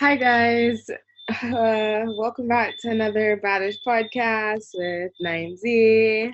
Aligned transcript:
Hi, 0.00 0.16
guys. 0.16 0.88
Uh, 1.28 2.04
welcome 2.18 2.48
back 2.48 2.74
to 2.80 2.88
another 2.90 3.38
Baddish 3.44 3.76
podcast 3.86 4.68
with 4.74 5.12
9Z. 5.22 6.32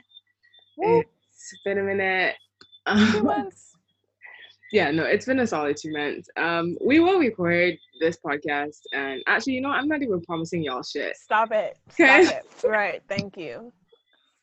It's 0.79 1.59
been 1.65 1.79
a 1.79 1.83
minute. 1.83 2.37
Two 2.87 3.19
Um, 3.19 3.25
months. 3.25 3.73
yeah, 4.73 4.91
no, 4.93 5.03
it's 5.05 5.27
been 5.27 5.41
a 5.41 5.47
solid 5.47 5.77
two 5.77 5.93
months. 5.93 6.29
Um, 6.37 6.77
we 6.81 7.01
will 7.01 7.19
record 7.19 7.77
this 8.01 8.17
podcast, 8.25 8.83
and 8.93 9.21
actually, 9.27 9.55
you 9.55 9.61
know, 9.61 9.71
what? 9.71 9.79
I'm 9.79 9.89
not 9.89 10.03
even 10.03 10.21
promising 10.23 10.63
y'all 10.63 10.85
shit. 10.85 11.17
Stop 11.17 11.51
it. 11.51 11.77
Okay. 11.93 12.25
Stop 12.27 12.45
it. 12.65 12.69
Right. 12.69 13.03
Thank 13.09 13.37
you. 13.37 13.73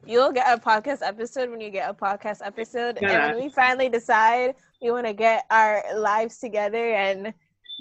You'll 0.05 0.33
get 0.33 0.53
a 0.53 0.61
podcast 0.61 0.99
episode 1.01 1.49
when 1.49 1.61
you 1.61 1.69
get 1.69 1.89
a 1.89 1.93
podcast 1.93 2.45
episode. 2.45 2.99
Yeah. 3.01 3.27
And 3.27 3.35
when 3.37 3.45
we 3.45 3.49
finally 3.49 3.87
decide 3.87 4.55
we 4.81 4.91
want 4.91 5.07
to 5.07 5.13
get 5.13 5.45
our 5.49 5.81
lives 5.95 6.39
together 6.39 6.93
and 6.93 7.33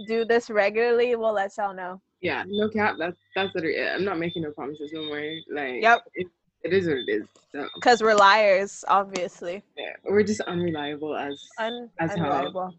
do 0.07 0.25
this 0.25 0.51
regularly, 0.51 1.15
we'll 1.17 1.33
let 1.33 1.57
y'all 1.57 1.75
know. 1.75 2.01
Yeah, 2.21 2.45
no 2.47 2.69
cap. 2.69 2.97
That's 2.99 3.17
that's 3.35 3.55
literally 3.55 3.77
it. 3.77 3.93
I'm 3.95 4.05
not 4.05 4.19
making 4.19 4.43
no 4.43 4.53
promises 4.53 4.93
no 4.93 5.05
more. 5.07 5.21
Like, 5.51 5.83
Yep. 5.83 6.05
it, 6.15 6.27
it 6.63 6.73
is 6.73 6.87
what 6.87 6.99
it 6.99 7.09
is. 7.09 7.27
So, 7.53 7.67
Because 7.75 8.03
we're 8.03 8.15
liars, 8.15 8.85
obviously. 8.89 9.63
yeah, 9.77 9.93
we're 10.05 10.23
just 10.23 10.41
unreliable 10.43 11.17
as 11.17 11.43
Un- 11.59 11.91
As 11.99 12.11
hell. 12.15 12.27
unreliable. 12.27 12.75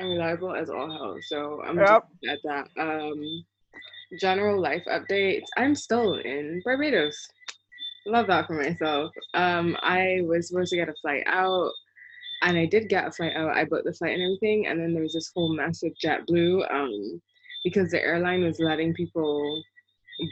unreliable 0.00 0.54
as 0.54 0.70
all 0.70 0.90
hell. 0.90 1.16
So 1.22 1.62
I'm 1.66 1.76
Yep. 1.76 2.08
just 2.22 2.32
at 2.32 2.38
that. 2.44 2.68
Um, 2.80 3.44
general 4.18 4.60
life 4.60 4.84
updates. 4.90 5.44
I'm 5.58 5.74
still 5.74 6.14
in 6.18 6.62
Barbados. 6.64 7.28
Love 8.06 8.26
that 8.28 8.46
for 8.46 8.54
myself. 8.54 9.12
Um, 9.34 9.76
I 9.82 10.20
was 10.22 10.48
supposed 10.48 10.70
to 10.70 10.76
get 10.76 10.88
a 10.88 10.94
flight 11.02 11.24
out, 11.26 11.70
and 12.42 12.56
I 12.56 12.66
did 12.66 12.88
get 12.88 13.06
a 13.06 13.12
flight 13.12 13.34
out. 13.34 13.56
I 13.56 13.64
booked 13.64 13.84
the 13.84 13.92
flight 13.92 14.14
and 14.14 14.22
everything, 14.22 14.66
and 14.66 14.80
then 14.80 14.94
there 14.94 15.02
was 15.02 15.14
this 15.14 15.30
whole 15.34 15.54
mess 15.54 15.82
with 15.82 15.94
JetBlue, 16.04 16.70
um, 16.72 17.20
because 17.64 17.90
the 17.90 18.02
airline 18.02 18.44
was 18.44 18.60
letting 18.60 18.94
people 18.94 19.62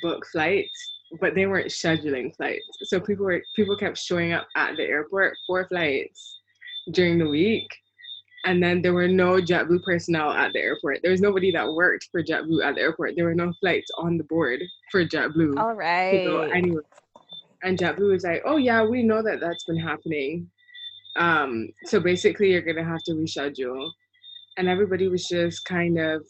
book 0.03 0.25
flights, 0.33 0.93
but 1.21 1.35
they 1.35 1.47
weren't 1.47 1.69
scheduling 1.69 2.35
flights. 2.37 2.65
So 2.85 3.01
people 3.01 3.25
were 3.25 3.43
people 3.55 3.77
kept 3.77 3.99
showing 3.99 4.33
up 4.33 4.47
at 4.57 4.77
the 4.77 4.85
airport 4.85 5.37
for 5.47 5.67
flights 5.69 6.41
during 6.93 7.19
the 7.19 7.29
week 7.29 7.69
and 8.47 8.63
then 8.63 8.81
there 8.81 8.95
were 8.95 9.09
no 9.09 9.41
JetBlue 9.41 9.83
personnel 9.83 10.31
at 10.31 10.53
the 10.53 10.61
airport. 10.61 11.01
There 11.03 11.11
was 11.11 11.21
nobody 11.21 11.51
that 11.51 11.67
worked 11.67 12.09
for 12.13 12.23
JetBlue 12.23 12.65
at 12.65 12.77
the 12.77 12.81
airport. 12.81 13.15
There 13.17 13.25
were 13.25 13.35
no 13.35 13.53
flights 13.61 13.91
on 13.99 14.17
the 14.17 14.25
board 14.25 14.61
for 14.93 15.05
JetBlue 15.05 15.59
All 15.59 15.71
to 15.71 15.75
right. 15.75 16.25
go 16.25 16.43
anywhere. 16.43 16.85
And 17.65 17.77
JetBlue 17.77 18.13
was 18.13 18.23
like, 18.23 18.43
"Oh 18.45 18.57
yeah, 18.57 18.85
we 18.85 19.03
know 19.03 19.21
that 19.21 19.41
that's 19.41 19.65
been 19.65 19.79
happening. 19.79 20.49
Um, 21.17 21.69
so 21.85 22.01
basically, 22.01 22.51
you're 22.53 22.63
gonna 22.63 22.85
have 22.85 23.03
to 23.05 23.13
reschedule." 23.13 23.91
And 24.59 24.69
everybody 24.69 25.09
was 25.09 25.27
just 25.27 25.65
kind 25.65 25.99
of 25.99 26.25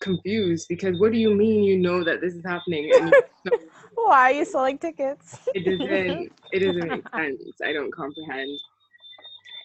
confused 0.00 0.66
because 0.68 0.98
what 0.98 1.12
do 1.12 1.18
you 1.18 1.34
mean 1.34 1.62
you 1.62 1.78
know 1.78 2.02
that 2.04 2.20
this 2.20 2.34
is 2.34 2.44
happening? 2.44 2.90
And 3.00 3.14
Why 3.94 4.30
are 4.30 4.32
you 4.32 4.44
selling 4.44 4.78
tickets? 4.78 5.38
it 5.56 5.64
doesn't 5.64 6.32
it 6.52 6.60
doesn't 6.60 6.88
make 6.88 7.08
sense 7.14 7.56
i 7.64 7.72
don't 7.72 7.92
comprehend 7.94 8.50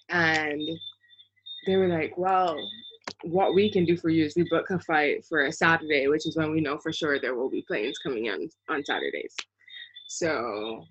and 0.09 0.61
they 1.65 1.75
were 1.75 1.87
like 1.87 2.17
well 2.17 2.55
what 3.23 3.53
we 3.53 3.71
can 3.71 3.85
do 3.85 3.97
for 3.97 4.09
you 4.09 4.25
is 4.25 4.35
we 4.35 4.47
book 4.49 4.69
a 4.69 4.79
flight 4.79 5.23
for 5.27 5.45
a 5.45 5.51
saturday 5.51 6.07
which 6.07 6.25
is 6.25 6.37
when 6.37 6.51
we 6.51 6.61
know 6.61 6.77
for 6.77 6.93
sure 6.93 7.19
there 7.19 7.35
will 7.35 7.49
be 7.49 7.63
planes 7.67 7.97
coming 7.99 8.27
in 8.27 8.49
on 8.69 8.83
saturdays 8.85 9.35
so 10.07 10.83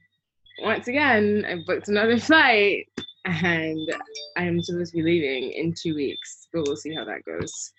once 0.63 0.89
again 0.89 1.45
i 1.49 1.57
booked 1.67 1.89
another 1.89 2.19
flight 2.29 2.87
and 3.27 3.93
i'm 4.37 4.63
supposed 4.63 4.93
to 4.93 4.99
be 4.99 5.03
leaving 5.03 5.53
in 5.53 5.75
two 5.75 5.95
weeks 5.95 6.49
but 6.53 6.63
we'll 6.67 6.77
see 6.77 6.95
how 6.95 7.05
that 7.05 7.25
goes 7.25 7.73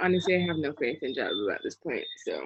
honestly 0.00 0.36
i 0.36 0.46
have 0.46 0.56
no 0.56 0.72
faith 0.78 0.98
in 1.02 1.12
JetBlue 1.14 1.52
at 1.54 1.60
this 1.64 1.76
point 1.76 2.04
so 2.26 2.40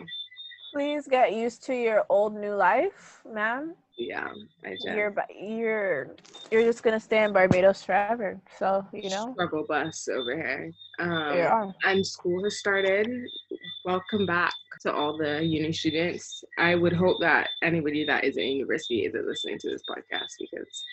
Please 0.75 1.09
get 1.09 1.33
used 1.33 1.65
to 1.65 1.75
your 1.75 2.05
old 2.11 2.35
new 2.37 2.53
life, 2.55 3.23
ma'am. 3.33 3.75
yeah 3.97 4.29
i 4.67 4.71
just 4.73 4.85
You're 4.85 5.15
you're 5.41 6.15
you're 6.51 6.63
just 6.63 6.83
gonna 6.83 7.01
stay 7.01 7.25
in 7.25 7.33
Barbados 7.33 7.83
forever. 7.83 8.39
So 8.59 8.85
you 8.93 9.09
know, 9.09 9.33
struggle 9.33 9.65
bus 9.67 10.09
over 10.13 10.37
here. 10.37 10.71
Um, 10.99 11.37
yeah. 11.37 11.71
And 11.85 12.07
school 12.07 12.45
has 12.45 12.59
started. 12.59 13.09
Welcome 13.87 14.27
back 14.27 14.53
to 14.83 14.93
all 14.93 15.17
the 15.17 15.43
uni 15.43 15.73
students. 15.73 16.45
I 16.59 16.75
would 16.75 16.93
hope 16.93 17.17
that 17.21 17.49
anybody 17.63 18.05
that 18.05 18.25
is 18.25 18.37
in 18.37 18.49
university 18.49 19.07
isn't 19.07 19.27
listening 19.27 19.59
to 19.61 19.71
this 19.71 19.83
podcast 19.91 20.33
because 20.39 20.85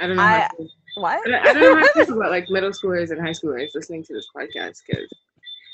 I 0.00 0.06
don't 0.06 0.16
know. 0.16 0.22
I- 0.22 0.40
how 0.40 0.48
to, 0.48 0.68
What? 0.96 1.26
I 1.26 1.30
don't, 1.30 1.46
I 1.46 1.52
don't 1.52 1.62
know 1.62 1.76
how 1.76 1.92
to 2.00 2.06
feel 2.06 2.16
about 2.18 2.30
like 2.30 2.48
middle 2.50 2.70
schoolers 2.70 3.10
and 3.10 3.20
high 3.20 3.30
schoolers 3.30 3.68
listening 3.74 4.04
to 4.04 4.14
this 4.14 4.26
podcast 4.36 4.78
because 4.86 5.08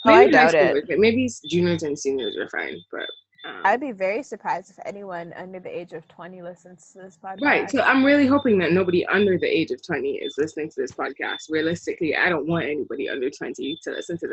Oh, 0.09 0.15
I 0.15 0.29
doubt 0.29 0.55
it. 0.55 0.85
Maybe 0.99 1.29
juniors 1.47 1.83
and 1.83 1.99
seniors 1.99 2.37
are 2.37 2.49
fine, 2.49 2.79
but 2.93 3.07
um, 3.49 3.61
I'd 3.65 3.81
be 3.81 3.93
very 3.93 4.23
surprised 4.23 4.71
if 4.71 4.79
anyone 4.87 5.33
under 5.37 5.59
the 5.61 5.77
age 5.77 5.93
of 5.93 6.07
20 6.09 6.43
listens 6.43 6.93
to 6.93 7.03
this 7.03 7.19
podcast. 7.23 7.43
Right. 7.43 7.71
So 7.71 7.81
I'm 7.83 8.05
really 8.05 8.27
hoping 8.27 8.59
that 8.59 8.73
nobody 8.73 9.05
under 9.07 9.39
the 9.39 9.47
age 9.47 9.71
of 9.73 9.85
20 9.85 10.17
is 10.17 10.35
listening 10.39 10.69
to 10.71 10.81
this 10.81 10.93
podcast. 10.93 11.49
Realistically, 11.51 12.17
I 12.17 12.29
don't 12.29 12.47
want 12.47 12.67
anybody 12.67 13.09
under 13.09 13.31
20 13.31 13.79
to 13.83 13.91
listen 13.91 14.19
to 14.19 14.29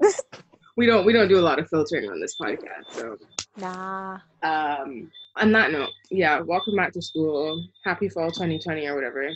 this. 0.00 0.20
We 0.76 0.86
don't 0.86 1.06
we 1.06 1.12
don't 1.12 1.28
do 1.28 1.38
a 1.38 1.40
lot 1.40 1.58
of 1.58 1.68
filtering 1.68 2.10
on 2.10 2.20
this 2.20 2.36
podcast. 2.40 2.90
So 2.90 3.16
nah. 3.56 4.18
um 4.42 5.10
on 5.36 5.52
that 5.52 5.72
note, 5.72 5.90
yeah, 6.10 6.40
welcome 6.40 6.76
back 6.76 6.92
to 6.92 7.02
school. 7.02 7.64
Happy 7.84 8.08
fall 8.08 8.30
2020 8.30 8.86
or 8.86 8.94
whatever. 8.94 9.30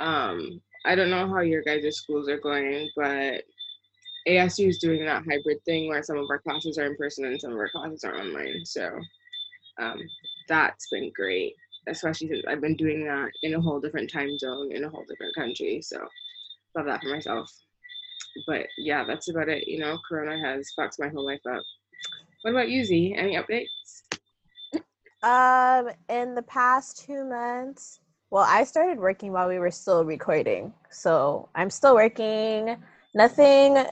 Um 0.00 0.60
I 0.84 0.94
don't 0.94 1.10
know 1.10 1.28
how 1.28 1.40
your 1.40 1.62
guys' 1.62 1.96
schools 1.96 2.28
are 2.28 2.40
going, 2.40 2.90
but 2.96 3.42
ASU 4.26 4.68
is 4.68 4.78
doing 4.78 5.04
that 5.04 5.24
hybrid 5.28 5.64
thing 5.64 5.88
where 5.88 6.02
some 6.02 6.18
of 6.18 6.26
our 6.30 6.38
classes 6.38 6.78
are 6.78 6.86
in 6.86 6.96
person 6.96 7.24
and 7.24 7.40
some 7.40 7.52
of 7.52 7.58
our 7.58 7.68
classes 7.70 8.04
are 8.04 8.16
online. 8.16 8.64
So 8.64 8.90
um, 9.78 9.98
that's 10.48 10.88
been 10.90 11.12
great, 11.14 11.54
especially 11.88 12.28
since 12.28 12.44
I've 12.48 12.60
been 12.60 12.76
doing 12.76 13.04
that 13.04 13.30
in 13.42 13.54
a 13.54 13.60
whole 13.60 13.80
different 13.80 14.10
time 14.10 14.36
zone 14.38 14.72
in 14.72 14.84
a 14.84 14.88
whole 14.88 15.04
different 15.08 15.34
country. 15.34 15.80
So 15.82 15.98
love 16.76 16.86
that 16.86 17.02
for 17.02 17.08
myself. 17.10 17.50
But 18.46 18.66
yeah, 18.78 19.04
that's 19.04 19.28
about 19.28 19.48
it. 19.48 19.66
You 19.66 19.78
know, 19.78 19.98
Corona 20.08 20.38
has 20.38 20.70
fucked 20.76 20.96
my 20.98 21.08
whole 21.08 21.26
life 21.26 21.40
up. 21.48 21.62
What 22.42 22.52
about 22.52 22.68
you, 22.68 22.84
Z? 22.84 23.14
Any 23.16 23.36
updates? 23.36 24.02
Um, 25.22 25.90
in 26.08 26.34
the 26.34 26.42
past 26.42 27.04
two 27.04 27.24
months, 27.24 28.00
well, 28.30 28.44
I 28.48 28.64
started 28.64 28.98
working 28.98 29.32
while 29.32 29.48
we 29.48 29.58
were 29.58 29.70
still 29.70 30.04
recording. 30.04 30.72
So 30.90 31.48
I'm 31.54 31.70
still 31.70 31.94
working. 31.94 32.76
Nothing 33.14 33.84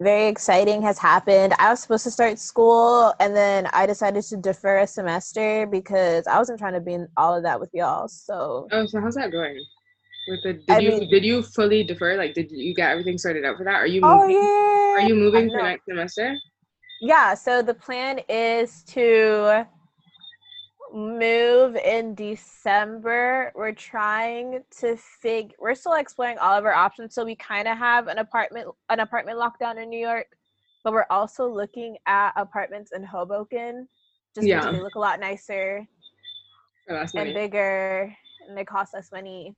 very 0.00 0.26
exciting 0.26 0.82
has 0.82 0.98
happened. 0.98 1.54
I 1.58 1.70
was 1.70 1.80
supposed 1.80 2.04
to 2.04 2.10
start 2.10 2.38
school 2.38 3.14
and 3.20 3.34
then 3.34 3.68
I 3.72 3.86
decided 3.86 4.24
to 4.24 4.36
defer 4.36 4.80
a 4.80 4.86
semester 4.86 5.66
because 5.66 6.26
I 6.26 6.38
wasn't 6.38 6.58
trying 6.58 6.72
to 6.74 6.80
be 6.80 6.94
in 6.94 7.08
all 7.16 7.34
of 7.36 7.44
that 7.44 7.60
with 7.60 7.70
y'all. 7.72 8.08
So 8.08 8.68
Oh, 8.72 8.86
so 8.86 9.00
how's 9.00 9.14
that 9.14 9.30
going? 9.30 9.64
With 10.28 10.42
the 10.42 10.52
did 10.54 10.70
I 10.70 10.78
you 10.78 10.90
mean- 10.90 11.10
did 11.10 11.24
you 11.24 11.42
fully 11.42 11.84
defer? 11.84 12.16
Like, 12.16 12.34
did 12.34 12.50
you 12.50 12.74
get 12.74 12.90
everything 12.90 13.18
sorted 13.18 13.44
out 13.44 13.56
for 13.56 13.64
that? 13.64 13.74
Are 13.74 13.86
you 13.86 14.00
oh, 14.02 14.20
moving? 14.22 14.36
Oh 14.36 14.96
yeah. 14.96 15.04
Are 15.04 15.08
you 15.08 15.14
moving 15.14 15.50
for 15.50 15.62
next 15.62 15.84
semester? 15.86 16.34
Yeah, 17.00 17.34
so 17.34 17.60
the 17.60 17.74
plan 17.74 18.20
is 18.28 18.82
to 18.84 19.66
move 20.94 21.76
in 21.76 22.14
December. 22.14 23.52
We're 23.54 23.72
trying 23.72 24.62
to 24.78 24.96
fig 24.96 25.52
we're 25.58 25.74
still 25.74 25.94
exploring 25.94 26.38
all 26.38 26.56
of 26.56 26.64
our 26.64 26.72
options. 26.72 27.14
So 27.14 27.24
we 27.24 27.36
kind 27.36 27.68
of 27.68 27.76
have 27.76 28.08
an 28.08 28.18
apartment 28.18 28.68
an 28.90 29.00
apartment 29.00 29.38
lockdown 29.38 29.82
in 29.82 29.90
New 29.90 29.98
York, 29.98 30.28
but 30.84 30.92
we're 30.92 31.06
also 31.10 31.46
looking 31.46 31.96
at 32.06 32.32
apartments 32.36 32.92
in 32.94 33.02
Hoboken 33.04 33.88
just 34.34 34.46
Yeah. 34.46 34.60
because 34.60 34.76
they 34.76 34.82
look 34.82 34.94
a 34.94 35.00
lot 35.00 35.20
nicer 35.20 35.86
Oh, 36.88 37.04
and 37.14 37.34
bigger 37.34 38.14
and 38.48 38.56
they 38.56 38.64
cost 38.64 38.94
less 38.94 39.10
money. 39.10 39.54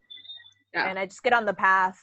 Yeah. 0.76 0.90
And 0.90 0.98
I 0.98 1.06
just 1.06 1.22
get 1.22 1.32
on 1.32 1.44
the 1.46 1.54
path 1.54 1.98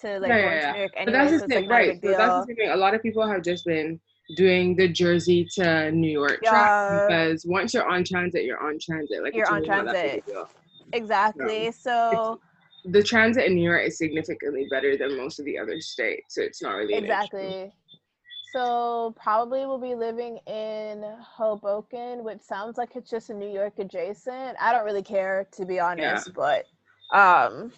to 0.00 0.18
like 0.20 0.30
Yeah, 0.30 0.38
yeah, 0.38 0.60
yeah. 0.60 0.72
New 0.72 0.78
York 0.80 0.92
But 1.04 1.12
that's 1.12 1.30
the 1.30 1.36
it's 1.36 1.46
thing, 1.48 1.64
like 1.64 1.70
right? 1.70 2.00
So 2.02 2.10
that's 2.10 2.46
the 2.46 2.54
thing. 2.54 2.70
A 2.70 2.76
lot 2.76 2.94
of 2.94 3.02
people 3.02 3.26
have 3.26 3.42
just 3.42 3.64
been 3.64 4.00
doing 4.36 4.76
the 4.76 4.88
Jersey 4.88 5.46
to 5.54 5.90
New 5.92 6.10
York 6.10 6.40
Yeah. 6.42 6.50
track 6.50 6.72
because 7.08 7.46
once 7.46 7.72
you're 7.74 7.88
on 7.88 8.04
transit, 8.04 8.44
you're 8.44 8.62
on 8.62 8.78
transit. 8.80 9.22
Like 9.22 9.36
You're 9.36 9.48
on 9.48 9.62
really 9.62 9.68
not 9.68 9.86
that 9.86 10.02
big 10.02 10.18
a 10.18 10.22
transit. 10.32 10.48
Exactly. 10.92 11.70
So 11.72 12.40
The 12.84 13.02
transit 13.02 13.44
in 13.46 13.54
New 13.54 13.62
York 13.62 13.82
is 13.86 13.98
significantly 13.98 14.66
better 14.70 14.96
than 14.96 15.16
most 15.16 15.38
of 15.38 15.44
the 15.44 15.58
other 15.58 15.80
states, 15.80 16.34
so 16.34 16.42
it's 16.42 16.62
not 16.62 16.74
really. 16.76 16.94
Exactly. 16.94 17.72
So 18.52 19.14
probably 19.20 19.66
we'll 19.66 19.78
be 19.78 19.94
living 19.94 20.38
in 20.46 21.04
Hoboken, 21.20 22.24
which 22.24 22.40
sounds 22.42 22.78
like 22.78 22.96
it's 22.96 23.10
just 23.10 23.28
a 23.30 23.34
New 23.34 23.48
York 23.52 23.74
adjacent. 23.78 24.56
I 24.60 24.72
don't 24.72 24.84
really 24.84 25.02
care 25.02 25.46
to 25.52 25.64
be 25.66 25.78
honest, 25.80 26.32
but 26.34 26.64
um 27.12 27.72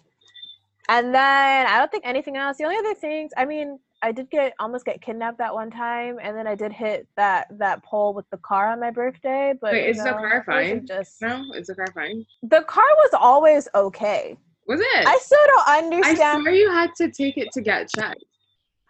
and 0.88 1.14
then 1.14 1.66
I 1.66 1.78
don't 1.78 1.90
think 1.90 2.04
anything 2.06 2.36
else. 2.36 2.56
The 2.56 2.64
only 2.64 2.76
other 2.76 2.94
things, 2.94 3.32
I 3.36 3.44
mean, 3.44 3.78
I 4.00 4.12
did 4.12 4.30
get 4.30 4.54
almost 4.60 4.84
get 4.84 5.02
kidnapped 5.02 5.38
that 5.38 5.52
one 5.52 5.70
time 5.70 6.18
and 6.22 6.36
then 6.36 6.46
I 6.46 6.54
did 6.54 6.72
hit 6.72 7.08
that 7.16 7.48
that 7.58 7.82
pole 7.82 8.14
with 8.14 8.26
the 8.30 8.36
car 8.38 8.70
on 8.70 8.80
my 8.80 8.90
birthday, 8.90 9.54
but 9.60 9.72
Wait, 9.72 9.84
you 9.84 9.90
is 9.90 9.98
the 9.98 10.12
car 10.12 10.42
fine? 10.46 10.86
Just 10.86 11.20
No, 11.20 11.44
is 11.54 11.66
the 11.66 11.74
car 11.74 11.88
fine? 11.94 12.24
the 12.42 12.62
car 12.62 12.84
was 12.98 13.10
always 13.18 13.68
okay. 13.74 14.36
Was 14.66 14.80
it? 14.80 15.06
I 15.06 15.18
still 15.20 15.38
don't 15.46 15.84
understand. 15.84 16.38
I 16.38 16.42
swear 16.42 16.54
you 16.54 16.70
had 16.70 16.94
to 16.96 17.10
take 17.10 17.38
it 17.38 17.50
to 17.52 17.60
get 17.60 17.88
checked. 17.88 18.24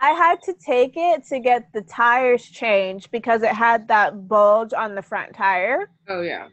I 0.00 0.10
had 0.10 0.42
to 0.42 0.54
take 0.54 0.92
it 0.96 1.24
to 1.28 1.40
get 1.40 1.72
the 1.72 1.82
tires 1.82 2.44
changed 2.44 3.10
because 3.10 3.42
it 3.42 3.52
had 3.52 3.88
that 3.88 4.28
bulge 4.28 4.72
on 4.72 4.94
the 4.94 5.02
front 5.02 5.34
tire. 5.34 5.90
Oh 6.08 6.20
yeah. 6.20 6.48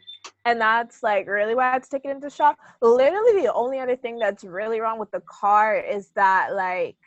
And 0.45 0.60
that's 0.60 1.04
like 1.04 1.27
really 1.27 1.56
why 1.56 1.69
I 1.69 1.74
had 1.74 1.83
to 1.83 1.89
take 1.89 2.06
it 2.06 2.12
into 2.12 2.30
shop. 2.30 2.57
Literally 2.81 3.42
the 3.42 3.54
only 3.54 3.80
other 3.80 3.95
thing 3.95 4.19
that's 4.19 4.44
really 4.44 4.80
wrong 4.80 5.00
with 5.00 5.12
the 5.12 5.22
car 5.22 5.77
is 5.77 6.10
that 6.16 6.54
like 6.54 6.98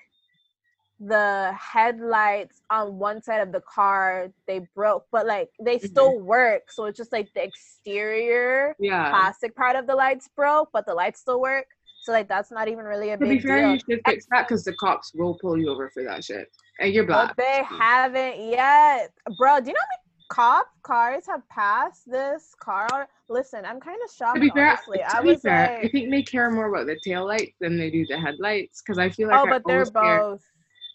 the 1.01 1.55
headlights 1.57 2.61
on 2.71 2.99
one 2.99 3.23
side 3.23 3.41
of 3.41 3.53
the 3.53 3.61
car 3.61 4.33
they 4.49 4.67
broke 4.75 5.07
but 5.13 5.29
like 5.29 5.49
they 5.61 5.77
mm-hmm. 5.77 5.87
still 5.87 6.19
work 6.19 6.73
so 6.73 6.87
it's 6.87 6.97
just 6.97 7.13
like 7.13 7.33
the 7.35 7.45
exterior 7.45 8.75
yeah 8.81 9.09
plastic 9.09 9.55
part 9.55 9.77
of 9.77 9.87
the 9.87 9.95
lights 9.95 10.29
broke 10.35 10.69
but 10.73 10.85
the 10.87 10.93
lights 10.93 11.21
still 11.21 11.41
work 11.41 11.67
so 12.09 12.13
like 12.13 12.29
that's 12.29 12.51
not 12.51 12.69
even 12.69 12.85
really 12.85 13.11
a 13.11 13.19
to 13.19 13.27
big 13.27 13.43
be 13.43 13.47
fair, 13.47 13.61
deal. 13.61 13.73
you 13.75 13.81
should 13.81 14.01
fix 14.07 14.27
that 14.31 14.49
because 14.49 14.65
the 14.65 14.73
cops 14.75 15.13
will 15.15 15.37
pull 15.41 15.59
you 15.59 15.69
over 15.69 15.91
for 15.91 16.03
that 16.05 16.25
shit, 16.25 16.51
and 16.81 16.95
you're 16.95 17.05
black. 17.05 17.37
But 17.37 17.45
they 17.45 17.63
haven't 17.65 18.51
yet, 18.51 19.13
bro. 19.37 19.61
Do 19.61 19.67
you 19.67 19.75
know 19.75 19.81
how 19.81 19.99
many 19.99 20.08
cop 20.29 20.69
cars 20.83 21.27
have 21.27 21.49
passed 21.49 22.11
this 22.11 22.55
car? 22.59 23.09
Listen, 23.29 23.65
I'm 23.65 23.81
kind 23.81 23.99
of 24.05 24.11
shocked. 24.15 24.37
To 24.37 24.41
be 24.41 24.51
fair, 24.51 24.69
honestly. 24.69 24.99
to 24.99 25.17
I 25.17 25.23
be 25.23 25.37
fair, 25.37 25.77
like, 25.77 25.87
I 25.87 25.89
think 25.89 26.11
they 26.11 26.23
care 26.23 26.51
more 26.51 26.73
about 26.73 26.87
the 26.87 26.99
tail 27.03 27.27
lights 27.27 27.57
than 27.61 27.77
they 27.77 27.91
do 27.91 28.07
the 28.07 28.19
headlights 28.19 28.83
because 28.83 28.99
I 28.99 29.11
feel 29.11 29.29
like 29.29 29.41
oh, 29.41 29.47
I 29.47 29.51
but 29.51 29.63
they're 29.67 29.85
both. 29.87 30.43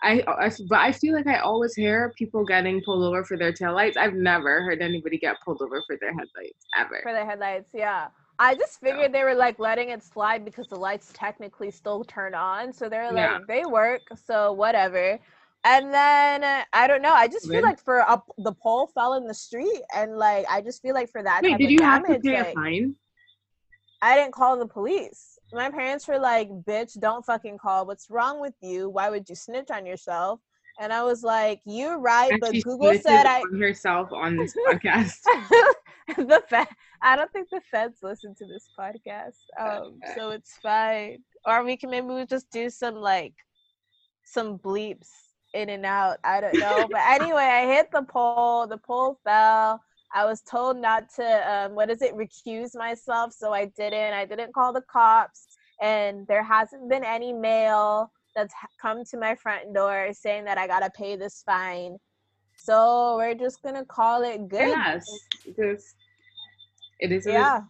I, 0.04 0.22
I, 0.28 0.52
but 0.68 0.80
I 0.80 0.92
feel 0.92 1.14
like 1.14 1.28
I 1.28 1.38
always 1.38 1.76
hear 1.76 2.14
people 2.18 2.46
getting 2.46 2.82
pulled 2.84 3.04
over 3.04 3.24
for 3.24 3.38
their 3.38 3.54
tail 3.54 3.74
lights. 3.74 3.96
I've 3.96 4.14
never 4.14 4.62
heard 4.62 4.82
anybody 4.82 5.18
get 5.18 5.38
pulled 5.46 5.62
over 5.62 5.82
for 5.88 5.98
their 6.02 6.12
headlights 6.12 6.66
ever. 6.78 7.00
For 7.04 7.14
their 7.14 7.26
headlights, 7.26 7.70
yeah. 7.74 8.08
I 8.38 8.56
just 8.56 8.82
figured 8.82 9.14
they 9.14 9.24
were 9.24 9.36
like 9.36 9.60
letting 9.60 9.90
it 9.90 10.04
slide 10.04 10.44
because 10.44 10.68
the 10.68 10.76
lights 10.76 11.12
technically 11.14 11.72
still 11.72 12.04
turn 12.04 12.34
on. 12.34 12.74
So 12.74 12.90
they're 12.90 13.12
like, 13.12 13.16
yeah. 13.16 13.40
they 13.48 13.64
work, 13.66 14.02
so 14.26 14.52
whatever. 14.52 15.20
And 15.66 15.94
then 15.94 16.44
uh, 16.44 16.64
I 16.74 16.88
don't 16.88 17.02
know. 17.02 17.14
I 17.14 17.28
just 17.28 17.48
feel 17.48 17.62
like 17.62 17.80
for 17.80 18.00
a, 18.00 18.22
the 18.38 18.52
pole 18.52 18.88
fell 18.88 19.14
in 19.14 19.26
the 19.26 19.34
street, 19.34 19.82
and 19.96 20.18
like 20.18 20.46
I 20.50 20.62
just 20.62 20.82
feel 20.82 20.94
like 20.94 21.10
for 21.10 21.24
that. 21.24 21.42
Wait, 21.42 21.58
did 21.58 21.72
you 21.72 21.78
damage, 21.78 22.08
have 22.08 22.22
to 22.22 22.22
pay 22.22 22.38
like, 22.38 22.48
a 22.50 22.54
fine? 22.54 22.96
I 24.02 24.16
didn't 24.16 24.34
call 24.34 24.58
the 24.58 24.68
police. 24.68 25.40
My 25.54 25.70
parents 25.70 26.06
were 26.06 26.20
like, 26.20 26.50
"Bitch, 26.50 27.00
don't 27.00 27.26
fucking 27.26 27.60
call. 27.60 27.86
What's 27.86 28.10
wrong 28.10 28.42
with 28.42 28.56
you? 28.62 28.90
Why 28.90 29.10
would 29.10 29.30
you 29.30 29.36
snitch 29.36 29.72
on 29.72 29.86
yourself?" 29.86 30.42
And 30.82 30.92
I 30.92 31.04
was 31.04 31.24
like, 31.24 31.62
"You're 31.66 31.98
right, 31.98 32.32
and 32.34 32.42
but 32.42 32.52
Google 32.62 32.94
said 32.96 33.26
I 33.26 33.42
herself 33.58 34.12
on 34.12 34.36
this 34.36 34.54
podcast." 34.68 35.20
the 36.18 36.44
Fed, 36.50 36.68
I 37.02 37.16
don't 37.16 37.32
think 37.32 37.48
the 37.50 37.62
feds 37.72 38.00
listen 38.04 38.36
to 38.36 38.46
this 38.46 38.68
podcast, 38.78 39.40
um, 39.58 40.00
so 40.18 40.32
it's 40.32 40.58
fine. 40.62 41.20
Or 41.46 41.64
we 41.64 41.78
can 41.78 41.90
maybe 41.90 42.08
we 42.08 42.26
just 42.26 42.52
do 42.52 42.70
some 42.70 42.96
like 42.96 43.34
some 44.26 44.58
bleeps 44.58 45.08
in 45.54 45.70
and 45.70 45.86
out. 45.86 46.18
I 46.24 46.42
don't 46.42 46.60
know, 46.60 46.88
but 46.90 47.02
anyway, 47.08 47.44
I 47.44 47.66
hit 47.66 47.92
the 47.92 48.04
pole. 48.04 48.68
The 48.68 48.78
pole 48.78 49.20
fell. 49.24 49.82
I 50.16 50.26
was 50.26 50.42
told 50.42 50.78
not 50.78 51.06
to 51.16 51.52
um, 51.52 51.76
what 51.76 51.90
is 51.90 52.02
it 52.02 52.16
recuse 52.16 52.76
myself, 52.76 53.34
so 53.34 53.54
I 53.54 53.66
didn't. 53.66 54.14
I 54.14 54.26
didn't 54.26 54.54
call 54.54 54.72
the 54.74 54.82
cops, 54.82 55.48
and 55.82 56.28
there 56.28 56.44
hasn't 56.44 56.90
been 56.90 57.04
any 57.04 57.34
mail 57.34 58.12
that's 58.36 58.54
come 58.82 59.04
to 59.06 59.18
my 59.18 59.36
front 59.36 59.74
door 59.74 60.10
saying 60.14 60.46
that 60.46 60.58
I 60.58 60.68
gotta 60.68 60.90
pay 60.96 61.16
this 61.16 61.44
fine. 61.46 61.98
So 62.58 63.16
we're 63.18 63.36
just 63.36 63.62
gonna 63.64 63.86
call 63.86 64.24
it 64.24 64.48
good. 64.48 64.68
Yes, 64.68 65.06
just 65.56 65.96
it 67.00 67.12
is. 67.12 67.26
Yeah. 67.28 67.62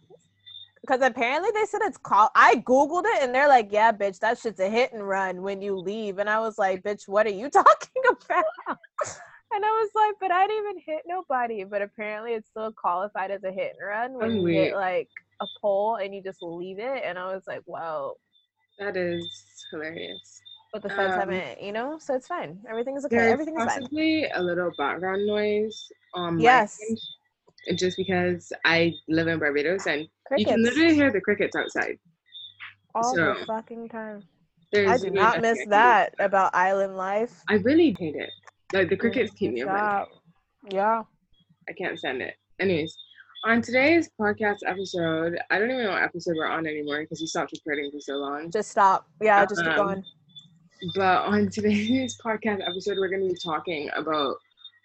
Because 0.86 1.00
apparently 1.02 1.50
they 1.54 1.64
said 1.64 1.80
it's 1.82 1.96
called. 1.96 2.30
I 2.34 2.56
googled 2.56 3.04
it 3.06 3.22
and 3.22 3.34
they're 3.34 3.48
like, 3.48 3.72
"Yeah, 3.72 3.92
bitch, 3.92 4.18
that 4.18 4.38
shit's 4.38 4.60
a 4.60 4.68
hit 4.68 4.92
and 4.92 5.06
run 5.06 5.42
when 5.42 5.62
you 5.62 5.76
leave." 5.76 6.18
And 6.18 6.28
I 6.28 6.40
was 6.40 6.58
like, 6.58 6.82
"Bitch, 6.82 7.08
what 7.08 7.26
are 7.26 7.30
you 7.30 7.48
talking 7.50 8.02
about?" 8.08 8.78
and 9.52 9.64
I 9.64 9.68
was 9.68 9.90
like, 9.94 10.14
"But 10.20 10.30
I 10.30 10.46
didn't 10.46 10.64
even 10.64 10.82
hit 10.86 11.02
nobody." 11.06 11.64
But 11.64 11.82
apparently, 11.82 12.32
it's 12.32 12.48
still 12.50 12.72
qualified 12.72 13.30
as 13.30 13.42
a 13.44 13.52
hit 13.52 13.76
and 13.78 13.88
run 13.88 14.12
when 14.12 14.36
you 14.36 14.46
hit 14.46 14.74
like 14.74 15.08
a 15.40 15.46
pole 15.60 15.96
and 15.96 16.14
you 16.14 16.22
just 16.22 16.42
leave 16.42 16.78
it. 16.78 17.02
And 17.04 17.18
I 17.18 17.32
was 17.32 17.44
like, 17.46 17.62
"Wow." 17.66 18.16
That 18.78 18.96
is 18.96 19.26
hilarious 19.70 20.42
but 20.74 20.82
the 20.82 20.88
feds 20.88 21.14
um, 21.14 21.20
haven't, 21.20 21.62
you 21.62 21.70
know, 21.70 21.98
so 22.00 22.14
it's 22.16 22.26
fine. 22.26 22.58
Everything 22.68 22.96
is 22.96 23.04
okay. 23.04 23.30
Everything 23.30 23.54
is 23.54 23.64
fine. 23.64 23.82
Possibly 23.82 24.26
a 24.34 24.42
little 24.42 24.72
background 24.76 25.24
noise. 25.24 25.88
Um, 26.14 26.40
yes. 26.40 26.80
just 27.76 27.96
because 27.96 28.52
I 28.64 28.92
live 29.08 29.28
in 29.28 29.38
Barbados 29.38 29.86
and 29.86 30.08
crickets. 30.26 30.48
you 30.48 30.54
can 30.54 30.62
literally 30.62 30.94
hear 30.94 31.12
the 31.12 31.20
crickets 31.20 31.56
outside. 31.56 31.98
All 32.94 33.14
so, 33.14 33.34
the 33.38 33.46
fucking 33.46 33.88
time. 33.88 34.22
I 34.74 34.98
do 34.98 35.10
not 35.10 35.40
miss 35.40 35.58
that 35.68 36.14
about 36.18 36.54
island 36.54 36.96
life. 36.96 37.42
I 37.48 37.54
really 37.54 37.94
hate 37.98 38.16
it. 38.16 38.30
Like 38.72 38.88
the 38.88 38.96
crickets 38.96 39.32
keep 39.32 39.52
me 39.52 39.60
awake. 39.60 40.08
Yeah. 40.70 41.02
I 41.68 41.72
can't 41.72 41.98
stand 41.98 42.22
it. 42.22 42.34
Anyways, 42.60 42.96
on 43.44 43.62
today's 43.62 44.10
podcast 44.20 44.58
episode, 44.66 45.38
I 45.50 45.58
don't 45.58 45.70
even 45.70 45.84
know 45.84 45.90
what 45.90 46.02
episode 46.02 46.34
we're 46.36 46.48
on 46.48 46.66
anymore 46.66 47.00
because 47.02 47.20
we 47.20 47.26
stopped 47.26 47.52
recording 47.52 47.90
for 47.90 48.00
so 48.00 48.14
long. 48.14 48.50
Just 48.50 48.70
stop. 48.70 49.06
Yeah, 49.20 49.44
just 49.44 49.60
um, 49.60 49.66
keep 49.66 49.76
going. 49.76 50.04
But 50.94 51.26
on 51.26 51.48
today's 51.50 52.18
podcast 52.24 52.66
episode, 52.66 52.96
we're 52.98 53.08
going 53.08 53.28
to 53.28 53.34
be 53.34 53.40
talking 53.42 53.90
about 53.96 54.36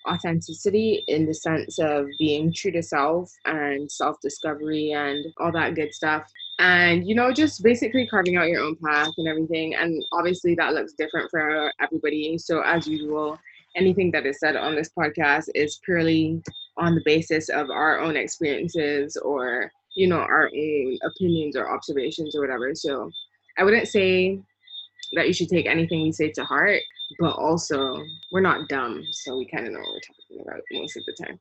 authenticity 0.07 1.03
in 1.07 1.25
the 1.25 1.33
sense 1.33 1.79
of 1.79 2.07
being 2.17 2.53
true 2.53 2.71
to 2.71 2.83
self 2.83 3.31
and 3.45 3.91
self 3.91 4.17
discovery 4.21 4.91
and 4.91 5.25
all 5.37 5.51
that 5.51 5.75
good 5.75 5.93
stuff. 5.93 6.23
And, 6.59 7.07
you 7.07 7.15
know, 7.15 7.31
just 7.31 7.63
basically 7.63 8.07
carving 8.07 8.35
out 8.35 8.49
your 8.49 8.63
own 8.63 8.75
path 8.83 9.13
and 9.17 9.27
everything. 9.27 9.75
And 9.75 10.03
obviously, 10.11 10.55
that 10.55 10.73
looks 10.73 10.93
different 10.93 11.29
for 11.31 11.71
everybody. 11.79 12.37
So, 12.37 12.61
as 12.61 12.87
usual, 12.87 13.39
anything 13.75 14.11
that 14.11 14.25
is 14.25 14.39
said 14.39 14.55
on 14.55 14.75
this 14.75 14.89
podcast 14.97 15.49
is 15.55 15.79
purely 15.85 16.41
on 16.77 16.95
the 16.95 17.01
basis 17.05 17.49
of 17.49 17.69
our 17.69 17.99
own 17.99 18.17
experiences 18.17 19.15
or, 19.17 19.71
you 19.95 20.07
know, 20.07 20.19
our 20.19 20.49
own 20.53 20.97
opinions 21.03 21.55
or 21.55 21.73
observations 21.73 22.35
or 22.35 22.41
whatever. 22.41 22.75
So, 22.75 23.09
I 23.57 23.63
wouldn't 23.63 23.87
say 23.87 24.41
that 25.13 25.27
you 25.27 25.33
should 25.33 25.49
take 25.49 25.65
anything 25.65 26.03
we 26.03 26.11
say 26.11 26.29
to 26.31 26.43
heart, 26.43 26.81
but 27.19 27.31
also 27.31 28.03
we're 28.31 28.41
not 28.41 28.67
dumb, 28.69 29.03
so 29.11 29.37
we 29.37 29.45
kind 29.45 29.65
of 29.65 29.73
know 29.73 29.79
what 29.79 29.93
we're 29.93 30.39
talking 30.39 30.45
about 30.47 30.61
most 30.71 30.97
of 30.97 31.03
the 31.05 31.25
time. 31.25 31.39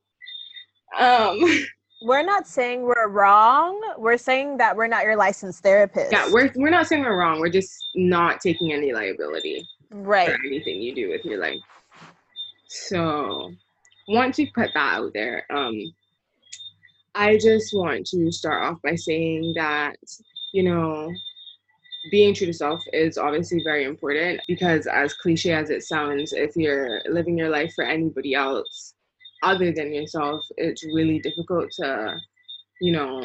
Um, 0.98 1.66
we're 2.02 2.24
not 2.24 2.46
saying 2.46 2.82
we're 2.82 3.08
wrong. 3.08 3.80
We're 3.98 4.16
saying 4.16 4.58
that 4.58 4.76
we're 4.76 4.86
not 4.86 5.04
your 5.04 5.16
licensed 5.16 5.62
therapist. 5.62 6.12
Yeah, 6.12 6.28
we're 6.30 6.52
we're 6.56 6.70
not 6.70 6.86
saying 6.86 7.02
we're 7.02 7.18
wrong. 7.18 7.40
We're 7.40 7.50
just 7.50 7.74
not 7.94 8.40
taking 8.40 8.72
any 8.72 8.92
liability 8.92 9.66
right 9.90 10.28
for 10.28 10.36
anything 10.46 10.80
you 10.80 10.94
do 10.94 11.10
with 11.10 11.24
your 11.24 11.40
life. 11.40 11.60
So 12.68 13.52
once 14.08 14.38
you 14.38 14.48
put 14.54 14.70
that 14.74 14.98
out 14.98 15.12
there, 15.14 15.44
um, 15.50 15.74
I 17.14 17.36
just 17.36 17.74
want 17.74 18.06
to 18.08 18.30
start 18.30 18.62
off 18.62 18.78
by 18.82 18.94
saying 18.94 19.54
that 19.56 19.96
you 20.52 20.62
know 20.62 21.12
being 22.10 22.34
true 22.34 22.46
to 22.46 22.52
self 22.52 22.82
is 22.92 23.18
obviously 23.18 23.62
very 23.64 23.84
important 23.84 24.40
because 24.48 24.86
as 24.86 25.14
cliche 25.14 25.52
as 25.52 25.70
it 25.70 25.82
sounds 25.82 26.32
if 26.32 26.54
you're 26.56 27.00
living 27.08 27.36
your 27.36 27.50
life 27.50 27.72
for 27.74 27.84
anybody 27.84 28.34
else 28.34 28.94
other 29.42 29.72
than 29.72 29.92
yourself 29.92 30.42
it's 30.56 30.84
really 30.84 31.18
difficult 31.20 31.70
to 31.70 32.16
you 32.80 32.92
know 32.92 33.22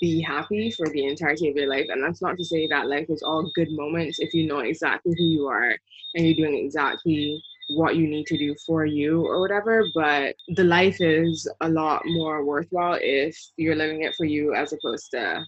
be 0.00 0.20
happy 0.20 0.70
for 0.70 0.88
the 0.88 1.06
entirety 1.06 1.48
of 1.48 1.56
your 1.56 1.68
life. 1.68 1.86
And 1.88 2.02
that's 2.02 2.22
not 2.22 2.36
to 2.36 2.44
say 2.44 2.66
that 2.68 2.88
life 2.88 3.06
is 3.08 3.22
all 3.22 3.50
good 3.54 3.70
moments 3.70 4.18
if 4.18 4.34
you 4.34 4.46
know 4.46 4.60
exactly 4.60 5.14
who 5.16 5.24
you 5.24 5.46
are 5.46 5.76
and 6.14 6.26
you're 6.26 6.34
doing 6.34 6.64
exactly 6.64 7.42
what 7.76 7.96
you 7.96 8.08
need 8.08 8.26
to 8.26 8.38
do 8.38 8.54
for 8.66 8.84
you 8.84 9.26
or 9.26 9.40
whatever. 9.40 9.84
But 9.94 10.34
the 10.48 10.64
life 10.64 10.96
is 11.00 11.48
a 11.60 11.68
lot 11.68 12.02
more 12.06 12.44
worthwhile 12.44 12.98
if 13.00 13.36
you're 13.56 13.76
living 13.76 14.02
it 14.02 14.14
for 14.16 14.24
you 14.24 14.54
as 14.54 14.72
opposed 14.72 15.10
to 15.12 15.44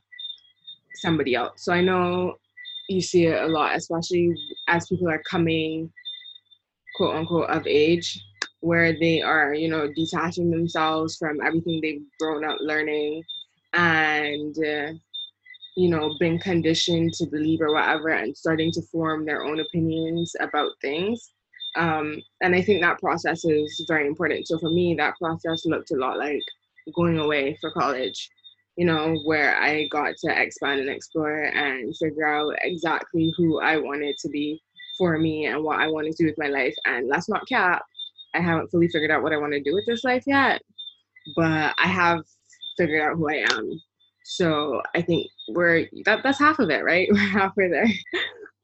somebody 0.96 1.34
else. 1.34 1.64
So 1.64 1.72
i 1.72 1.80
know 1.80 2.34
you 2.90 3.00
see 3.00 3.26
it 3.26 3.42
a 3.42 3.47
lot, 3.47 3.76
especially 3.76 4.35
as 4.68 4.88
people 4.88 5.09
are 5.09 5.23
coming, 5.30 5.90
quote 6.97 7.14
unquote, 7.14 7.50
of 7.50 7.66
age, 7.66 8.20
where 8.61 8.99
they 8.99 9.23
are, 9.23 9.54
you 9.54 9.68
know, 9.68 9.88
detaching 9.94 10.50
themselves 10.50 11.16
from 11.16 11.40
everything 11.40 11.80
they've 11.80 12.02
grown 12.18 12.44
up 12.44 12.59
learning 12.61 13.23
and, 13.73 14.56
uh, 14.59 14.92
you 15.76 15.88
know, 15.88 16.14
been 16.18 16.38
conditioned 16.38 17.12
to 17.14 17.26
believe 17.26 17.61
or 17.61 17.73
whatever 17.73 18.09
and 18.09 18.37
starting 18.37 18.73
to 18.73 18.82
form 18.92 19.25
their 19.25 19.44
own 19.44 19.61
opinions 19.61 20.35
about 20.40 20.73
things. 20.82 21.32
Um, 21.76 22.20
and 22.42 22.54
I 22.54 22.61
think 22.61 22.82
that 22.82 22.99
process 22.99 23.44
is 23.44 23.85
very 23.87 24.09
important. 24.09 24.49
So 24.49 24.59
for 24.59 24.70
me, 24.70 24.94
that 24.99 25.14
process 25.20 25.64
looked 25.64 25.92
a 25.92 25.97
lot 25.97 26.18
like 26.18 26.42
going 26.94 27.20
away 27.20 27.56
for 27.61 27.70
college 27.70 28.28
you 28.80 28.87
know, 28.87 29.14
where 29.26 29.60
I 29.60 29.87
got 29.88 30.16
to 30.25 30.42
expand 30.42 30.80
and 30.80 30.88
explore 30.88 31.42
and 31.42 31.94
figure 31.99 32.26
out 32.26 32.54
exactly 32.62 33.30
who 33.37 33.60
I 33.60 33.76
wanted 33.76 34.16
to 34.20 34.30
be 34.30 34.58
for 34.96 35.18
me 35.18 35.44
and 35.44 35.62
what 35.62 35.80
I 35.80 35.87
wanted 35.87 36.16
to 36.16 36.22
do 36.22 36.30
with 36.30 36.38
my 36.38 36.46
life. 36.46 36.75
And 36.87 37.06
let's 37.06 37.28
not 37.28 37.46
cap, 37.46 37.82
I 38.34 38.40
haven't 38.40 38.70
fully 38.70 38.88
figured 38.88 39.10
out 39.10 39.22
what 39.22 39.34
I 39.34 39.37
want 39.37 39.52
to 39.52 39.60
do 39.62 39.75
with 39.75 39.84
this 39.87 40.02
life 40.02 40.25
yet, 40.26 40.62
but 41.37 41.75
I 41.76 41.88
have 41.88 42.22
figured 42.78 43.02
out 43.02 43.18
who 43.18 43.28
I 43.28 43.44
am. 43.50 43.70
So 44.25 44.80
I 44.94 45.02
think 45.02 45.26
we're 45.50 45.87
that 46.06 46.20
that's 46.22 46.38
half 46.38 46.58
of 46.58 46.70
it, 46.70 46.82
right? 46.82 47.06
We're 47.12 47.18
halfway 47.18 47.68
there. 47.68 47.87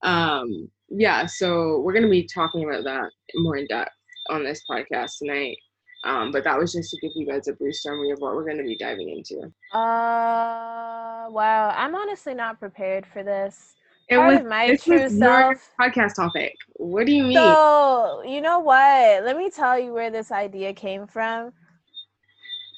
Um, 0.03 0.71
yeah, 0.89 1.27
so 1.27 1.81
we're 1.81 1.93
gonna 1.93 2.09
be 2.09 2.27
talking 2.27 2.65
about 2.65 2.85
that 2.85 3.11
more 3.35 3.57
in 3.57 3.67
depth 3.67 3.91
on 4.31 4.45
this 4.45 4.63
podcast 4.71 5.19
tonight. 5.19 5.59
Um, 6.05 6.31
but 6.31 6.45
that 6.45 6.59
was 6.59 6.73
just 6.73 6.91
to 6.91 6.99
give 7.01 7.13
you 7.15 7.27
guys 7.27 7.49
a 7.49 7.53
brief 7.55 7.75
summary 7.77 8.11
of 8.11 8.21
what 8.21 8.35
we're 8.35 8.45
going 8.45 8.59
to 8.59 8.65
be 8.65 8.77
diving 8.77 9.11
into. 9.11 9.53
Uh, 9.77 11.29
wow. 11.31 11.75
I'm 11.77 11.95
honestly 11.95 12.35
not 12.35 12.61
prepared 12.61 13.07
for 13.07 13.23
this. 13.23 13.75
It 14.09 14.17
Part 14.17 14.35
was 14.35 14.45
my 14.45 14.77
true 14.77 15.09
self 15.09 15.71
podcast 15.81 16.15
topic. 16.15 16.55
What 16.75 17.07
do 17.07 17.13
you 17.13 17.25
mean? 17.25 17.35
So 17.35 18.23
you 18.25 18.41
know 18.41 18.61
what? 18.61 19.25
Let 19.25 19.37
me 19.37 19.51
tell 19.51 19.79
you 19.79 19.93
where 19.93 20.11
this 20.11 20.31
idea 20.31 20.73
came 20.73 21.09
from. 21.09 21.53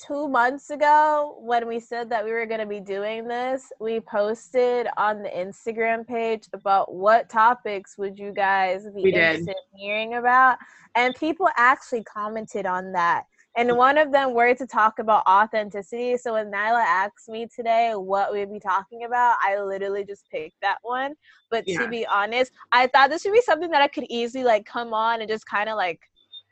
Two 0.07 0.29
months 0.29 0.71
ago, 0.71 1.39
when 1.41 1.67
we 1.67 1.81
said 1.81 2.09
that 2.11 2.25
we 2.25 2.31
were 2.31 2.47
going 2.47 2.61
to 2.61 2.67
be 2.67 2.79
doing 2.79 3.27
this, 3.27 3.73
we 3.81 3.99
posted 3.99 4.87
on 4.97 5.23
the 5.23 5.29
Instagram 5.29 6.07
page 6.07 6.45
about 6.53 6.95
what 6.95 7.29
topics 7.29 7.99
would 7.99 8.17
you 8.17 8.33
guys 8.33 8.85
be 8.95 9.03
we 9.03 9.13
interested 9.13 9.47
did. 9.47 9.57
in 9.73 9.79
hearing 9.79 10.15
about, 10.15 10.59
and 10.95 11.15
people 11.17 11.49
actually 11.57 12.05
commented 12.05 12.65
on 12.65 12.93
that. 12.93 13.25
And 13.57 13.77
one 13.77 13.99
of 13.99 14.13
them 14.13 14.35
were 14.35 14.55
to 14.55 14.67
talk 14.69 15.01
about 15.01 15.27
authenticity. 15.27 16.17
So 16.17 16.35
when 16.35 16.47
Nyla 16.47 16.85
asked 16.85 17.29
me 17.29 17.49
today 17.53 17.93
what 17.97 18.33
we'd 18.33 18.53
be 18.53 18.61
talking 18.61 19.03
about, 19.03 19.37
I 19.43 19.61
literally 19.61 20.05
just 20.05 20.31
picked 20.31 20.61
that 20.63 20.79
one. 20.83 21.15
But 21.51 21.65
yeah. 21.67 21.81
to 21.81 21.89
be 21.89 22.07
honest, 22.07 22.53
I 22.71 22.87
thought 22.87 23.11
this 23.11 23.25
would 23.25 23.33
be 23.33 23.41
something 23.41 23.71
that 23.71 23.83
I 23.83 23.89
could 23.89 24.07
easily 24.09 24.45
like 24.45 24.65
come 24.65 24.95
on 24.95 25.23
and 25.23 25.29
just 25.29 25.45
kind 25.47 25.69
of 25.69 25.77
like 25.77 26.01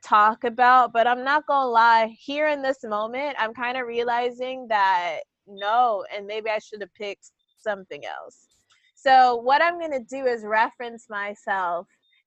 talk 0.07 0.45
about. 0.45 0.93
But 0.93 1.07
I'm 1.07 1.25
not 1.25 1.47
gonna 1.47 1.71
lie, 1.71 2.17
here 2.19 2.49
in 2.49 2.63
this 2.63 2.85
moment, 2.85 3.37
I'm 3.39 3.55
kind 3.55 3.77
of 3.77 3.87
realizing 3.87 4.67
that 4.69 5.21
no, 5.47 6.05
and 6.15 6.27
maybe 6.27 6.51
I 6.51 6.59
should 6.59 6.81
have 6.81 6.95
picked 6.95 7.31
something 7.59 8.03
else. 8.05 8.47
So 8.95 9.37
what 9.37 9.63
I'm 9.63 9.79
gonna 9.79 10.01
do 10.01 10.27
is 10.27 10.45
reference 10.45 11.07
myself 11.09 11.87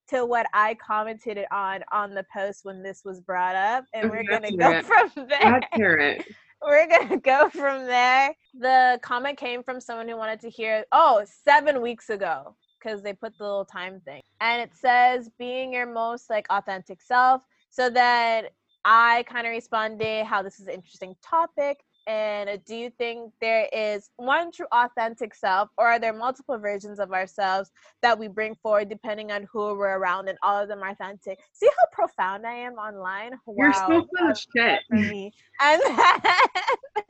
to 0.10 0.26
what 0.26 0.48
I 0.54 0.76
commented 0.76 1.40
on 1.52 1.84
on 1.92 2.14
the 2.14 2.26
post 2.34 2.62
when 2.64 2.82
this 2.82 3.02
was 3.06 3.22
brought 3.22 3.56
up, 3.56 3.86
and 3.94 4.06
oh, 4.06 4.10
we're 4.10 4.24
gonna 4.24 4.56
go 4.56 4.82
from 4.84 5.28
there. 5.28 5.62
hear 5.76 5.98
it. 5.98 6.26
We're 6.62 6.88
gonna 6.88 7.18
go 7.18 7.50
from 7.50 7.86
there. 7.86 8.34
The 8.60 9.00
comment 9.02 9.38
came 9.38 9.64
from 9.64 9.80
someone 9.80 10.08
who 10.08 10.18
wanted 10.18 10.40
to 10.42 10.50
hear. 10.50 10.86
Oh, 10.92 11.24
seven 11.46 11.82
weeks 11.82 12.10
ago, 12.10 12.56
because 12.82 13.02
they 13.02 13.14
put 13.14 13.38
the 13.38 13.44
little 13.44 13.66
time 13.66 14.02
thing, 14.02 14.22
and 14.42 14.62
it 14.62 14.72
says 14.76 15.30
being 15.38 15.74
your 15.74 15.86
most 15.86 16.30
like 16.30 16.48
authentic 16.50 17.02
self. 17.02 17.42
So 17.70 17.90
then 17.90 18.46
I 18.86 19.24
kind 19.28 19.46
of 19.46 19.52
responded 19.52 20.26
how 20.26 20.42
this 20.42 20.60
is 20.60 20.68
an 20.68 20.74
interesting 20.74 21.16
topic 21.24 21.80
and 22.10 22.50
uh, 22.50 22.58
do 22.66 22.76
you 22.76 22.90
think 22.98 23.34
there 23.40 23.68
is 23.72 24.10
one 24.18 24.52
true 24.52 24.66
authentic 24.72 25.36
self, 25.36 25.70
or 25.78 25.86
are 25.88 26.00
there 26.00 26.12
multiple 26.12 26.58
versions 26.58 27.00
of 27.00 27.12
ourselves 27.12 27.70
that 28.02 28.18
we 28.18 28.28
bring 28.28 28.56
forward 28.64 28.90
depending 28.90 29.32
on 29.32 29.48
who 29.52 29.60
we're 29.78 30.00
around, 30.00 30.28
and 30.28 30.36
all 30.42 30.60
of 30.60 30.68
them 30.70 30.82
are 30.82 30.90
authentic? 30.90 31.40
See 31.54 31.68
how 31.68 31.86
profound 31.92 32.48
I 32.48 32.54
am 32.54 32.74
online? 32.74 33.34
You're 33.48 33.70
wow, 33.70 33.86
so 33.88 34.08
full 34.18 34.32
of 34.32 34.40
shit. 34.56 34.80
For 34.90 34.96
me. 34.96 35.32
And 35.62 35.82
but 36.96 37.06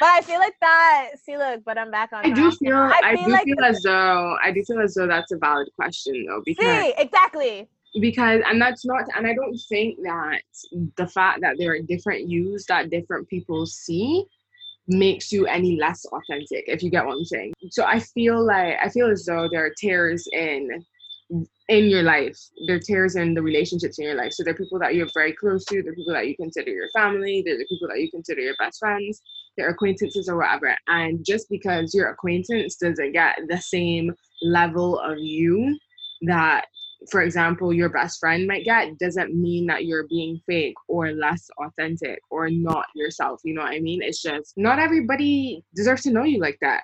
I 0.00 0.22
feel 0.22 0.40
like 0.40 0.56
that. 0.60 1.10
See, 1.22 1.38
look, 1.38 1.62
but 1.64 1.78
I'm 1.78 1.92
back 1.92 2.10
on. 2.12 2.26
I 2.26 2.30
do 2.30 2.50
feel. 2.50 2.76
I, 2.76 3.00
I 3.04 3.14
do 3.14 3.30
like 3.30 3.44
feel 3.44 3.60
as 3.64 3.80
though. 3.82 4.36
I 4.42 4.50
do 4.50 4.64
feel 4.64 4.80
as 4.80 4.94
though 4.94 5.06
that's 5.06 5.30
a 5.30 5.36
valid 5.36 5.68
question, 5.76 6.26
though. 6.26 6.42
Because 6.44 6.82
see, 6.82 6.94
exactly 6.98 7.68
because 8.00 8.40
and 8.46 8.60
that's 8.60 8.84
not 8.84 9.04
and 9.16 9.26
i 9.26 9.34
don't 9.34 9.58
think 9.68 9.98
that 10.02 10.40
the 10.96 11.06
fact 11.06 11.40
that 11.42 11.56
there 11.58 11.72
are 11.72 11.80
different 11.80 12.26
views 12.26 12.64
that 12.66 12.90
different 12.90 13.28
people 13.28 13.66
see 13.66 14.24
makes 14.88 15.30
you 15.30 15.46
any 15.46 15.78
less 15.78 16.04
authentic 16.06 16.64
if 16.66 16.82
you 16.82 16.90
get 16.90 17.06
what 17.06 17.16
i'm 17.16 17.24
saying. 17.24 17.52
So 17.70 17.84
i 17.84 18.00
feel 18.00 18.44
like 18.44 18.76
i 18.82 18.88
feel 18.88 19.10
as 19.10 19.24
though 19.24 19.48
there 19.50 19.64
are 19.64 19.72
tiers 19.78 20.26
in 20.32 20.68
in 21.68 21.88
your 21.88 22.02
life. 22.02 22.36
There 22.66 22.76
are 22.76 22.80
tiers 22.80 23.16
in 23.16 23.32
the 23.32 23.40
relationships 23.40 23.98
in 23.98 24.04
your 24.04 24.16
life. 24.16 24.32
So 24.32 24.44
there 24.44 24.52
are 24.52 24.56
people 24.56 24.78
that 24.80 24.94
you're 24.94 25.08
very 25.14 25.32
close 25.32 25.64
to 25.66 25.82
there 25.82 25.92
are 25.92 25.94
people 25.94 26.12
that 26.12 26.26
you 26.26 26.36
consider 26.36 26.70
your 26.70 26.90
family 26.94 27.42
there 27.46 27.54
are 27.54 27.64
people 27.68 27.88
that 27.88 28.00
you 28.00 28.10
consider 28.10 28.40
your 28.42 28.56
best 28.58 28.78
friends 28.78 29.22
their 29.56 29.68
acquaintances 29.68 30.28
or 30.28 30.38
whatever. 30.38 30.76
And 30.88 31.24
just 31.24 31.48
because 31.48 31.94
your 31.94 32.08
acquaintance 32.08 32.76
doesn't 32.76 33.12
get 33.12 33.38
the 33.48 33.58
same 33.58 34.14
level 34.42 34.98
of 34.98 35.18
you 35.18 35.78
that 36.22 36.66
for 37.10 37.22
example, 37.22 37.72
your 37.72 37.88
best 37.88 38.20
friend 38.20 38.46
might 38.46 38.64
get 38.64 38.98
doesn't 38.98 39.34
mean 39.34 39.66
that 39.66 39.84
you're 39.84 40.06
being 40.08 40.40
fake 40.46 40.74
or 40.88 41.12
less 41.12 41.48
authentic 41.64 42.20
or 42.30 42.50
not 42.50 42.86
yourself. 42.94 43.40
You 43.44 43.54
know 43.54 43.62
what 43.62 43.72
I 43.72 43.80
mean? 43.80 44.02
It's 44.02 44.22
just 44.22 44.54
not 44.56 44.78
everybody 44.78 45.64
deserves 45.74 46.02
to 46.02 46.10
know 46.10 46.24
you 46.24 46.38
like 46.38 46.58
that. 46.60 46.82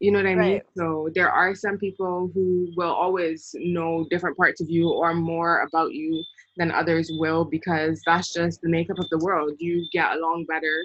You 0.00 0.12
know 0.12 0.18
what 0.18 0.28
I 0.28 0.34
right. 0.34 0.50
mean? 0.52 0.60
So 0.76 1.08
there 1.14 1.30
are 1.30 1.54
some 1.54 1.76
people 1.76 2.30
who 2.32 2.72
will 2.76 2.92
always 2.92 3.50
know 3.58 4.06
different 4.10 4.36
parts 4.36 4.60
of 4.60 4.70
you 4.70 4.88
or 4.88 5.12
more 5.12 5.62
about 5.62 5.92
you 5.92 6.22
than 6.56 6.70
others 6.70 7.10
will 7.18 7.44
because 7.44 8.00
that's 8.06 8.32
just 8.32 8.60
the 8.60 8.68
makeup 8.68 8.98
of 8.98 9.08
the 9.10 9.18
world. 9.18 9.54
You 9.58 9.86
get 9.92 10.12
along 10.12 10.46
better 10.48 10.84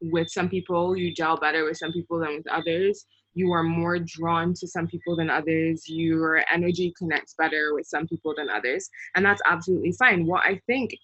with 0.00 0.30
some 0.30 0.48
people, 0.48 0.96
you 0.96 1.14
gel 1.14 1.36
better 1.36 1.64
with 1.64 1.76
some 1.76 1.92
people 1.92 2.18
than 2.18 2.36
with 2.36 2.48
others 2.48 3.06
you 3.34 3.52
are 3.52 3.62
more 3.62 3.98
drawn 3.98 4.54
to 4.54 4.66
some 4.66 4.86
people 4.86 5.16
than 5.16 5.30
others 5.30 5.84
your 5.88 6.44
energy 6.52 6.92
connects 6.96 7.34
better 7.36 7.74
with 7.74 7.86
some 7.86 8.06
people 8.06 8.34
than 8.36 8.48
others 8.50 8.88
and 9.14 9.24
that's 9.24 9.42
absolutely 9.46 9.92
fine. 9.92 10.26
What 10.26 10.44
i 10.44 10.60
think 10.66 10.94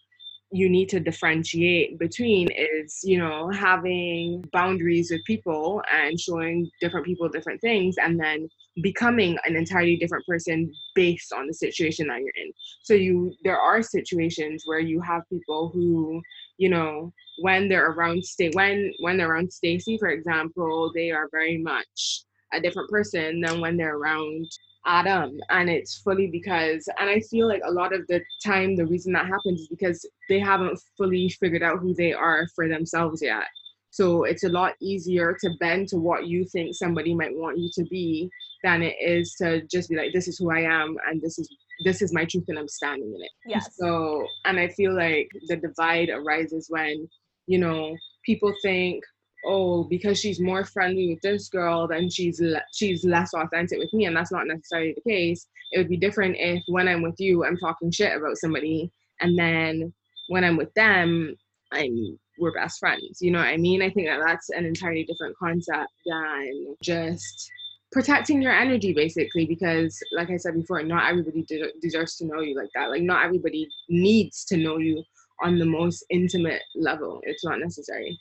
you 0.52 0.68
need 0.68 0.88
to 0.88 0.98
differentiate 0.98 1.98
between 1.98 2.48
is 2.50 3.00
you 3.04 3.18
know 3.18 3.48
having 3.50 4.42
boundaries 4.52 5.10
with 5.10 5.24
people 5.24 5.80
and 5.92 6.18
showing 6.18 6.68
different 6.80 7.06
people 7.06 7.28
different 7.28 7.60
things 7.60 7.94
and 8.02 8.18
then 8.18 8.48
becoming 8.82 9.36
an 9.44 9.56
entirely 9.56 9.96
different 9.96 10.26
person 10.26 10.72
based 10.94 11.32
on 11.32 11.46
the 11.46 11.54
situation 11.54 12.06
that 12.08 12.20
you're 12.20 12.32
in. 12.36 12.52
So 12.82 12.94
you 12.94 13.32
there 13.44 13.58
are 13.58 13.82
situations 13.82 14.64
where 14.66 14.80
you 14.80 15.00
have 15.00 15.22
people 15.30 15.70
who 15.72 16.20
you 16.58 16.68
know 16.68 17.12
when 17.40 17.68
they're 17.68 17.90
around 17.92 18.24
stay 18.24 18.50
when 18.54 18.92
when 19.00 19.16
they're 19.16 19.32
around 19.32 19.52
stacy 19.52 19.96
for 19.98 20.08
example 20.08 20.90
they 20.94 21.10
are 21.10 21.28
very 21.32 21.58
much 21.58 22.24
a 22.52 22.60
different 22.60 22.90
person 22.90 23.40
than 23.40 23.60
when 23.60 23.76
they're 23.76 23.96
around 23.96 24.46
Adam. 24.86 25.38
And 25.50 25.68
it's 25.68 25.98
fully 25.98 26.28
because, 26.28 26.88
and 26.98 27.08
I 27.08 27.20
feel 27.20 27.46
like 27.46 27.62
a 27.64 27.70
lot 27.70 27.92
of 27.94 28.06
the 28.08 28.20
time, 28.44 28.76
the 28.76 28.86
reason 28.86 29.12
that 29.12 29.26
happens 29.26 29.60
is 29.60 29.68
because 29.68 30.08
they 30.28 30.40
haven't 30.40 30.80
fully 30.96 31.28
figured 31.28 31.62
out 31.62 31.80
who 31.80 31.94
they 31.94 32.12
are 32.12 32.46
for 32.54 32.68
themselves 32.68 33.22
yet. 33.22 33.44
So 33.90 34.24
it's 34.24 34.44
a 34.44 34.48
lot 34.48 34.74
easier 34.80 35.36
to 35.40 35.50
bend 35.58 35.88
to 35.88 35.96
what 35.96 36.26
you 36.26 36.44
think 36.44 36.74
somebody 36.74 37.14
might 37.14 37.34
want 37.34 37.58
you 37.58 37.70
to 37.74 37.84
be 37.90 38.30
than 38.62 38.82
it 38.82 38.96
is 39.00 39.34
to 39.34 39.62
just 39.66 39.88
be 39.90 39.96
like, 39.96 40.12
this 40.12 40.28
is 40.28 40.38
who 40.38 40.50
I 40.50 40.60
am 40.60 40.96
and 41.08 41.20
this 41.20 41.38
is 41.38 41.48
this 41.82 42.02
is 42.02 42.12
my 42.12 42.26
truth 42.26 42.44
and 42.48 42.58
I'm 42.58 42.68
standing 42.68 43.08
in 43.08 43.22
it. 43.22 43.30
Yes. 43.46 43.74
So 43.78 44.24
and 44.44 44.60
I 44.60 44.68
feel 44.68 44.94
like 44.94 45.28
the 45.48 45.56
divide 45.56 46.10
arises 46.10 46.66
when, 46.68 47.08
you 47.46 47.58
know, 47.58 47.96
people 48.24 48.52
think, 48.62 49.02
oh 49.44 49.84
because 49.84 50.18
she's 50.20 50.40
more 50.40 50.64
friendly 50.64 51.08
with 51.08 51.20
this 51.22 51.48
girl 51.48 51.88
then 51.88 52.10
she's 52.10 52.40
le- 52.40 52.62
she's 52.72 53.04
less 53.04 53.32
authentic 53.34 53.78
with 53.78 53.92
me 53.92 54.04
and 54.04 54.16
that's 54.16 54.32
not 54.32 54.46
necessarily 54.46 54.94
the 54.94 55.10
case. 55.10 55.46
It 55.72 55.78
would 55.78 55.88
be 55.88 55.96
different 55.96 56.36
if 56.38 56.62
when 56.68 56.88
i'm 56.88 57.02
with 57.02 57.18
you 57.18 57.44
i'm 57.44 57.56
talking 57.56 57.90
shit 57.90 58.16
about 58.16 58.36
somebody 58.36 58.90
and 59.20 59.38
then 59.38 59.92
when 60.28 60.44
i'm 60.44 60.56
with 60.56 60.72
them 60.74 61.34
i'm 61.72 62.18
we're 62.38 62.52
best 62.52 62.78
friends 62.80 63.18
you 63.20 63.30
know 63.30 63.38
what 63.38 63.48
i 63.48 63.56
mean? 63.56 63.82
I 63.82 63.90
think 63.90 64.08
that 64.08 64.20
that's 64.24 64.50
an 64.50 64.64
entirely 64.64 65.04
different 65.04 65.36
concept 65.38 65.90
than 66.06 66.76
just 66.82 67.50
protecting 67.92 68.40
your 68.40 68.52
energy 68.52 68.92
basically 68.92 69.46
because 69.46 69.98
like 70.12 70.30
i 70.30 70.36
said 70.36 70.54
before 70.54 70.82
not 70.82 71.10
everybody 71.10 71.42
de- 71.42 71.72
deserves 71.82 72.16
to 72.16 72.26
know 72.26 72.40
you 72.40 72.56
like 72.56 72.70
that. 72.74 72.90
Like 72.90 73.02
not 73.02 73.24
everybody 73.24 73.68
needs 73.88 74.44
to 74.46 74.56
know 74.56 74.78
you 74.78 75.02
on 75.42 75.58
the 75.58 75.66
most 75.66 76.04
intimate 76.10 76.62
level 76.74 77.20
it's 77.24 77.44
not 77.44 77.58
necessary 77.58 78.18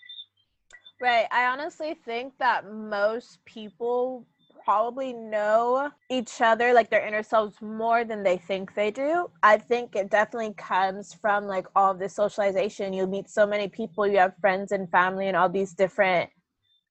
Right. 1.02 1.28
I 1.32 1.46
honestly 1.46 1.94
think 1.94 2.34
that 2.40 2.70
most 2.70 3.44
people 3.46 4.26
probably 4.66 5.14
know 5.14 5.90
each 6.10 6.42
other, 6.42 6.74
like 6.74 6.90
their 6.90 7.06
inner 7.06 7.24
selves, 7.24 7.62
more 7.62 8.04
than 8.04 8.22
they 8.22 8.38
think 8.38 8.76
they 8.76 8.92
do. 8.92 9.30
I 9.42 9.58
think 9.58 9.96
it 9.96 10.10
definitely 10.10 10.54
comes 10.56 11.14
from 11.14 11.46
like 11.46 11.68
all 11.76 11.92
of 11.92 12.00
this 12.00 12.16
socialization. 12.16 12.92
You 12.92 13.08
meet 13.08 13.30
so 13.30 13.48
many 13.48 13.70
people, 13.70 14.06
you 14.06 14.18
have 14.18 14.34
friends 14.42 14.74
and 14.74 14.92
family, 14.92 15.28
and 15.28 15.38
all 15.38 15.48
these 15.48 15.74
different 15.74 16.30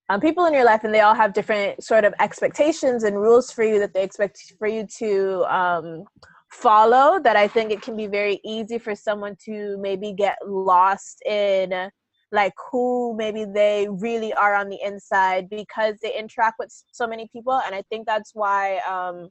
um, 0.08 0.20
people 0.20 0.46
in 0.46 0.54
your 0.54 0.64
life, 0.64 0.84
and 0.84 0.94
they 0.94 1.00
all 1.00 1.14
have 1.14 1.34
different 1.34 1.84
sort 1.84 2.04
of 2.04 2.14
expectations 2.18 3.04
and 3.04 3.20
rules 3.20 3.52
for 3.52 3.62
you 3.62 3.78
that 3.78 3.92
they 3.92 4.02
expect 4.02 4.54
for 4.58 4.66
you 4.66 4.86
to 4.98 5.44
um, 5.54 6.04
follow. 6.50 7.20
That 7.20 7.36
I 7.36 7.48
think 7.48 7.70
it 7.70 7.82
can 7.82 7.96
be 7.96 8.06
very 8.06 8.40
easy 8.44 8.78
for 8.78 8.94
someone 8.94 9.36
to 9.44 9.76
maybe 9.78 10.12
get 10.12 10.36
lost 10.46 11.22
in 11.26 11.90
like 12.30 12.52
who 12.70 13.14
maybe 13.16 13.44
they 13.44 13.88
really 13.90 14.32
are 14.34 14.54
on 14.54 14.68
the 14.68 14.78
inside 14.84 15.48
because 15.48 15.96
they 16.02 16.16
interact 16.16 16.56
with 16.58 16.68
so 16.92 17.06
many 17.06 17.28
people 17.32 17.60
and 17.64 17.74
i 17.74 17.82
think 17.88 18.06
that's 18.06 18.32
why 18.34 18.78
um 18.80 19.28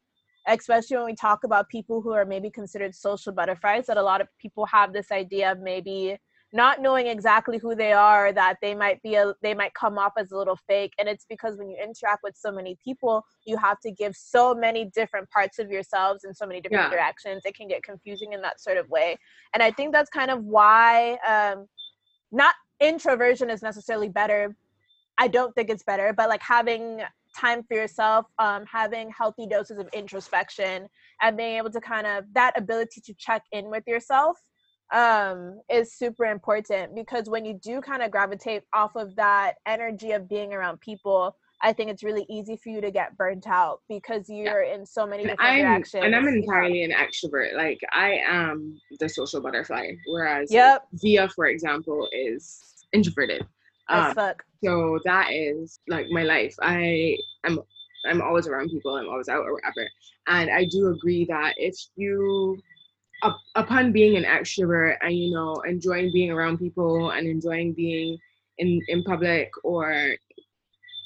especially 0.47 0.97
when 0.97 1.05
we 1.05 1.15
talk 1.15 1.43
about 1.43 1.67
people 1.69 2.01
who 2.01 2.12
are 2.12 2.25
maybe 2.25 2.50
considered 2.50 2.95
social 2.95 3.33
butterflies 3.33 3.86
that 3.86 3.97
a 3.97 4.01
lot 4.01 4.21
of 4.21 4.27
people 4.39 4.65
have 4.65 4.93
this 4.93 5.12
idea 5.12 5.51
of 5.51 5.59
maybe 5.59 6.17
not 6.54 6.82
knowing 6.82 7.08
exactly 7.08 7.58
who 7.58 7.75
they 7.75 7.92
are 7.92 8.32
that 8.32 8.56
they 8.62 8.74
might 8.74 9.01
be 9.01 9.16
a 9.16 9.34
they 9.42 9.54
might 9.54 9.74
come 9.74 9.98
off 9.98 10.13
as 10.18 10.32
a 10.32 10.38
little 10.38 10.58
fake 10.68 10.94
and 10.98 11.10
it's 11.10 11.25
because 11.30 11.58
when 11.58 11.70
you 11.70 11.77
interact 11.82 12.24
with 12.24 12.36
so 12.38 12.51
many 12.51 12.77
people 12.84 13.24
you 13.46 13.58
have 13.58 13.80
to 13.82 13.92
give 13.92 14.16
so 14.16 14.56
many 14.56 14.86
different 14.96 15.30
parts 15.30 15.60
of 15.60 15.70
yourselves 15.70 16.24
in 16.24 16.34
so 16.34 16.46
many 16.46 16.62
different 16.62 16.84
yeah. 16.84 16.88
interactions. 16.88 17.42
It 17.46 17.56
can 17.56 17.68
get 17.68 17.84
confusing 17.84 18.34
in 18.34 18.42
that 18.42 18.62
sort 18.62 18.77
of 18.77 18.89
way. 18.89 19.18
And 19.54 19.62
i 19.62 19.72
think 19.72 19.92
that's 19.92 20.10
kind 20.10 20.32
of 20.32 20.44
why 20.44 21.18
um 21.27 21.68
not 22.32 22.56
introversion 22.80 23.50
is 23.50 23.62
necessarily 23.62 24.10
better. 24.10 24.56
I 25.18 25.27
don't 25.27 25.54
think 25.56 25.70
it's 25.70 25.84
better 25.84 26.13
but 26.13 26.30
like 26.30 26.42
having 26.42 27.01
time 27.36 27.63
for 27.63 27.75
yourself 27.75 28.25
um 28.39 28.66
having 28.72 29.10
healthy 29.10 29.48
doses 29.48 29.80
of 29.80 29.88
introspection 29.94 30.88
and 31.22 31.36
being 31.36 31.58
able 31.58 31.72
to 31.72 31.82
kind 31.82 32.08
of 32.08 32.24
that 32.34 32.58
ability 32.58 33.01
to 33.01 33.13
check 33.16 33.44
in 33.51 33.70
with 33.70 33.84
yourself 33.86 34.38
um 34.94 35.60
is 35.70 35.94
super 35.94 36.25
important 36.25 36.96
because 36.96 37.29
when 37.29 37.44
you 37.44 37.53
do 37.62 37.82
kind 37.82 38.01
of 38.01 38.10
gravitate 38.10 38.63
off 38.74 38.96
of 38.96 39.15
that 39.17 39.56
energy 39.65 40.12
of 40.12 40.29
being 40.29 40.53
around 40.53 40.79
people 40.79 41.36
I 41.62 41.74
think 41.74 41.89
it's 41.89 42.03
really 42.03 42.25
easy 42.29 42.56
for 42.56 42.70
you 42.70 42.82
to 42.82 42.91
get 42.91 43.17
burnt 43.17 43.48
out 43.48 43.82
because 43.89 44.29
you're 44.29 44.63
yeah. 44.63 44.75
in 44.75 44.86
so 44.86 45.08
many 45.08 45.24
different 45.24 45.41
I'm, 45.41 45.56
reactions. 45.56 46.03
And 46.03 46.15
I'm 46.15 46.27
entirely 46.27 46.84
an 46.84 46.91
extrovert. 46.91 47.56
Like 47.56 47.79
I 47.91 48.20
am 48.27 48.79
the 49.00 49.10
social 49.10 49.41
butterfly, 49.41 49.91
whereas 50.08 50.51
yep. 50.51 50.84
Via, 50.94 51.27
for 51.29 51.48
example, 51.48 52.08
is 52.12 52.86
introverted. 52.94 53.46
Um, 53.89 54.13
fuck. 54.13 54.44
So 54.63 55.00
that 55.06 55.32
is 55.32 55.79
like 55.88 56.08
my 56.12 56.24
life. 56.24 56.56
I 56.62 57.17
am 57.46 57.60
I'm 58.06 58.22
always 58.22 58.48
around 58.48 58.70
people. 58.70 58.96
I'm 58.96 59.10
always 59.10 59.29
out 59.29 59.44
or 59.44 59.53
whatever. 59.53 59.88
And 60.27 60.50
I 60.50 60.65
do 60.65 60.89
agree 60.89 61.25
that 61.25 61.53
if 61.58 61.75
you 61.96 62.58
up, 63.24 63.39
upon 63.55 63.91
being 63.91 64.17
an 64.17 64.24
extrovert 64.24 64.97
and 65.01 65.15
you 65.15 65.31
know 65.31 65.55
enjoying 65.67 66.12
being 66.12 66.31
around 66.31 66.57
people 66.57 67.12
and 67.12 67.27
enjoying 67.27 67.74
being 67.74 68.17
in 68.57 68.81
in 68.88 69.03
public 69.03 69.50
or 69.63 70.15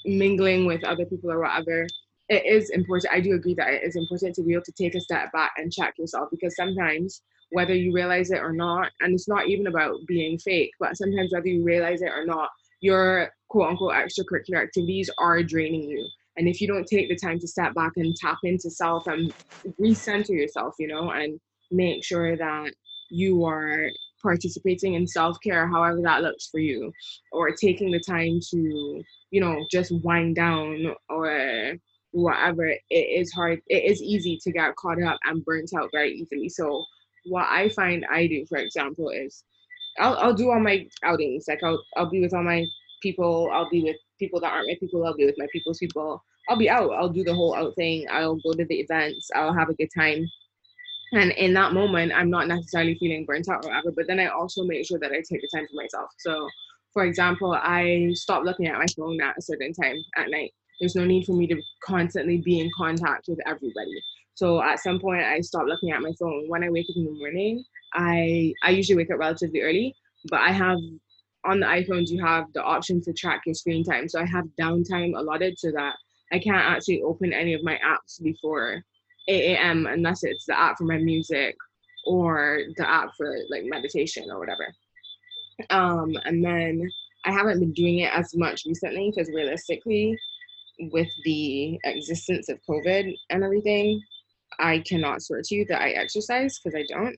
mingling 0.05 0.65
with 0.65 0.83
other 0.83 1.05
people 1.05 1.31
or 1.31 1.39
whatever 1.39 1.85
it 2.29 2.45
is 2.45 2.69
important 2.71 3.13
i 3.13 3.19
do 3.19 3.33
agree 3.35 3.53
that 3.53 3.71
it 3.71 3.83
is 3.83 3.95
important 3.95 4.33
to 4.33 4.43
be 4.43 4.53
able 4.53 4.63
to 4.63 4.71
take 4.71 4.95
a 4.95 4.99
step 4.99 5.31
back 5.31 5.51
and 5.57 5.71
check 5.71 5.93
yourself 5.97 6.29
because 6.31 6.55
sometimes 6.55 7.21
whether 7.51 7.75
you 7.75 7.93
realize 7.93 8.31
it 8.31 8.39
or 8.39 8.53
not 8.53 8.89
and 9.01 9.13
it's 9.13 9.27
not 9.27 9.47
even 9.47 9.67
about 9.67 9.95
being 10.07 10.37
fake 10.39 10.71
but 10.79 10.97
sometimes 10.97 11.31
whether 11.31 11.47
you 11.47 11.63
realize 11.63 12.01
it 12.01 12.09
or 12.09 12.25
not 12.25 12.49
your 12.81 13.31
quote 13.47 13.69
unquote 13.69 13.93
extracurricular 13.93 14.61
activities 14.61 15.09
are 15.17 15.41
draining 15.43 15.83
you. 15.83 16.05
And 16.37 16.47
if 16.47 16.59
you 16.59 16.67
don't 16.67 16.87
take 16.87 17.09
the 17.09 17.15
time 17.15 17.39
to 17.39 17.47
step 17.47 17.73
back 17.75 17.93
and 17.97 18.15
tap 18.15 18.37
into 18.43 18.69
self 18.69 19.07
and 19.07 19.33
recenter 19.79 20.29
yourself 20.29 20.75
you 20.79 20.87
know 20.87 21.11
and 21.11 21.39
make 21.71 22.03
sure 22.03 22.35
that 22.37 22.71
you 23.09 23.43
are 23.45 23.89
participating 24.21 24.93
in 24.93 25.07
self-care 25.07 25.67
however 25.67 25.99
that 26.01 26.21
looks 26.21 26.47
for 26.47 26.59
you 26.59 26.91
or 27.31 27.51
taking 27.51 27.91
the 27.91 27.99
time 27.99 28.39
to 28.49 29.01
you 29.31 29.41
know 29.41 29.65
just 29.71 29.91
wind 30.03 30.35
down 30.35 30.93
or 31.09 31.73
whatever 32.11 32.65
it 32.67 32.81
is 32.89 33.31
hard 33.31 33.59
it 33.67 33.83
is 33.91 34.01
easy 34.01 34.37
to 34.41 34.51
get 34.51 34.75
caught 34.75 35.01
up 35.01 35.17
and 35.25 35.43
burnt 35.45 35.71
out 35.77 35.89
very 35.93 36.11
easily. 36.13 36.49
So 36.49 36.83
what 37.25 37.47
i 37.49 37.69
find 37.69 38.05
i 38.11 38.27
do 38.27 38.45
for 38.47 38.57
example 38.57 39.09
is 39.09 39.43
i'll, 39.99 40.15
I'll 40.17 40.33
do 40.33 40.49
all 40.49 40.59
my 40.59 40.87
outings 41.03 41.45
like 41.47 41.59
I'll, 41.63 41.83
I'll 41.95 42.09
be 42.09 42.21
with 42.21 42.33
all 42.33 42.43
my 42.43 42.65
people 43.01 43.49
i'll 43.53 43.69
be 43.69 43.83
with 43.83 43.97
people 44.19 44.39
that 44.41 44.51
aren't 44.51 44.67
my 44.67 44.77
people 44.79 45.05
i'll 45.05 45.15
be 45.15 45.25
with 45.25 45.35
my 45.37 45.47
people's 45.51 45.79
people 45.79 46.23
i'll 46.49 46.57
be 46.57 46.69
out 46.69 46.91
i'll 46.91 47.09
do 47.09 47.23
the 47.23 47.33
whole 47.33 47.55
out 47.55 47.75
thing 47.75 48.05
i'll 48.11 48.35
go 48.37 48.53
to 48.53 48.65
the 48.65 48.79
events 48.79 49.29
i'll 49.35 49.53
have 49.53 49.69
a 49.69 49.73
good 49.75 49.89
time 49.95 50.25
and 51.13 51.31
in 51.31 51.53
that 51.53 51.73
moment 51.73 52.11
i'm 52.15 52.29
not 52.29 52.47
necessarily 52.47 52.95
feeling 52.99 53.25
burnt 53.25 53.49
out 53.49 53.65
or 53.65 53.69
whatever 53.69 53.91
but 53.91 54.07
then 54.07 54.19
i 54.19 54.27
also 54.27 54.63
make 54.63 54.85
sure 54.85 54.99
that 54.99 55.11
i 55.11 55.15
take 55.15 55.41
the 55.41 55.49
time 55.53 55.67
for 55.67 55.75
myself. 55.75 56.09
So 56.19 56.47
for 56.93 57.05
example 57.05 57.53
i 57.53 58.09
stop 58.13 58.43
looking 58.43 58.67
at 58.67 58.77
my 58.77 58.85
phone 58.97 59.19
at 59.21 59.37
a 59.37 59.41
certain 59.41 59.73
time 59.73 59.95
at 60.17 60.29
night. 60.29 60.53
There's 60.79 60.95
no 60.95 61.05
need 61.05 61.25
for 61.25 61.33
me 61.33 61.47
to 61.47 61.61
constantly 61.83 62.37
be 62.37 62.59
in 62.59 62.69
contact 62.75 63.25
with 63.27 63.39
everybody. 63.45 64.01
So 64.35 64.61
at 64.61 64.79
some 64.79 64.99
point 64.99 65.23
i 65.23 65.39
stop 65.41 65.65
looking 65.67 65.91
at 65.91 66.01
my 66.01 66.11
phone. 66.19 66.45
When 66.47 66.63
i 66.63 66.69
wake 66.69 66.87
up 66.89 66.97
in 66.97 67.05
the 67.05 67.11
morning 67.11 67.63
i 67.93 68.53
i 68.63 68.69
usually 68.69 68.97
wake 68.97 69.11
up 69.11 69.19
relatively 69.19 69.61
early 69.61 69.93
but 70.29 70.39
i 70.39 70.51
have 70.51 70.77
on 71.43 71.59
the 71.59 71.65
iphones 71.65 72.09
you 72.09 72.23
have 72.23 72.45
the 72.53 72.63
option 72.63 73.01
to 73.01 73.11
track 73.11 73.41
your 73.45 73.55
screen 73.55 73.83
time. 73.83 74.07
So 74.07 74.19
i 74.19 74.25
have 74.25 74.45
downtime 74.59 75.17
allotted 75.17 75.57
so 75.57 75.71
that 75.71 75.95
i 76.31 76.39
can't 76.39 76.57
actually 76.57 77.01
open 77.01 77.33
any 77.33 77.53
of 77.53 77.63
my 77.63 77.77
apps 77.85 78.21
before 78.21 78.83
8 79.27 79.55
a.m. 79.55 79.87
unless 79.87 80.23
it's 80.23 80.45
the 80.45 80.59
app 80.59 80.77
for 80.77 80.85
my 80.85 80.97
music 80.97 81.55
or 82.05 82.61
the 82.77 82.89
app 82.89 83.09
for 83.17 83.35
like 83.49 83.63
meditation 83.65 84.25
or 84.31 84.39
whatever. 84.39 84.67
Um, 85.69 86.13
and 86.25 86.43
then 86.43 86.89
I 87.25 87.31
haven't 87.31 87.59
been 87.59 87.73
doing 87.73 87.99
it 87.99 88.11
as 88.13 88.35
much 88.35 88.63
recently 88.65 89.11
because 89.11 89.31
realistically, 89.33 90.17
with 90.91 91.09
the 91.23 91.79
existence 91.83 92.49
of 92.49 92.59
COVID 92.67 93.13
and 93.29 93.43
everything, 93.43 94.01
I 94.59 94.79
cannot 94.79 95.21
swear 95.21 95.41
to 95.43 95.55
you 95.55 95.65
that 95.65 95.81
I 95.81 95.89
exercise 95.89 96.59
because 96.59 96.75
I 96.75 96.85
don't. 96.89 97.15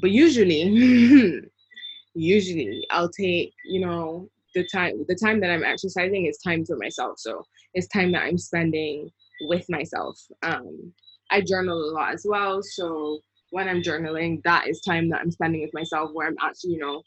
But 0.00 0.10
usually, 0.10 0.62
usually 2.14 2.86
I'll 2.90 3.10
take, 3.10 3.52
you 3.64 3.80
know, 3.80 4.28
the 4.54 4.66
time 4.72 5.04
the 5.08 5.14
time 5.16 5.40
that 5.40 5.50
I'm 5.50 5.64
exercising 5.64 6.26
is 6.26 6.38
time 6.38 6.64
for 6.64 6.76
myself. 6.76 7.18
So 7.18 7.44
it's 7.74 7.88
time 7.88 8.12
that 8.12 8.22
I'm 8.22 8.38
spending 8.38 9.10
with 9.42 9.68
myself. 9.68 10.18
Um, 10.42 10.92
I 11.32 11.40
journal 11.40 11.78
a 11.78 11.90
lot 11.92 12.12
as 12.12 12.26
well. 12.28 12.60
So 12.62 13.20
when 13.50 13.68
I'm 13.68 13.82
journaling, 13.82 14.42
that 14.44 14.68
is 14.68 14.80
time 14.82 15.08
that 15.10 15.20
I'm 15.20 15.30
spending 15.30 15.62
with 15.62 15.74
myself 15.74 16.10
where 16.12 16.28
I'm 16.28 16.36
actually, 16.40 16.72
you 16.72 16.78
know, 16.78 17.02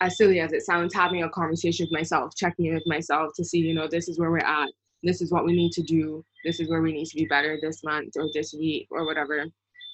as 0.00 0.16
silly 0.16 0.40
as 0.40 0.52
it 0.52 0.62
sounds, 0.62 0.94
having 0.94 1.22
a 1.22 1.30
conversation 1.30 1.86
with 1.86 1.92
myself, 1.92 2.34
checking 2.36 2.66
in 2.66 2.74
with 2.74 2.86
myself 2.86 3.32
to 3.36 3.44
see, 3.44 3.58
you 3.58 3.74
know, 3.74 3.86
this 3.86 4.08
is 4.08 4.18
where 4.18 4.30
we're 4.30 4.38
at. 4.38 4.68
This 5.02 5.20
is 5.20 5.30
what 5.30 5.44
we 5.44 5.52
need 5.52 5.72
to 5.72 5.82
do. 5.82 6.24
This 6.44 6.60
is 6.60 6.68
where 6.68 6.82
we 6.82 6.92
need 6.92 7.06
to 7.06 7.16
be 7.16 7.26
better 7.26 7.58
this 7.60 7.84
month 7.84 8.14
or 8.16 8.28
this 8.34 8.52
week 8.52 8.88
or 8.90 9.04
whatever. 9.04 9.46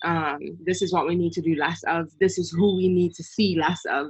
Um, 0.04 0.38
this 0.64 0.80
is 0.80 0.92
what 0.92 1.06
we 1.06 1.16
need 1.16 1.32
to 1.32 1.42
do 1.42 1.56
less 1.56 1.82
of. 1.88 2.08
This 2.20 2.38
is 2.38 2.50
who 2.50 2.76
we 2.76 2.88
need 2.88 3.12
to 3.14 3.24
see 3.24 3.58
less 3.58 3.80
of 3.90 4.06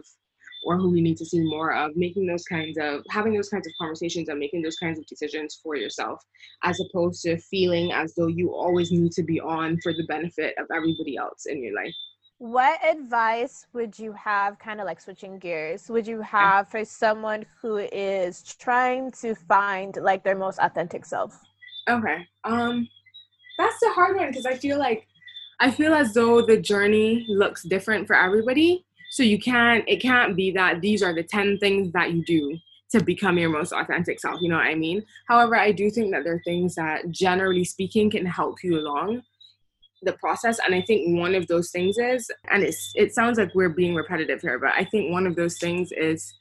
or 0.65 0.77
who 0.77 0.91
we 0.91 1.01
need 1.01 1.17
to 1.17 1.25
see 1.25 1.41
more 1.41 1.75
of 1.75 1.97
making 1.97 2.27
those 2.27 2.45
kinds 2.45 2.79
of 2.79 3.03
having 3.11 3.35
those 3.35 3.49
kinds 3.49 3.67
of 3.67 3.73
conversations 3.81 4.29
and 4.29 4.39
making 4.39 4.63
those 4.63 4.77
kinds 4.77 4.99
of 4.99 5.07
decisions 5.07 5.59
for 5.63 5.77
yourself 5.77 6.21
as 6.65 6.81
opposed 6.81 7.23
to 7.23 7.39
feeling 7.39 7.93
as 7.93 8.15
though 8.15 8.27
you 8.27 8.55
always 8.55 8.91
need 8.91 9.13
to 9.13 9.23
be 9.23 9.41
on 9.41 9.79
for 9.83 9.93
the 9.93 10.05
benefit 10.09 10.55
of 10.59 10.67
everybody 10.75 11.17
else 11.17 11.47
in 11.47 11.63
your 11.63 11.75
life. 11.75 11.95
What 12.39 12.79
advice 12.89 13.67
would 13.73 13.99
you 13.99 14.13
have 14.13 14.59
kind 14.61 14.81
of 14.81 14.87
like 14.87 15.01
switching 15.01 15.39
gears 15.39 15.89
would 15.89 16.07
you 16.07 16.21
have 16.23 16.69
for 16.69 16.85
someone 16.85 17.45
who 17.61 17.79
is 17.79 18.43
trying 18.43 19.11
to 19.13 19.35
find 19.35 19.97
like 19.97 20.23
their 20.23 20.37
most 20.37 20.59
authentic 20.61 21.05
self? 21.05 21.41
Okay 21.89 22.27
um 22.45 22.89
that's 23.59 23.79
the 23.81 23.91
hard 23.91 24.17
one 24.17 24.29
because 24.29 24.47
i 24.47 24.55
feel 24.55 24.79
like 24.79 25.07
i 25.61 25.71
feel 25.71 25.93
as 25.93 26.15
though 26.15 26.41
the 26.41 26.57
journey 26.57 27.27
looks 27.29 27.63
different 27.65 28.07
for 28.07 28.17
everybody 28.17 28.87
so 29.11 29.23
you 29.23 29.39
can't, 29.39 29.85
it 29.89 30.01
can't 30.01 30.37
be 30.37 30.51
that 30.53 30.81
these 30.81 31.03
are 31.03 31.15
the 31.15 31.23
10 31.23 31.59
things 31.59 31.93
that 31.93 32.13
you 32.13 32.25
do 32.25 32.59
to 32.91 33.03
become 33.03 33.39
your 33.39 33.51
most 33.51 33.73
authentic 33.73 34.21
self. 34.21 34.41
You 34.41 34.49
know 34.49 34.57
what 34.57 34.67
I 34.67 34.75
mean? 34.75 35.05
However, 35.29 35.57
I 35.57 35.73
do 35.73 35.91
think 35.91 36.13
that 36.13 36.25
there 36.25 36.35
are 36.35 36.43
things 36.45 36.75
that 36.77 37.11
generally 37.11 37.65
speaking 37.65 38.11
can 38.11 38.25
help 38.25 38.57
you 38.63 38.79
along 38.79 39.23
the 40.03 40.15
process. 40.15 40.59
And 40.65 40.75
I 40.75 40.83
think 40.83 41.19
one 41.19 41.35
of 41.35 41.47
those 41.49 41.71
things 41.71 41.99
is, 41.99 42.31
and 42.51 42.63
it's, 42.63 42.93
it 42.95 43.15
sounds 43.15 43.39
like 43.39 43.55
we're 43.55 43.69
being 43.69 43.95
repetitive 43.95 44.41
here, 44.41 44.59
but 44.59 44.71
I 44.71 44.85
think 44.85 45.11
one 45.11 45.27
of 45.27 45.37
those 45.37 45.59
things 45.59 45.91
is 45.93 46.33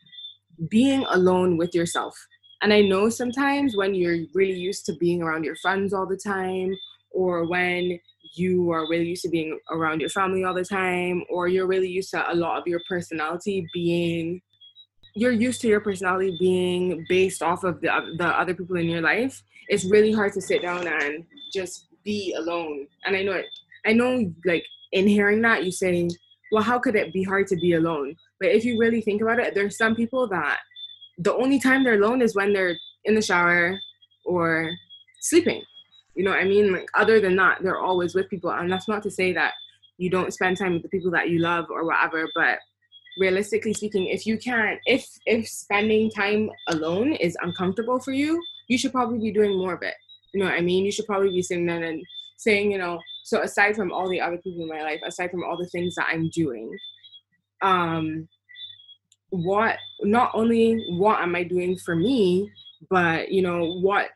being 0.69 1.03
alone 1.09 1.57
with 1.57 1.75
yourself. 1.75 2.15
And 2.61 2.73
I 2.73 2.81
know 2.81 3.09
sometimes 3.09 3.75
when 3.75 3.93
you're 3.93 4.17
really 4.33 4.59
used 4.59 4.85
to 4.87 4.93
being 4.93 5.21
around 5.21 5.43
your 5.43 5.55
friends 5.57 5.93
all 5.93 6.07
the 6.07 6.17
time, 6.17 6.75
or 7.11 7.47
when 7.47 7.99
you 8.33 8.71
are 8.71 8.89
really 8.89 9.07
used 9.07 9.23
to 9.23 9.29
being 9.29 9.59
around 9.71 9.99
your 9.99 10.09
family 10.09 10.43
all 10.43 10.53
the 10.53 10.63
time 10.63 11.23
or 11.29 11.47
you're 11.47 11.67
really 11.67 11.89
used 11.89 12.11
to 12.11 12.31
a 12.31 12.35
lot 12.35 12.59
of 12.59 12.67
your 12.67 12.81
personality 12.87 13.67
being 13.73 14.41
you're 15.15 15.31
used 15.31 15.61
to 15.61 15.67
your 15.67 15.79
personality 15.79 16.35
being 16.39 17.03
based 17.09 17.41
off 17.41 17.63
of 17.63 17.81
the, 17.81 17.89
the 18.17 18.27
other 18.27 18.53
people 18.53 18.77
in 18.77 18.87
your 18.87 19.01
life 19.01 19.41
it's 19.67 19.85
really 19.85 20.11
hard 20.11 20.33
to 20.33 20.41
sit 20.41 20.61
down 20.61 20.87
and 20.87 21.25
just 21.53 21.87
be 22.03 22.33
alone. 22.37 22.87
And 23.05 23.15
i 23.15 23.23
know 23.23 23.33
it 23.33 23.45
i 23.85 23.93
know 23.93 24.31
like 24.45 24.63
in 24.91 25.07
hearing 25.07 25.41
that 25.41 25.65
you 25.65 25.71
say 25.71 26.07
well 26.51 26.63
how 26.63 26.79
could 26.79 26.95
it 26.95 27.11
be 27.13 27.23
hard 27.23 27.47
to 27.47 27.57
be 27.57 27.73
alone? 27.73 28.15
But 28.39 28.49
if 28.49 28.63
you 28.63 28.79
really 28.79 29.01
think 29.01 29.21
about 29.21 29.39
it 29.39 29.53
there's 29.53 29.77
some 29.77 29.95
people 29.95 30.27
that 30.29 30.59
the 31.17 31.35
only 31.35 31.59
time 31.59 31.83
they're 31.83 32.01
alone 32.01 32.21
is 32.21 32.35
when 32.35 32.53
they're 32.53 32.77
in 33.05 33.15
the 33.15 33.21
shower 33.21 33.77
or 34.25 34.69
sleeping 35.19 35.63
you 36.17 36.23
know 36.23 36.31
what 36.31 36.39
I 36.39 36.45
mean? 36.45 36.73
Like 36.73 36.89
other 36.95 37.21
than 37.21 37.35
that, 37.35 37.59
they're 37.61 37.79
always 37.79 38.15
with 38.15 38.27
people. 38.27 38.49
And 38.49 38.71
that's 38.71 38.87
not 38.87 39.03
to 39.03 39.11
say 39.11 39.33
that 39.33 39.53
you 39.97 40.09
don't 40.09 40.33
spend 40.33 40.57
time 40.57 40.73
with 40.73 40.81
the 40.81 40.89
people 40.89 41.11
that 41.11 41.29
you 41.29 41.39
love 41.39 41.65
or 41.69 41.85
whatever, 41.85 42.27
but 42.33 42.57
realistically 43.19 43.73
speaking, 43.73 44.07
if 44.07 44.25
you 44.25 44.37
can't 44.39 44.79
if 44.85 45.07
if 45.27 45.47
spending 45.47 46.09
time 46.09 46.49
alone 46.69 47.13
is 47.13 47.37
uncomfortable 47.41 47.99
for 47.99 48.13
you, 48.13 48.41
you 48.67 48.79
should 48.79 48.91
probably 48.91 49.19
be 49.19 49.31
doing 49.31 49.55
more 49.57 49.75
of 49.75 49.83
it. 49.83 49.93
You 50.33 50.39
know 50.39 50.47
what 50.47 50.57
I 50.57 50.61
mean? 50.61 50.85
You 50.85 50.91
should 50.91 51.05
probably 51.05 51.29
be 51.29 51.43
sitting 51.43 51.67
there 51.67 51.83
and 51.83 52.03
saying, 52.37 52.71
you 52.71 52.79
know, 52.79 52.99
so 53.23 53.41
aside 53.41 53.75
from 53.75 53.91
all 53.91 54.09
the 54.09 54.21
other 54.21 54.37
people 54.37 54.63
in 54.63 54.69
my 54.69 54.81
life, 54.81 55.01
aside 55.05 55.29
from 55.29 55.43
all 55.43 55.57
the 55.57 55.67
things 55.67 55.93
that 55.95 56.07
I'm 56.11 56.29
doing, 56.29 56.75
um, 57.61 58.27
what 59.29 59.77
not 60.01 60.31
only 60.33 60.83
what 60.97 61.21
am 61.21 61.35
I 61.35 61.43
doing 61.43 61.77
for 61.77 61.95
me, 61.95 62.51
but 62.89 63.31
you 63.31 63.43
know, 63.43 63.79
what 63.81 64.09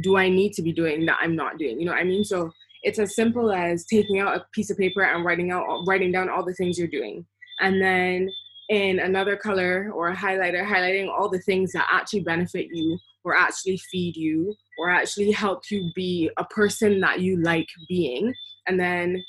do 0.00 0.16
I 0.16 0.28
need 0.28 0.52
to 0.54 0.62
be 0.62 0.72
doing 0.72 1.04
that 1.06 1.18
I'm 1.20 1.36
not 1.36 1.58
doing? 1.58 1.78
You 1.78 1.86
know 1.86 1.92
what 1.92 2.00
I 2.00 2.04
mean? 2.04 2.24
So 2.24 2.50
it's 2.82 2.98
as 2.98 3.14
simple 3.14 3.52
as 3.52 3.84
taking 3.84 4.18
out 4.20 4.36
a 4.36 4.44
piece 4.52 4.70
of 4.70 4.78
paper 4.78 5.02
and 5.02 5.24
writing 5.24 5.50
out 5.52 5.66
writing 5.86 6.12
down 6.12 6.28
all 6.28 6.44
the 6.44 6.54
things 6.54 6.78
you're 6.78 6.88
doing. 6.88 7.24
And 7.60 7.80
then 7.80 8.28
in 8.68 8.98
another 9.00 9.36
color 9.36 9.90
or 9.94 10.08
a 10.08 10.16
highlighter, 10.16 10.66
highlighting 10.66 11.08
all 11.08 11.28
the 11.28 11.40
things 11.40 11.72
that 11.72 11.88
actually 11.90 12.20
benefit 12.20 12.68
you 12.72 12.98
or 13.24 13.36
actually 13.36 13.76
feed 13.90 14.16
you 14.16 14.54
or 14.78 14.90
actually 14.90 15.30
help 15.30 15.62
you 15.70 15.90
be 15.94 16.30
a 16.38 16.44
person 16.46 17.00
that 17.00 17.20
you 17.20 17.40
like 17.42 17.68
being. 17.88 18.34
And 18.66 18.80
then, 18.80 19.22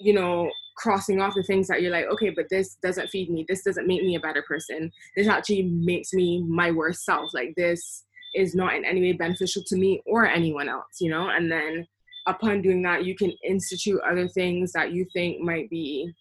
you 0.00 0.12
know, 0.12 0.50
crossing 0.76 1.20
off 1.20 1.34
the 1.34 1.42
things 1.44 1.68
that 1.68 1.80
you're 1.80 1.92
like, 1.92 2.06
okay, 2.06 2.30
but 2.30 2.46
this 2.50 2.76
doesn't 2.82 3.08
feed 3.08 3.30
me. 3.30 3.44
This 3.48 3.62
doesn't 3.62 3.86
make 3.86 4.02
me 4.02 4.16
a 4.16 4.20
better 4.20 4.42
person. 4.46 4.90
This 5.16 5.28
actually 5.28 5.62
makes 5.62 6.12
me 6.12 6.44
my 6.48 6.70
worst 6.70 7.04
self. 7.04 7.30
Like 7.32 7.54
this 7.56 8.04
is 8.34 8.54
not 8.54 8.74
in 8.74 8.84
any 8.84 9.00
way 9.00 9.12
beneficial 9.12 9.62
to 9.66 9.76
me 9.76 10.02
or 10.06 10.26
anyone 10.26 10.68
else, 10.68 11.00
you 11.00 11.10
know? 11.10 11.28
And 11.28 11.50
then 11.50 11.86
upon 12.26 12.62
doing 12.62 12.82
that, 12.82 13.04
you 13.04 13.14
can 13.14 13.32
institute 13.44 14.00
other 14.08 14.28
things 14.28 14.72
that 14.72 14.92
you 14.92 15.06
think 15.12 15.40
might 15.40 15.68
be 15.70 16.12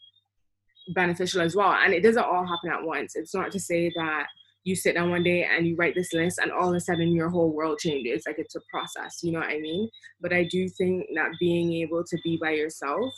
beneficial 0.93 1.41
as 1.41 1.55
well. 1.55 1.71
And 1.73 1.93
it 1.93 2.01
doesn't 2.01 2.23
all 2.23 2.45
happen 2.45 2.71
at 2.71 2.83
once. 2.83 3.15
It's 3.15 3.35
not 3.35 3.51
to 3.51 3.59
say 3.59 3.91
that 3.95 4.25
you 4.63 4.75
sit 4.75 4.95
down 4.95 5.09
one 5.09 5.23
day 5.23 5.43
and 5.43 5.65
you 5.65 5.75
write 5.75 5.95
this 5.95 6.13
list 6.13 6.39
and 6.39 6.51
all 6.51 6.69
of 6.69 6.75
a 6.75 6.79
sudden 6.79 7.15
your 7.15 7.29
whole 7.29 7.51
world 7.51 7.79
changes. 7.79 8.23
Like 8.27 8.37
it's 8.37 8.55
a 8.55 8.61
process, 8.69 9.19
you 9.23 9.31
know 9.31 9.39
what 9.39 9.49
I 9.49 9.59
mean? 9.59 9.89
But 10.19 10.33
I 10.33 10.43
do 10.43 10.69
think 10.69 11.07
that 11.15 11.31
being 11.39 11.73
able 11.73 12.03
to 12.03 12.17
be 12.23 12.37
by 12.41 12.51
yourself 12.51 13.13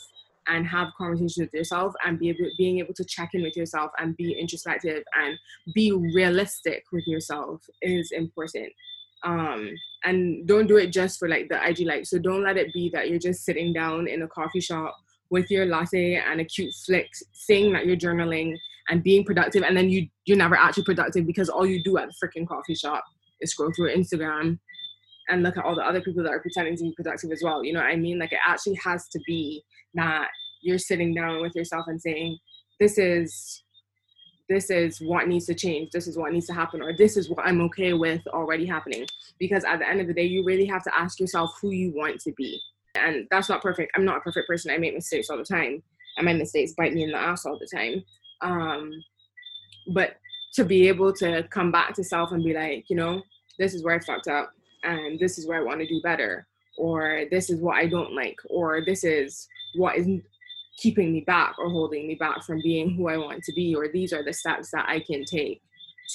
and 0.48 0.66
have 0.66 0.88
conversations 0.96 1.38
with 1.38 1.54
yourself 1.54 1.94
and 2.04 2.18
be 2.18 2.28
able 2.28 2.50
being 2.58 2.78
able 2.78 2.94
to 2.94 3.04
check 3.04 3.30
in 3.34 3.42
with 3.42 3.56
yourself 3.56 3.90
and 3.98 4.16
be 4.16 4.32
introspective 4.32 5.02
and 5.18 5.38
be 5.74 5.92
realistic 5.92 6.84
with 6.92 7.06
yourself 7.06 7.62
is 7.82 8.10
important 8.12 8.72
um 9.24 9.70
and 10.04 10.46
don't 10.46 10.66
do 10.66 10.76
it 10.76 10.88
just 10.88 11.18
for 11.18 11.28
like 11.28 11.48
the 11.48 11.68
ig 11.68 11.80
like 11.86 12.04
so 12.04 12.18
don't 12.18 12.42
let 12.42 12.56
it 12.56 12.72
be 12.72 12.90
that 12.90 13.08
you're 13.08 13.18
just 13.18 13.44
sitting 13.44 13.72
down 13.72 14.06
in 14.06 14.22
a 14.22 14.28
coffee 14.28 14.60
shop 14.60 14.94
with 15.30 15.50
your 15.50 15.66
latte 15.66 16.16
and 16.16 16.40
a 16.40 16.44
cute 16.44 16.72
flick 16.84 17.08
saying 17.32 17.72
that 17.72 17.86
you're 17.86 17.96
journaling 17.96 18.54
and 18.90 19.02
being 19.02 19.24
productive 19.24 19.62
and 19.62 19.76
then 19.76 19.88
you 19.88 20.06
you're 20.26 20.36
never 20.36 20.56
actually 20.56 20.84
productive 20.84 21.26
because 21.26 21.48
all 21.48 21.66
you 21.66 21.82
do 21.82 21.96
at 21.96 22.08
the 22.08 22.26
freaking 22.26 22.46
coffee 22.46 22.74
shop 22.74 23.02
is 23.40 23.52
scroll 23.52 23.72
through 23.74 23.94
instagram 23.94 24.58
and 25.28 25.42
look 25.42 25.56
at 25.56 25.64
all 25.64 25.74
the 25.74 25.82
other 25.82 26.00
people 26.00 26.22
that 26.22 26.32
are 26.32 26.40
pretending 26.40 26.76
to 26.76 26.84
be 26.84 26.92
productive 26.96 27.30
as 27.32 27.42
well. 27.42 27.64
You 27.64 27.72
know 27.72 27.80
what 27.80 27.90
I 27.90 27.96
mean? 27.96 28.18
Like 28.18 28.32
it 28.32 28.38
actually 28.46 28.74
has 28.76 29.08
to 29.08 29.20
be 29.26 29.64
that 29.94 30.28
you're 30.60 30.78
sitting 30.78 31.14
down 31.14 31.40
with 31.40 31.54
yourself 31.54 31.86
and 31.88 32.00
saying, 32.00 32.38
this 32.80 32.98
is 32.98 33.62
this 34.48 34.68
is 34.68 35.00
what 35.00 35.26
needs 35.26 35.46
to 35.46 35.54
change. 35.54 35.90
This 35.90 36.06
is 36.06 36.18
what 36.18 36.32
needs 36.32 36.46
to 36.48 36.52
happen 36.52 36.82
or 36.82 36.94
this 36.94 37.16
is 37.16 37.30
what 37.30 37.46
i'm 37.46 37.62
okay 37.62 37.94
with 37.94 38.20
already 38.28 38.66
happening. 38.66 39.06
Because 39.38 39.64
at 39.64 39.78
the 39.78 39.88
end 39.88 40.00
of 40.00 40.06
the 40.06 40.12
day 40.12 40.24
you 40.24 40.44
really 40.44 40.66
have 40.66 40.84
to 40.84 40.94
ask 40.94 41.18
yourself 41.18 41.50
who 41.60 41.70
you 41.70 41.92
want 41.94 42.20
to 42.20 42.32
be. 42.32 42.60
And 42.94 43.26
that's 43.30 43.48
not 43.48 43.62
perfect. 43.62 43.92
I'm 43.96 44.04
not 44.04 44.18
a 44.18 44.20
perfect 44.20 44.46
person. 44.46 44.70
I 44.70 44.78
make 44.78 44.94
mistakes 44.94 45.30
all 45.30 45.38
the 45.38 45.44
time. 45.44 45.82
And 46.16 46.26
my 46.26 46.34
mistakes 46.34 46.74
bite 46.76 46.92
me 46.92 47.04
in 47.04 47.10
the 47.10 47.16
ass 47.16 47.46
all 47.46 47.58
the 47.58 47.66
time. 47.74 48.04
Um, 48.42 48.92
but 49.94 50.16
to 50.54 50.64
be 50.64 50.88
able 50.88 51.12
to 51.14 51.42
come 51.50 51.72
back 51.72 51.94
to 51.94 52.04
self 52.04 52.32
and 52.32 52.44
be 52.44 52.54
like 52.54 52.84
you 52.88 52.94
know 52.94 53.20
this 53.58 53.74
is 53.74 53.82
where 53.82 53.96
i 53.96 53.98
fucked 53.98 54.28
up 54.28 54.52
and 54.84 55.18
this 55.18 55.38
is 55.38 55.46
where 55.46 55.58
I 55.58 55.64
want 55.64 55.80
to 55.80 55.86
do 55.86 56.00
better, 56.02 56.46
or 56.76 57.24
this 57.30 57.50
is 57.50 57.60
what 57.60 57.76
I 57.76 57.86
don't 57.86 58.14
like, 58.14 58.36
or 58.50 58.84
this 58.84 59.04
is 59.04 59.46
what 59.74 59.96
is 59.96 60.08
keeping 60.76 61.12
me 61.12 61.20
back 61.20 61.54
or 61.58 61.70
holding 61.70 62.06
me 62.06 62.16
back 62.16 62.42
from 62.44 62.60
being 62.62 62.94
who 62.94 63.08
I 63.08 63.16
want 63.16 63.42
to 63.44 63.52
be, 63.52 63.74
or 63.74 63.88
these 63.88 64.12
are 64.12 64.24
the 64.24 64.32
steps 64.32 64.70
that 64.72 64.86
I 64.88 65.00
can 65.00 65.24
take 65.24 65.62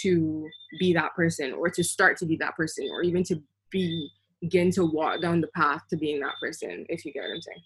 to 0.01 0.47
be 0.79 0.93
that 0.93 1.15
person, 1.15 1.53
or 1.53 1.69
to 1.69 1.83
start 1.83 2.17
to 2.17 2.25
be 2.25 2.35
that 2.37 2.55
person, 2.55 2.87
or 2.91 3.01
even 3.01 3.23
to 3.23 3.41
be 3.71 4.09
begin 4.41 4.71
to 4.71 4.85
walk 4.85 5.21
down 5.21 5.41
the 5.41 5.47
path 5.47 5.81
to 5.89 5.97
being 5.97 6.19
that 6.21 6.33
person, 6.41 6.85
if 6.89 7.03
you 7.05 7.11
get 7.11 7.21
what 7.21 7.31
I'm 7.35 7.41
saying. 7.41 7.61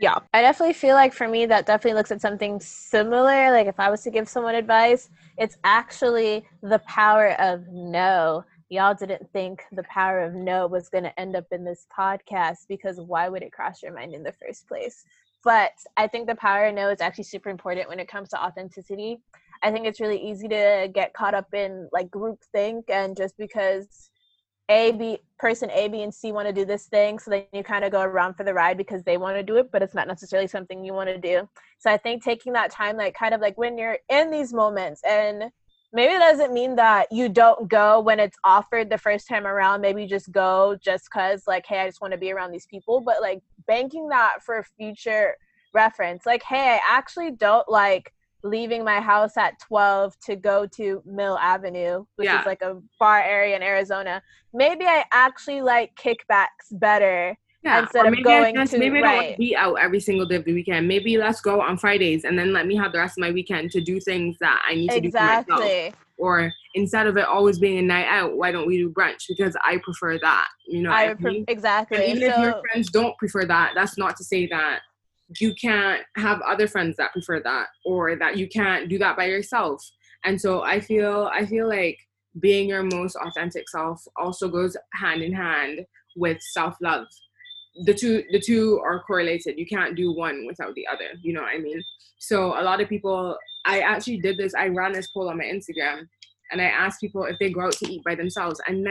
Yeah, 0.00 0.18
I 0.32 0.42
definitely 0.42 0.74
feel 0.74 0.94
like 0.94 1.12
for 1.12 1.26
me, 1.28 1.46
that 1.46 1.66
definitely 1.66 1.94
looks 1.94 2.12
at 2.12 2.20
something 2.20 2.60
similar. 2.60 3.50
Like 3.50 3.66
if 3.66 3.80
I 3.80 3.90
was 3.90 4.02
to 4.02 4.10
give 4.10 4.28
someone 4.28 4.54
advice, 4.54 5.10
it's 5.38 5.58
actually 5.64 6.44
the 6.62 6.78
power 6.80 7.32
of 7.40 7.66
no 7.68 8.44
y'all 8.68 8.94
didn't 8.94 9.30
think 9.32 9.62
the 9.72 9.82
power 9.84 10.20
of 10.20 10.34
no 10.34 10.66
was 10.66 10.88
going 10.88 11.04
to 11.04 11.20
end 11.20 11.36
up 11.36 11.46
in 11.52 11.64
this 11.64 11.86
podcast 11.96 12.66
because 12.68 13.00
why 13.00 13.28
would 13.28 13.42
it 13.42 13.52
cross 13.52 13.82
your 13.82 13.94
mind 13.94 14.14
in 14.14 14.22
the 14.22 14.32
first 14.32 14.68
place? 14.68 15.04
But 15.44 15.72
I 15.96 16.06
think 16.06 16.26
the 16.26 16.34
power 16.34 16.66
of 16.66 16.74
no 16.74 16.90
is 16.90 17.00
actually 17.00 17.24
super 17.24 17.48
important 17.48 17.88
when 17.88 18.00
it 18.00 18.08
comes 18.08 18.28
to 18.30 18.42
authenticity. 18.42 19.20
I 19.62 19.70
think 19.70 19.86
it's 19.86 20.00
really 20.00 20.20
easy 20.20 20.48
to 20.48 20.90
get 20.92 21.14
caught 21.14 21.34
up 21.34 21.52
in 21.54 21.88
like 21.92 22.10
group 22.10 22.40
think 22.52 22.90
and 22.90 23.16
just 23.16 23.36
because 23.38 24.10
a 24.70 24.92
B 24.92 25.18
person 25.38 25.70
A, 25.70 25.88
B, 25.88 26.02
and 26.02 26.12
C 26.12 26.30
want 26.30 26.46
to 26.46 26.52
do 26.52 26.66
this 26.66 26.86
thing, 26.86 27.18
so 27.18 27.30
then 27.30 27.44
you 27.54 27.62
kind 27.62 27.84
of 27.84 27.92
go 27.92 28.02
around 28.02 28.34
for 28.34 28.44
the 28.44 28.52
ride 28.52 28.76
because 28.76 29.02
they 29.02 29.16
want 29.16 29.36
to 29.36 29.42
do 29.42 29.56
it, 29.56 29.70
but 29.72 29.82
it's 29.82 29.94
not 29.94 30.06
necessarily 30.06 30.46
something 30.46 30.84
you 30.84 30.92
want 30.92 31.08
to 31.08 31.16
do. 31.16 31.48
So 31.78 31.90
I 31.90 31.96
think 31.96 32.22
taking 32.22 32.52
that 32.52 32.70
time, 32.70 32.96
like 32.96 33.14
kind 33.14 33.32
of 33.32 33.40
like 33.40 33.56
when 33.56 33.78
you're 33.78 33.98
in 34.10 34.30
these 34.30 34.52
moments 34.52 35.00
and 35.08 35.50
maybe 35.92 36.14
it 36.14 36.18
doesn't 36.18 36.52
mean 36.52 36.76
that 36.76 37.06
you 37.10 37.28
don't 37.28 37.68
go 37.68 38.00
when 38.00 38.20
it's 38.20 38.36
offered 38.44 38.90
the 38.90 38.98
first 38.98 39.26
time 39.28 39.46
around. 39.46 39.80
Maybe 39.80 40.02
you 40.02 40.08
just 40.08 40.30
go 40.32 40.76
just 40.82 41.04
because 41.04 41.46
like 41.46 41.66
hey 41.66 41.80
i 41.80 41.86
just 41.86 42.00
want 42.00 42.12
to 42.12 42.18
be 42.18 42.32
around 42.32 42.52
these 42.52 42.66
people. 42.66 43.00
But 43.00 43.20
like 43.20 43.40
banking 43.66 44.08
that 44.08 44.42
for 44.44 44.64
future 44.76 45.36
reference 45.74 46.24
like 46.24 46.42
hey 46.42 46.78
i 46.78 46.80
actually 46.88 47.30
don't 47.30 47.68
like 47.68 48.14
leaving 48.42 48.82
my 48.82 49.00
house 49.00 49.36
at 49.36 49.58
12 49.60 50.18
to 50.20 50.34
go 50.34 50.64
to 50.66 51.02
mill 51.04 51.36
avenue 51.38 52.04
which 52.16 52.24
yeah. 52.24 52.40
is 52.40 52.46
like 52.46 52.62
a 52.62 52.80
bar 52.98 53.20
area 53.20 53.54
in 53.56 53.62
arizona. 53.62 54.22
Maybe 54.54 54.84
i 54.86 55.04
actually 55.12 55.60
like 55.60 55.94
kickbacks 55.96 56.48
better 56.72 57.36
yeah, 57.62 57.80
instead 57.80 58.06
of 58.06 58.22
going 58.22 58.54
just, 58.54 58.72
to 58.72 58.78
maybe 58.78 58.98
I 58.98 59.00
don't 59.00 59.16
want 59.16 59.30
to 59.32 59.36
be 59.36 59.56
out 59.56 59.74
every 59.74 60.00
single 60.00 60.26
day 60.26 60.36
of 60.36 60.44
the 60.44 60.54
weekend. 60.54 60.86
Maybe 60.86 61.18
let's 61.18 61.40
go 61.40 61.60
on 61.60 61.76
Fridays 61.76 62.24
and 62.24 62.38
then 62.38 62.52
let 62.52 62.66
me 62.66 62.76
have 62.76 62.92
the 62.92 62.98
rest 62.98 63.18
of 63.18 63.22
my 63.22 63.32
weekend 63.32 63.70
to 63.72 63.80
do 63.80 63.98
things 64.00 64.36
that 64.40 64.62
I 64.66 64.74
need 64.74 64.90
to 64.90 65.00
do 65.00 65.10
for 65.10 65.18
myself. 65.18 65.94
Or 66.18 66.52
instead 66.74 67.06
of 67.06 67.16
it 67.16 67.24
always 67.24 67.58
being 67.58 67.78
a 67.78 67.82
night 67.82 68.06
out, 68.06 68.36
why 68.36 68.52
don't 68.52 68.66
we 68.66 68.78
do 68.78 68.90
brunch? 68.90 69.24
Because 69.28 69.56
I 69.64 69.78
prefer 69.82 70.18
that. 70.18 70.46
You 70.66 70.82
know, 70.82 70.90
I, 70.90 71.10
I 71.10 71.14
pre- 71.14 71.44
exactly. 71.48 71.96
And 71.96 72.18
even 72.18 72.30
so, 72.30 72.38
if 72.38 72.44
your 72.44 72.62
friends 72.62 72.90
don't 72.90 73.16
prefer 73.18 73.44
that, 73.44 73.72
that's 73.74 73.98
not 73.98 74.16
to 74.16 74.24
say 74.24 74.46
that 74.48 74.80
you 75.40 75.54
can't 75.54 76.02
have 76.16 76.40
other 76.42 76.66
friends 76.66 76.96
that 76.96 77.12
prefer 77.12 77.40
that 77.42 77.66
or 77.84 78.16
that 78.16 78.36
you 78.36 78.48
can't 78.48 78.88
do 78.88 78.98
that 78.98 79.16
by 79.16 79.26
yourself. 79.26 79.84
And 80.24 80.40
so 80.40 80.62
I 80.62 80.80
feel 80.80 81.30
I 81.32 81.44
feel 81.44 81.68
like 81.68 81.98
being 82.40 82.68
your 82.68 82.82
most 82.82 83.16
authentic 83.16 83.68
self 83.68 84.02
also 84.16 84.48
goes 84.48 84.76
hand 84.94 85.22
in 85.22 85.32
hand 85.32 85.80
with 86.16 86.38
self 86.40 86.76
love 86.80 87.06
the 87.84 87.94
two 87.94 88.24
the 88.30 88.40
two 88.40 88.80
are 88.84 89.02
correlated. 89.02 89.58
You 89.58 89.66
can't 89.66 89.96
do 89.96 90.12
one 90.12 90.46
without 90.46 90.74
the 90.74 90.86
other 90.86 91.10
you 91.22 91.32
know 91.32 91.42
what 91.42 91.54
i 91.54 91.58
mean? 91.58 91.82
So 92.18 92.60
a 92.60 92.62
lot 92.62 92.80
of 92.80 92.88
people 92.88 93.36
i 93.64 93.80
actually 93.80 94.18
did 94.18 94.36
this 94.36 94.54
i 94.54 94.68
ran 94.68 94.92
this 94.92 95.08
poll 95.08 95.28
on 95.28 95.38
my 95.38 95.44
instagram 95.44 96.06
and 96.50 96.60
i 96.60 96.64
asked 96.64 97.00
people 97.00 97.24
if 97.24 97.38
they 97.38 97.50
go 97.50 97.62
out 97.62 97.72
to 97.72 97.92
eat 97.92 98.02
by 98.04 98.14
themselves 98.14 98.60
and 98.66 98.82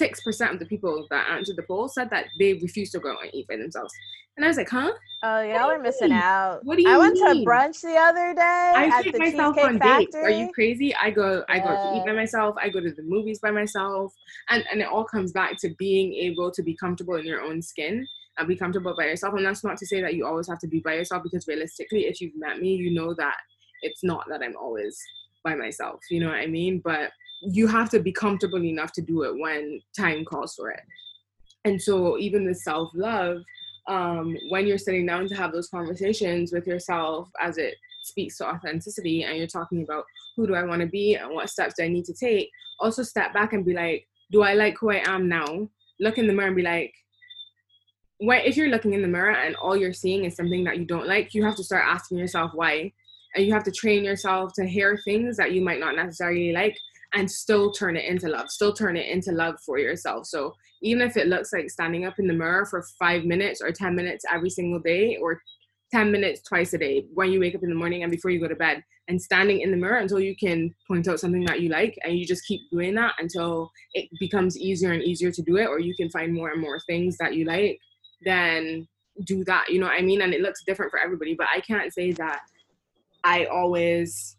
96% 0.00 0.52
of 0.52 0.58
the 0.58 0.66
people 0.66 1.06
that 1.10 1.28
answered 1.30 1.56
the 1.56 1.62
poll 1.62 1.88
said 1.88 2.10
that 2.10 2.26
they 2.38 2.54
refuse 2.54 2.90
to 2.90 2.98
go 2.98 3.10
and 3.10 3.30
eat 3.32 3.46
by 3.48 3.56
themselves 3.56 3.92
and 4.38 4.44
I 4.44 4.48
was 4.48 4.56
like, 4.56 4.68
huh? 4.68 4.92
Oh, 5.24 5.42
y'all 5.42 5.68
are 5.68 5.80
missing 5.80 6.12
out. 6.12 6.60
What 6.62 6.76
do 6.76 6.82
you 6.82 6.88
I 6.88 6.96
went 6.96 7.16
to 7.16 7.44
brunch 7.44 7.80
the 7.80 7.96
other 7.96 8.32
day. 8.34 8.72
I 8.76 9.02
take 9.02 9.18
myself 9.18 9.58
on 9.58 9.78
dates. 9.78 10.14
Are 10.14 10.30
you 10.30 10.52
crazy? 10.52 10.94
I 10.94 11.10
go, 11.10 11.42
I 11.48 11.58
go 11.58 11.70
to 11.70 11.96
eat 11.96 12.06
by 12.06 12.12
myself. 12.12 12.54
I 12.56 12.68
go 12.68 12.80
to 12.80 12.92
the 12.92 13.02
movies 13.02 13.40
by 13.40 13.50
myself, 13.50 14.14
and 14.48 14.64
and 14.70 14.80
it 14.80 14.86
all 14.86 15.02
comes 15.02 15.32
back 15.32 15.58
to 15.62 15.70
being 15.76 16.14
able 16.14 16.52
to 16.52 16.62
be 16.62 16.76
comfortable 16.76 17.16
in 17.16 17.26
your 17.26 17.42
own 17.42 17.60
skin 17.60 18.06
and 18.38 18.46
be 18.46 18.54
comfortable 18.54 18.94
by 18.96 19.06
yourself. 19.06 19.34
And 19.34 19.44
that's 19.44 19.64
not 19.64 19.76
to 19.78 19.86
say 19.86 20.00
that 20.02 20.14
you 20.14 20.24
always 20.24 20.46
have 20.46 20.60
to 20.60 20.68
be 20.68 20.78
by 20.78 20.94
yourself, 20.94 21.24
because 21.24 21.48
realistically, 21.48 22.06
if 22.06 22.20
you've 22.20 22.38
met 22.38 22.60
me, 22.60 22.76
you 22.76 22.94
know 22.94 23.14
that 23.14 23.38
it's 23.82 24.04
not 24.04 24.24
that 24.30 24.40
I'm 24.40 24.56
always 24.56 24.96
by 25.42 25.56
myself. 25.56 25.98
You 26.12 26.20
know 26.20 26.28
what 26.28 26.36
I 26.36 26.46
mean? 26.46 26.80
But 26.84 27.10
you 27.42 27.66
have 27.66 27.88
to 27.90 28.00
be 28.00 28.12
comfortable 28.12 28.62
enough 28.62 28.92
to 28.92 29.02
do 29.02 29.22
it 29.22 29.38
when 29.38 29.80
time 29.96 30.24
calls 30.24 30.54
for 30.54 30.70
it. 30.70 30.80
And 31.64 31.80
so, 31.80 32.18
even 32.18 32.46
the 32.46 32.54
self 32.54 32.90
love 32.94 33.42
um, 33.88 34.36
when 34.50 34.66
you're 34.66 34.78
sitting 34.78 35.06
down 35.06 35.26
to 35.28 35.34
have 35.34 35.52
those 35.52 35.68
conversations 35.68 36.52
with 36.52 36.66
yourself 36.66 37.28
as 37.40 37.56
it 37.56 37.74
speaks 38.02 38.36
to 38.38 38.46
authenticity 38.46 39.24
and 39.24 39.36
you're 39.36 39.46
talking 39.46 39.82
about 39.82 40.04
who 40.36 40.46
do 40.46 40.54
I 40.54 40.62
want 40.62 40.82
to 40.82 40.86
be 40.86 41.14
and 41.14 41.34
what 41.34 41.50
steps 41.50 41.74
do 41.76 41.84
I 41.84 41.88
need 41.88 42.04
to 42.04 42.14
take, 42.14 42.50
also 42.80 43.02
step 43.02 43.32
back 43.32 43.54
and 43.54 43.64
be 43.64 43.74
like, 43.74 44.06
do 44.30 44.42
I 44.42 44.54
like 44.54 44.76
who 44.78 44.90
I 44.90 45.02
am 45.06 45.28
now? 45.28 45.68
Look 46.00 46.18
in 46.18 46.26
the 46.26 46.32
mirror 46.32 46.48
and 46.48 46.56
be 46.56 46.62
like, 46.62 46.92
when, 48.18 48.42
if 48.42 48.56
you're 48.56 48.68
looking 48.68 48.92
in 48.92 49.02
the 49.02 49.08
mirror 49.08 49.34
and 49.34 49.56
all 49.56 49.76
you're 49.76 49.92
seeing 49.92 50.24
is 50.24 50.36
something 50.36 50.64
that 50.64 50.78
you 50.78 50.84
don't 50.84 51.08
like, 51.08 51.34
you 51.34 51.42
have 51.44 51.56
to 51.56 51.64
start 51.64 51.84
asking 51.86 52.18
yourself 52.18 52.52
why. 52.54 52.92
And 53.34 53.46
you 53.46 53.52
have 53.52 53.64
to 53.64 53.72
train 53.72 54.04
yourself 54.04 54.52
to 54.54 54.66
hear 54.66 54.98
things 55.04 55.36
that 55.36 55.52
you 55.52 55.62
might 55.62 55.80
not 55.80 55.96
necessarily 55.96 56.52
like 56.52 56.76
and 57.14 57.30
still 57.30 57.72
turn 57.72 57.96
it 57.96 58.04
into 58.04 58.28
love, 58.28 58.50
still 58.50 58.72
turn 58.72 58.96
it 58.96 59.08
into 59.08 59.32
love 59.32 59.56
for 59.64 59.78
yourself. 59.78 60.26
So 60.26 60.54
even 60.82 61.02
if 61.02 61.16
it 61.16 61.28
looks 61.28 61.52
like 61.52 61.70
standing 61.70 62.04
up 62.04 62.18
in 62.18 62.26
the 62.26 62.34
mirror 62.34 62.66
for 62.66 62.84
five 62.98 63.24
minutes 63.24 63.60
or 63.62 63.72
10 63.72 63.94
minutes 63.94 64.24
every 64.30 64.50
single 64.50 64.78
day 64.80 65.16
or 65.16 65.40
10 65.92 66.12
minutes 66.12 66.42
twice 66.42 66.74
a 66.74 66.78
day 66.78 67.06
when 67.14 67.32
you 67.32 67.40
wake 67.40 67.54
up 67.54 67.62
in 67.62 67.70
the 67.70 67.74
morning 67.74 68.02
and 68.02 68.12
before 68.12 68.30
you 68.30 68.40
go 68.40 68.48
to 68.48 68.54
bed, 68.54 68.82
and 69.08 69.20
standing 69.20 69.62
in 69.62 69.70
the 69.70 69.76
mirror 69.76 69.96
until 69.96 70.20
you 70.20 70.36
can 70.36 70.74
point 70.86 71.08
out 71.08 71.18
something 71.18 71.44
that 71.44 71.60
you 71.60 71.70
like 71.70 71.96
and 72.04 72.16
you 72.18 72.26
just 72.26 72.46
keep 72.46 72.60
doing 72.70 72.94
that 72.94 73.14
until 73.18 73.70
it 73.94 74.08
becomes 74.20 74.56
easier 74.56 74.92
and 74.92 75.02
easier 75.02 75.32
to 75.32 75.42
do 75.42 75.56
it 75.56 75.66
or 75.66 75.80
you 75.80 75.94
can 75.96 76.10
find 76.10 76.32
more 76.32 76.50
and 76.50 76.60
more 76.60 76.78
things 76.86 77.16
that 77.18 77.34
you 77.34 77.44
like 77.44 77.78
then 78.24 78.86
do 79.24 79.44
that 79.44 79.68
you 79.68 79.80
know 79.80 79.86
what 79.86 79.98
i 79.98 80.02
mean 80.02 80.22
and 80.22 80.32
it 80.32 80.42
looks 80.42 80.62
different 80.64 80.90
for 80.90 81.00
everybody 81.00 81.34
but 81.34 81.48
i 81.54 81.60
can't 81.60 81.92
say 81.92 82.12
that 82.12 82.40
i 83.24 83.46
always 83.46 84.36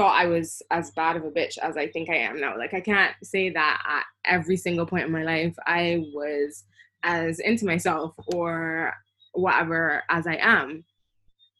thought 0.00 0.20
i 0.20 0.26
was 0.26 0.62
as 0.70 0.90
bad 0.92 1.16
of 1.16 1.24
a 1.24 1.30
bitch 1.30 1.58
as 1.58 1.76
i 1.76 1.86
think 1.86 2.08
i 2.08 2.16
am 2.16 2.40
now 2.40 2.56
like 2.56 2.74
i 2.74 2.80
can't 2.80 3.14
say 3.22 3.50
that 3.50 3.82
at 3.86 4.04
every 4.24 4.56
single 4.56 4.86
point 4.86 5.04
in 5.04 5.12
my 5.12 5.22
life 5.22 5.54
i 5.66 6.04
was 6.14 6.64
as 7.02 7.38
into 7.40 7.64
myself 7.64 8.14
or 8.34 8.92
whatever 9.34 10.02
as 10.08 10.26
i 10.26 10.36
am 10.40 10.84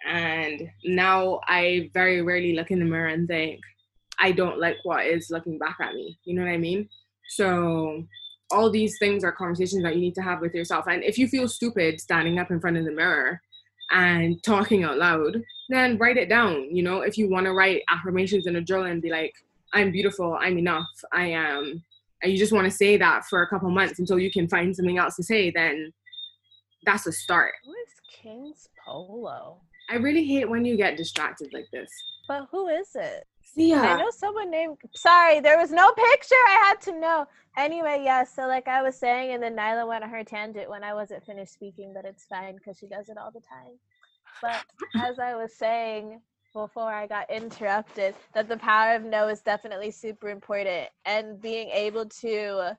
and 0.07 0.63
now 0.85 1.41
I 1.47 1.91
very 1.93 2.23
rarely 2.23 2.55
look 2.55 2.71
in 2.71 2.79
the 2.79 2.85
mirror 2.85 3.09
and 3.09 3.29
think, 3.29 3.61
I 4.19 4.33
don't 4.33 4.59
like 4.59 4.77
what 4.83 5.07
is 5.07 5.31
looking 5.31 5.59
back 5.59 5.77
at 5.81 5.95
me. 5.95 6.19
You 6.25 6.35
know 6.35 6.43
what 6.43 6.53
I 6.53 6.59
mean? 6.59 6.89
So 7.29 8.05
all 8.51 8.71
these 8.71 8.97
things 8.99 9.25
are 9.25 9.33
conversations 9.33 9.83
that 9.83 9.95
you 9.95 10.01
need 10.01 10.15
to 10.17 10.23
have 10.23 10.41
with 10.41 10.55
yourself. 10.55 10.87
And 10.89 11.05
if 11.05 11.17
you 11.17 11.29
feel 11.29 11.49
stupid 11.49 12.01
standing 12.01 12.39
up 12.39 12.51
in 12.51 12.61
front 12.61 12.77
of 12.77 12.85
the 12.85 12.93
mirror 12.93 13.41
and 13.91 14.43
talking 14.43 14.85
out 14.85 14.99
loud, 14.99 15.43
then 15.71 15.99
write 15.99 16.17
it 16.17 16.29
down. 16.29 16.75
You 16.75 16.83
know, 16.83 17.01
if 17.01 17.17
you 17.17 17.29
want 17.29 17.47
to 17.47 17.53
write 17.53 17.83
affirmations 17.89 18.47
in 18.47 18.57
a 18.57 18.61
journal 18.61 18.87
and 18.87 19.01
be 19.01 19.11
like, 19.11 19.35
I'm 19.73 19.93
beautiful, 19.93 20.37
I'm 20.41 20.59
enough, 20.59 20.89
I 21.13 21.27
am, 21.27 21.83
and 22.23 22.33
you 22.33 22.39
just 22.39 22.53
want 22.53 22.67
to 22.67 22.71
say 22.71 22.97
that 22.97 23.25
for 23.27 23.43
a 23.43 23.49
couple 23.49 23.71
months 23.71 23.99
until 23.99 24.19
you 24.19 24.31
can 24.31 24.49
find 24.49 24.75
something 24.75 24.99
else 24.99 25.17
to 25.17 25.23
say, 25.23 25.51
then 25.51 25.93
that's 26.85 27.07
a 27.07 27.13
start. 27.13 27.53
Who 27.65 27.73
is 27.73 28.21
King's 28.23 28.69
Polo? 28.85 29.61
I 29.89 29.97
really 29.97 30.25
hate 30.25 30.49
when 30.49 30.65
you 30.65 30.77
get 30.77 30.97
distracted 30.97 31.53
like 31.53 31.67
this. 31.73 31.91
But 32.29 32.47
who 32.51 32.69
is 32.69 32.89
it? 32.95 33.27
Yeah. 33.57 33.81
I 33.83 33.99
know 33.99 34.11
someone 34.11 34.51
named. 34.51 34.77
Sorry, 34.95 35.41
there 35.41 35.59
was 35.59 35.73
no 35.73 35.91
picture. 35.93 36.35
I 36.35 36.65
had 36.69 36.81
to 36.83 36.99
know. 36.99 37.27
Anyway, 37.57 38.03
yeah. 38.05 38.23
So 38.23 38.47
like 38.47 38.69
I 38.69 38.83
was 38.83 38.97
saying, 38.97 39.33
and 39.33 39.43
then 39.43 39.57
Nyla 39.57 39.89
went 39.89 40.05
on 40.05 40.11
her 40.11 40.23
tangent 40.23 40.71
when 40.71 40.85
I 40.85 40.95
wasn't 40.95 41.25
finished 41.25 41.53
speaking, 41.53 41.93
but 41.93 42.05
it's 42.05 42.25
fine 42.27 42.55
because 42.55 42.79
she 42.79 42.87
does 42.87 43.09
it 43.09 43.19
all 43.19 43.33
the 43.33 43.41
time. 43.41 43.77
But 44.43 44.65
as 45.03 45.19
I 45.19 45.35
was 45.35 45.55
saying 45.55 46.21
before 46.53 46.93
I 46.93 47.07
got 47.07 47.31
interrupted, 47.31 48.15
that 48.35 48.49
the 48.49 48.57
power 48.57 48.95
of 48.95 49.05
no 49.05 49.29
is 49.29 49.41
definitely 49.41 49.91
super 49.91 50.29
important, 50.29 50.89
and 51.05 51.41
being 51.41 51.69
able 51.71 52.07
to 52.07 52.77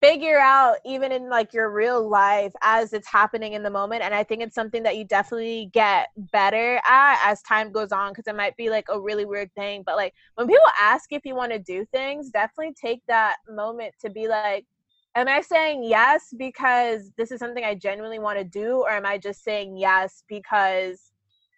figure 0.00 0.38
out 0.38 0.76
even 0.86 1.12
in 1.12 1.28
like 1.28 1.52
your 1.52 1.70
real 1.70 2.08
life 2.08 2.52
as 2.62 2.92
it's 2.92 3.08
happening 3.08 3.52
in 3.52 3.62
the 3.62 3.70
moment 3.70 4.02
and 4.02 4.14
i 4.14 4.24
think 4.24 4.42
it's 4.42 4.54
something 4.54 4.82
that 4.82 4.96
you 4.96 5.04
definitely 5.04 5.70
get 5.72 6.08
better 6.32 6.80
at 6.88 7.20
as 7.24 7.42
time 7.42 7.70
goes 7.70 7.92
on 7.92 8.10
because 8.10 8.26
it 8.26 8.34
might 8.34 8.56
be 8.56 8.70
like 8.70 8.86
a 8.88 8.98
really 8.98 9.26
weird 9.26 9.52
thing 9.54 9.82
but 9.84 9.96
like 9.96 10.14
when 10.36 10.46
people 10.46 10.64
ask 10.80 11.12
if 11.12 11.24
you 11.26 11.34
want 11.34 11.52
to 11.52 11.58
do 11.58 11.84
things 11.92 12.30
definitely 12.30 12.72
take 12.72 13.02
that 13.06 13.36
moment 13.48 13.92
to 14.00 14.08
be 14.08 14.26
like 14.26 14.64
am 15.14 15.28
i 15.28 15.40
saying 15.40 15.82
yes 15.82 16.32
because 16.38 17.10
this 17.16 17.30
is 17.30 17.38
something 17.38 17.64
i 17.64 17.74
genuinely 17.74 18.18
want 18.18 18.38
to 18.38 18.44
do 18.44 18.82
or 18.82 18.90
am 18.90 19.06
i 19.06 19.18
just 19.18 19.42
saying 19.42 19.76
yes 19.76 20.22
because 20.28 21.12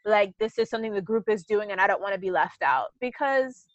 like 0.04 0.32
this 0.38 0.58
is 0.58 0.68
something 0.68 0.92
the 0.92 1.00
group 1.00 1.28
is 1.28 1.44
doing 1.44 1.70
and 1.70 1.80
i 1.80 1.86
don't 1.86 2.00
want 2.00 2.14
to 2.14 2.20
be 2.20 2.30
left 2.30 2.62
out 2.62 2.88
because 3.00 3.66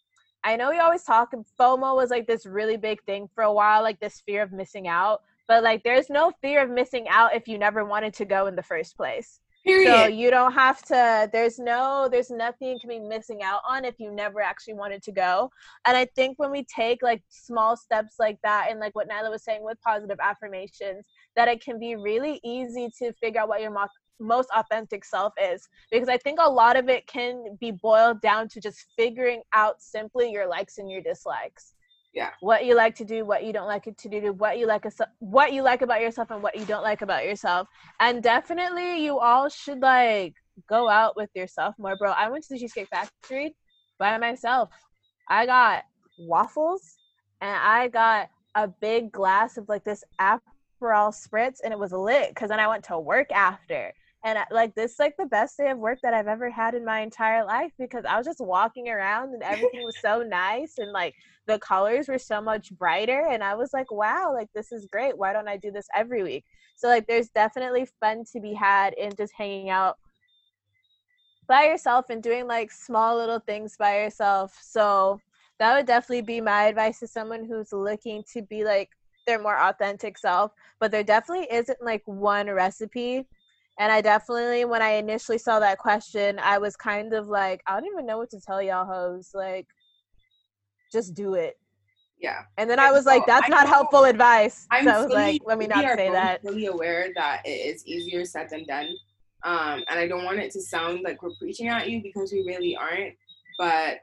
I 0.43 0.55
know 0.55 0.69
we 0.69 0.79
always 0.79 1.03
talk 1.03 1.33
FOMO 1.59 1.95
was 1.95 2.09
like 2.09 2.25
this 2.25 2.45
really 2.45 2.77
big 2.77 3.03
thing 3.03 3.27
for 3.35 3.43
a 3.43 3.51
while, 3.51 3.81
like 3.81 3.99
this 3.99 4.21
fear 4.21 4.41
of 4.41 4.53
missing 4.53 4.87
out. 4.87 5.21
But 5.47 5.61
like 5.61 5.83
there's 5.83 6.09
no 6.09 6.31
fear 6.41 6.63
of 6.63 6.69
missing 6.69 7.07
out 7.09 7.35
if 7.35 7.49
you 7.49 7.57
never 7.57 7.83
wanted 7.83 8.13
to 8.13 8.25
go 8.25 8.47
in 8.47 8.55
the 8.55 8.63
first 8.63 8.95
place. 8.95 9.41
Period. 9.65 9.91
So 9.91 10.07
you 10.07 10.31
don't 10.31 10.53
have 10.53 10.81
to 10.85 11.29
there's 11.33 11.59
no 11.59 12.07
there's 12.09 12.29
nothing 12.29 12.69
you 12.69 12.77
can 12.79 12.89
be 12.89 12.99
missing 12.99 13.43
out 13.43 13.61
on 13.67 13.83
if 13.83 13.95
you 13.99 14.11
never 14.11 14.41
actually 14.41 14.75
wanted 14.75 15.03
to 15.03 15.11
go. 15.11 15.51
And 15.85 15.97
I 15.97 16.05
think 16.15 16.39
when 16.39 16.51
we 16.51 16.65
take 16.73 17.01
like 17.01 17.23
small 17.29 17.75
steps 17.75 18.15
like 18.19 18.39
that 18.43 18.67
and 18.69 18.79
like 18.79 18.95
what 18.95 19.09
Nyla 19.09 19.29
was 19.29 19.43
saying 19.43 19.63
with 19.63 19.77
positive 19.81 20.19
affirmations, 20.21 21.05
that 21.35 21.47
it 21.47 21.61
can 21.61 21.79
be 21.79 21.95
really 21.95 22.39
easy 22.43 22.89
to 22.99 23.11
figure 23.13 23.41
out 23.41 23.49
what 23.49 23.61
your 23.61 23.71
most 24.19 24.49
authentic 24.55 25.05
self 25.05 25.33
is 25.39 25.67
because 25.91 26.09
i 26.09 26.17
think 26.17 26.39
a 26.41 26.49
lot 26.49 26.75
of 26.75 26.89
it 26.89 27.05
can 27.05 27.55
be 27.59 27.71
boiled 27.71 28.19
down 28.21 28.47
to 28.47 28.59
just 28.59 28.85
figuring 28.95 29.41
out 29.53 29.79
simply 29.79 30.31
your 30.31 30.47
likes 30.47 30.79
and 30.79 30.89
your 30.89 31.01
dislikes 31.01 31.73
yeah. 32.13 32.31
what 32.39 32.65
you 32.65 32.75
like 32.75 32.95
to 32.95 33.05
do 33.05 33.25
what 33.25 33.43
you 33.43 33.53
don't 33.53 33.67
like 33.67 33.83
to 33.83 34.09
do 34.09 34.33
what 34.33 34.57
you 34.57 34.65
like 34.65 34.85
what 35.19 35.53
you 35.53 35.61
like 35.61 35.81
about 35.81 36.01
yourself 36.01 36.31
and 36.31 36.41
what 36.41 36.57
you 36.57 36.65
don't 36.65 36.83
like 36.83 37.01
about 37.01 37.25
yourself. 37.25 37.67
And 37.99 38.23
definitely 38.23 39.03
you 39.03 39.19
all 39.19 39.49
should 39.49 39.79
like 39.79 40.35
go 40.67 40.89
out 40.89 41.15
with 41.15 41.29
yourself 41.35 41.75
more 41.77 41.95
bro. 41.97 42.11
I 42.11 42.29
went 42.29 42.43
to 42.45 42.53
the 42.53 42.59
cheesecake 42.59 42.89
factory 42.89 43.55
by 43.99 44.17
myself. 44.17 44.69
I 45.29 45.45
got 45.45 45.83
waffles 46.19 46.97
and 47.41 47.55
i 47.61 47.87
got 47.87 48.27
a 48.55 48.67
big 48.67 49.11
glass 49.11 49.57
of 49.57 49.69
like 49.69 49.83
this 49.83 50.03
Aperol 50.19 50.41
spritz 51.13 51.57
and 51.63 51.71
it 51.71 51.77
was 51.77 51.91
lit 51.91 52.29
because 52.29 52.49
then 52.49 52.59
I 52.59 52.67
went 52.67 52.83
to 52.85 52.97
work 52.97 53.31
after 53.31 53.93
and 54.27 54.37
like 54.51 54.75
this 54.75 54.99
like 54.99 55.15
the 55.17 55.25
best 55.25 55.57
day 55.57 55.71
of 55.71 55.77
work 55.77 55.99
that 56.03 56.13
i've 56.13 56.27
ever 56.27 56.49
had 56.49 56.75
in 56.75 56.83
my 56.83 56.99
entire 56.99 57.45
life 57.45 57.71
because 57.79 58.03
i 58.05 58.17
was 58.17 58.25
just 58.25 58.41
walking 58.41 58.89
around 58.89 59.33
and 59.33 59.41
everything 59.41 59.83
was 59.83 59.95
so 60.01 60.21
nice 60.21 60.73
and 60.77 60.91
like 60.91 61.15
the 61.47 61.57
colors 61.59 62.09
were 62.09 62.19
so 62.19 62.41
much 62.41 62.71
brighter. 62.77 63.25
And 63.31 63.43
i 63.43 63.55
was 63.55 63.71
like 63.73 63.91
wow 63.91 64.33
like 64.33 64.49
this 64.53 64.71
is 64.71 64.85
great. 64.91 65.17
Why 65.17 65.33
don't 65.33 65.47
i 65.47 65.57
do 65.57 65.71
this 65.71 65.87
every 65.95 66.23
week? 66.23 66.43
So 66.75 66.87
like 66.87 67.07
there's 67.07 67.29
definitely 67.29 67.87
fun 67.99 68.25
to 68.33 68.39
be 68.39 68.53
had 68.53 68.93
in 68.93 69.15
just 69.15 69.33
hanging 69.35 69.69
out 69.69 69.97
by 71.47 71.63
yourself 71.63 72.09
and 72.09 72.21
doing 72.21 72.45
like 72.45 72.71
small 72.71 73.15
little 73.15 73.39
things 73.39 73.77
by 73.77 74.03
yourself. 74.03 74.59
So 74.61 75.19
that 75.59 75.75
would 75.75 75.87
definitely 75.87 76.21
be 76.21 76.41
my 76.41 76.65
advice 76.65 76.99
to 76.99 77.07
someone 77.07 77.45
who's 77.45 77.71
looking 77.71 78.23
to 78.33 78.41
be 78.41 78.65
like 78.65 78.89
their 79.25 79.41
more 79.41 79.57
authentic 79.57 80.17
self. 80.17 80.51
But 80.79 80.91
there 80.91 81.03
definitely 81.03 81.47
isn't 81.49 81.81
like 81.81 82.03
one 82.05 82.49
recipe 82.49 83.25
and 83.79 83.91
I 83.91 84.01
definitely, 84.01 84.65
when 84.65 84.81
I 84.81 84.91
initially 84.91 85.37
saw 85.37 85.59
that 85.59 85.77
question, 85.77 86.39
I 86.39 86.57
was 86.57 86.75
kind 86.75 87.13
of 87.13 87.27
like, 87.27 87.61
I 87.67 87.73
don't 87.73 87.85
even 87.85 88.05
know 88.05 88.17
what 88.17 88.29
to 88.31 88.39
tell 88.39 88.61
y'all 88.61 88.85
hoes. 88.85 89.31
Like, 89.33 89.67
just 90.91 91.13
do 91.13 91.35
it. 91.35 91.55
Yeah. 92.19 92.41
And 92.57 92.67
then 92.67 92.79
I 92.79 92.91
was 92.91 93.05
like, 93.05 93.25
that's 93.27 93.45
I 93.45 93.49
not 93.49 93.67
helpful 93.67 94.05
advice. 94.05 94.65
I'm 94.71 94.85
so 94.85 94.91
I 94.91 95.01
was 95.03 95.11
like, 95.11 95.41
let 95.45 95.59
me 95.59 95.67
not 95.67 95.83
say 95.95 96.09
that. 96.09 96.41
really 96.43 96.65
aware 96.65 97.09
that 97.15 97.43
it 97.45 97.49
is 97.49 97.85
easier 97.85 98.25
said 98.25 98.47
than 98.49 98.65
done. 98.65 98.87
Um, 99.43 99.83
and 99.87 99.99
I 99.99 100.07
don't 100.07 100.25
want 100.25 100.39
it 100.39 100.51
to 100.51 100.61
sound 100.61 101.01
like 101.03 101.21
we're 101.21 101.35
preaching 101.39 101.67
at 101.67 101.87
you 101.87 102.01
because 102.01 102.31
we 102.31 102.43
really 102.47 102.75
aren't. 102.75 103.13
But 103.59 103.99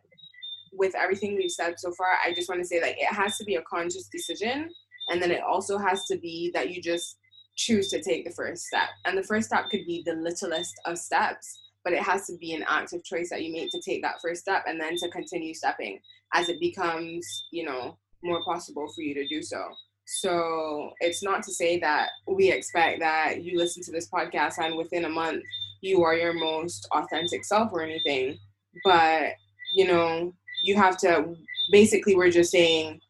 with 0.73 0.95
everything 0.95 1.35
we've 1.35 1.51
said 1.51 1.75
so 1.79 1.93
far, 1.93 2.07
I 2.25 2.33
just 2.33 2.49
want 2.49 2.61
to 2.61 2.67
say 2.67 2.81
like 2.81 2.97
it 2.99 3.13
has 3.13 3.37
to 3.39 3.45
be 3.45 3.57
a 3.57 3.63
conscious 3.63 4.09
decision. 4.09 4.71
And 5.09 5.21
then 5.21 5.33
it 5.33 5.43
also 5.43 5.77
has 5.79 6.07
to 6.07 6.17
be 6.17 6.53
that 6.55 6.71
you 6.71 6.81
just 6.81 7.19
choose 7.57 7.89
to 7.91 8.03
take 8.03 8.25
the 8.25 8.33
first 8.33 8.65
step. 8.67 8.89
And 9.05 9.17
the 9.17 9.23
first 9.23 9.49
step 9.49 9.67
could 9.71 9.87
be 9.87 10.03
the 10.05 10.15
littlest 10.15 10.75
of 10.87 10.99
steps, 10.99 11.61
but 11.85 11.93
it 11.93 12.03
has 12.03 12.27
to 12.27 12.37
be 12.39 12.55
an 12.55 12.65
active 12.69 13.05
choice 13.05 13.31
that 13.31 13.43
you 13.43 13.53
make 13.53 13.71
to 13.71 13.81
take 13.81 14.03
that 14.03 14.21
first 14.23 14.43
step 14.43 14.65
and 14.67 14.81
then 14.81 14.97
to 14.97 15.09
continue 15.11 15.55
stepping 15.55 16.01
as 16.35 16.49
it 16.49 16.61
becomes, 16.61 17.27
you 17.53 17.65
know, 17.65 17.97
more 18.23 18.43
possible 18.45 18.91
for 18.95 19.03
you 19.03 19.15
to 19.15 19.27
do 19.29 19.43
so. 19.43 19.63
So 20.07 20.91
it's 21.01 21.23
not 21.23 21.43
to 21.45 21.53
say 21.53 21.79
that 21.81 22.11
we 22.27 22.51
expect 22.51 23.01
that 23.01 23.43
you 23.43 23.59
listen 23.59 23.83
to 23.85 23.93
this 23.93 24.09
podcast 24.09 24.59
and 24.59 24.77
within 24.77 25.07
a 25.07 25.09
month 25.09 25.43
you 25.81 26.03
are 26.03 26.15
your 26.15 26.33
most 26.33 26.89
authentic 26.93 27.45
self 27.45 27.71
or 27.73 27.83
anything, 27.83 28.39
but 28.85 29.33
you 29.75 29.87
know, 29.87 30.33
you 30.63 30.77
have 30.77 30.97
to 30.99 31.35
basically, 31.71 32.15
we're 32.15 32.31
just 32.31 32.51
saying, 32.51 33.01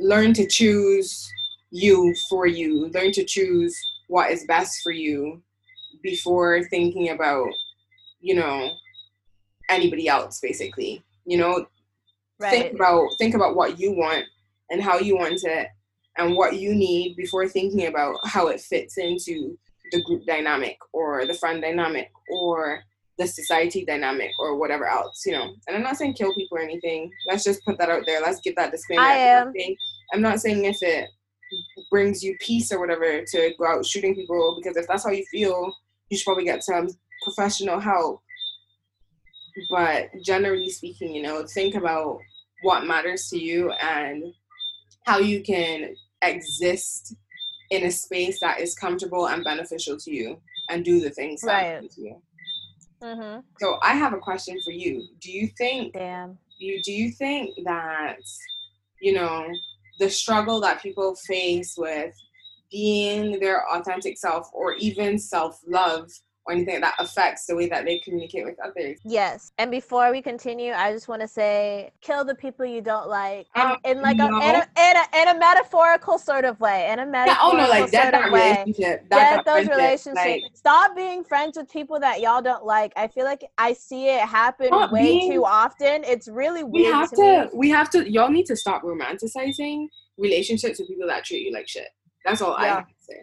learn 0.00 0.34
to 0.34 0.46
choose 0.46 1.30
you 1.72 2.14
for 2.28 2.46
you. 2.46 2.88
Learn 2.94 3.10
to 3.12 3.24
choose 3.24 3.76
what 4.06 4.30
is 4.30 4.44
best 4.44 4.80
for 4.82 4.92
you 4.92 5.42
before 6.02 6.62
thinking 6.64 7.10
about, 7.10 7.48
you 8.20 8.34
know, 8.34 8.70
anybody 9.68 10.06
else 10.06 10.38
basically. 10.40 11.02
You 11.24 11.38
know, 11.38 11.66
right. 12.38 12.50
think 12.50 12.74
about 12.74 13.08
think 13.18 13.34
about 13.34 13.56
what 13.56 13.80
you 13.80 13.92
want 13.92 14.24
and 14.70 14.82
how 14.82 14.98
you 14.98 15.16
want 15.16 15.40
it 15.44 15.68
and 16.18 16.36
what 16.36 16.56
you 16.56 16.74
need 16.74 17.16
before 17.16 17.48
thinking 17.48 17.86
about 17.86 18.16
how 18.24 18.48
it 18.48 18.60
fits 18.60 18.98
into 18.98 19.56
the 19.92 20.02
group 20.02 20.24
dynamic 20.26 20.76
or 20.92 21.26
the 21.26 21.34
friend 21.34 21.62
dynamic 21.62 22.10
or 22.30 22.82
the 23.18 23.26
society 23.26 23.84
dynamic 23.84 24.30
or 24.38 24.56
whatever 24.58 24.86
else, 24.86 25.22
you 25.24 25.32
know. 25.32 25.54
And 25.66 25.76
I'm 25.76 25.82
not 25.82 25.96
saying 25.96 26.14
kill 26.14 26.34
people 26.34 26.58
or 26.58 26.62
anything. 26.62 27.10
Let's 27.28 27.44
just 27.44 27.64
put 27.64 27.78
that 27.78 27.90
out 27.90 28.02
there. 28.06 28.20
Let's 28.20 28.40
give 28.40 28.56
that 28.56 28.72
disclaimer. 28.72 29.02
I 29.02 29.16
am. 29.16 29.52
I'm 30.12 30.22
not 30.22 30.40
saying 30.40 30.64
if 30.64 30.82
it 30.82 31.08
brings 31.90 32.22
you 32.22 32.36
peace 32.40 32.72
or 32.72 32.80
whatever 32.80 33.22
to 33.24 33.54
go 33.58 33.66
out 33.66 33.86
shooting 33.86 34.14
people 34.14 34.58
because 34.60 34.76
if 34.76 34.86
that's 34.86 35.04
how 35.04 35.10
you 35.10 35.24
feel, 35.30 35.72
you 36.08 36.16
should 36.16 36.24
probably 36.24 36.44
get 36.44 36.64
some 36.64 36.88
professional 37.24 37.80
help. 37.80 38.22
But 39.70 40.10
generally 40.24 40.70
speaking, 40.70 41.14
you 41.14 41.22
know, 41.22 41.44
think 41.46 41.74
about 41.74 42.18
what 42.62 42.86
matters 42.86 43.28
to 43.28 43.38
you 43.38 43.70
and 43.72 44.24
how 45.04 45.18
you 45.18 45.42
can 45.42 45.94
exist 46.22 47.14
in 47.70 47.84
a 47.84 47.90
space 47.90 48.38
that 48.40 48.60
is 48.60 48.74
comfortable 48.74 49.28
and 49.28 49.44
beneficial 49.44 49.96
to 49.98 50.10
you 50.10 50.40
and 50.68 50.84
do 50.84 51.00
the 51.00 51.10
things 51.10 51.40
that 51.42 51.80
right. 51.80 51.90
to 51.90 52.00
you. 52.00 52.22
Mm-hmm. 53.02 53.40
So 53.58 53.78
I 53.82 53.94
have 53.94 54.12
a 54.12 54.18
question 54.18 54.56
for 54.64 54.70
you. 54.70 55.08
Do 55.20 55.32
you 55.32 55.48
think? 55.58 55.94
Damn. 55.94 56.38
You 56.58 56.80
do 56.82 56.92
you 56.92 57.10
think 57.10 57.56
that 57.64 58.18
you 59.00 59.12
know 59.12 59.48
the 59.98 60.08
struggle 60.08 60.60
that 60.60 60.82
people 60.82 61.14
face 61.14 61.74
with 61.76 62.14
being 62.70 63.38
their 63.38 63.68
authentic 63.70 64.16
self 64.18 64.48
or 64.52 64.74
even 64.74 65.18
self 65.18 65.60
love 65.66 66.10
or 66.44 66.52
anything 66.52 66.80
that 66.80 66.94
affects 66.98 67.46
the 67.46 67.54
way 67.54 67.68
that 67.68 67.84
they 67.84 67.98
communicate 68.00 68.44
with 68.44 68.56
others. 68.64 68.98
Yes. 69.04 69.52
And 69.58 69.70
before 69.70 70.10
we 70.10 70.20
continue, 70.20 70.72
I 70.72 70.92
just 70.92 71.08
want 71.08 71.22
to 71.22 71.28
say 71.28 71.92
kill 72.00 72.24
the 72.24 72.34
people 72.34 72.66
you 72.66 72.80
don't 72.80 73.08
like. 73.08 73.46
And, 73.54 73.72
um, 73.72 73.76
in 73.84 74.02
like 74.02 74.16
no. 74.16 74.26
a, 74.26 74.28
in 74.28 74.54
a, 74.56 74.66
in 74.76 74.96
a 74.96 75.22
in 75.22 75.36
a 75.36 75.38
metaphorical 75.38 76.18
sort 76.18 76.44
of 76.44 76.58
way. 76.60 76.90
In 76.90 76.98
a 76.98 77.06
metaphorical 77.06 77.58
yeah, 77.58 77.64
oh 77.64 77.66
no, 77.66 77.70
like 77.70 77.90
that, 77.92 78.12
that 78.12 78.24
relationship. 78.24 79.08
That, 79.10 79.44
that 79.44 79.44
those 79.44 79.68
relationships. 79.68 80.16
Like, 80.16 80.42
Stop 80.54 80.96
being 80.96 81.22
friends 81.22 81.56
with 81.56 81.70
people 81.70 82.00
that 82.00 82.20
y'all 82.20 82.42
don't 82.42 82.64
like. 82.64 82.92
I 82.96 83.06
feel 83.08 83.24
like 83.24 83.44
I 83.58 83.72
see 83.72 84.08
it 84.08 84.20
happen 84.20 84.70
way 84.90 85.02
being, 85.02 85.32
too 85.32 85.44
often. 85.44 86.02
It's 86.04 86.28
really 86.28 86.64
weird. 86.64 86.86
We 86.86 86.92
have 86.92 87.10
to, 87.10 87.16
to 87.16 87.50
we 87.54 87.70
have 87.70 87.90
to 87.90 88.10
y'all 88.10 88.30
need 88.30 88.46
to 88.46 88.56
stop 88.56 88.82
romanticizing 88.82 89.86
relationships 90.18 90.78
with 90.78 90.88
people 90.88 91.06
that 91.06 91.24
treat 91.24 91.46
you 91.46 91.52
like 91.52 91.68
shit. 91.68 91.88
That's 92.24 92.40
all 92.42 92.56
yeah. 92.58 92.64
I 92.64 92.66
have 92.66 92.88
to 92.88 92.94
say. 93.00 93.20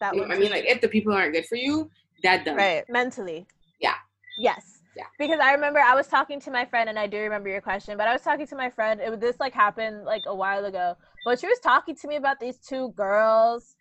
That 0.00 0.14
you 0.14 0.26
know 0.26 0.34
I 0.34 0.38
mean, 0.38 0.50
like 0.50 0.64
if 0.64 0.80
the 0.80 0.88
people 0.88 1.12
aren't 1.12 1.34
good 1.34 1.46
for 1.46 1.56
you, 1.56 1.90
that 2.22 2.44
done. 2.44 2.56
Right. 2.56 2.84
Mentally. 2.88 3.46
Yeah. 3.80 3.94
Yes. 4.38 4.80
Yeah. 4.96 5.04
Because 5.18 5.38
I 5.38 5.52
remember 5.52 5.78
I 5.78 5.94
was 5.94 6.08
talking 6.08 6.40
to 6.40 6.50
my 6.50 6.64
friend, 6.64 6.88
and 6.88 6.98
I 6.98 7.06
do 7.06 7.18
remember 7.18 7.48
your 7.48 7.60
question, 7.60 7.96
but 7.96 8.08
I 8.08 8.12
was 8.12 8.22
talking 8.22 8.46
to 8.48 8.56
my 8.56 8.68
friend. 8.68 9.00
It 9.00 9.20
this 9.20 9.38
like 9.38 9.54
happened 9.54 10.04
like 10.04 10.24
a 10.26 10.34
while 10.34 10.64
ago, 10.64 10.96
but 11.24 11.38
she 11.38 11.46
was 11.46 11.60
talking 11.60 11.94
to 11.94 12.08
me 12.08 12.16
about 12.16 12.40
these 12.40 12.58
two 12.58 12.92
girls, 12.96 13.76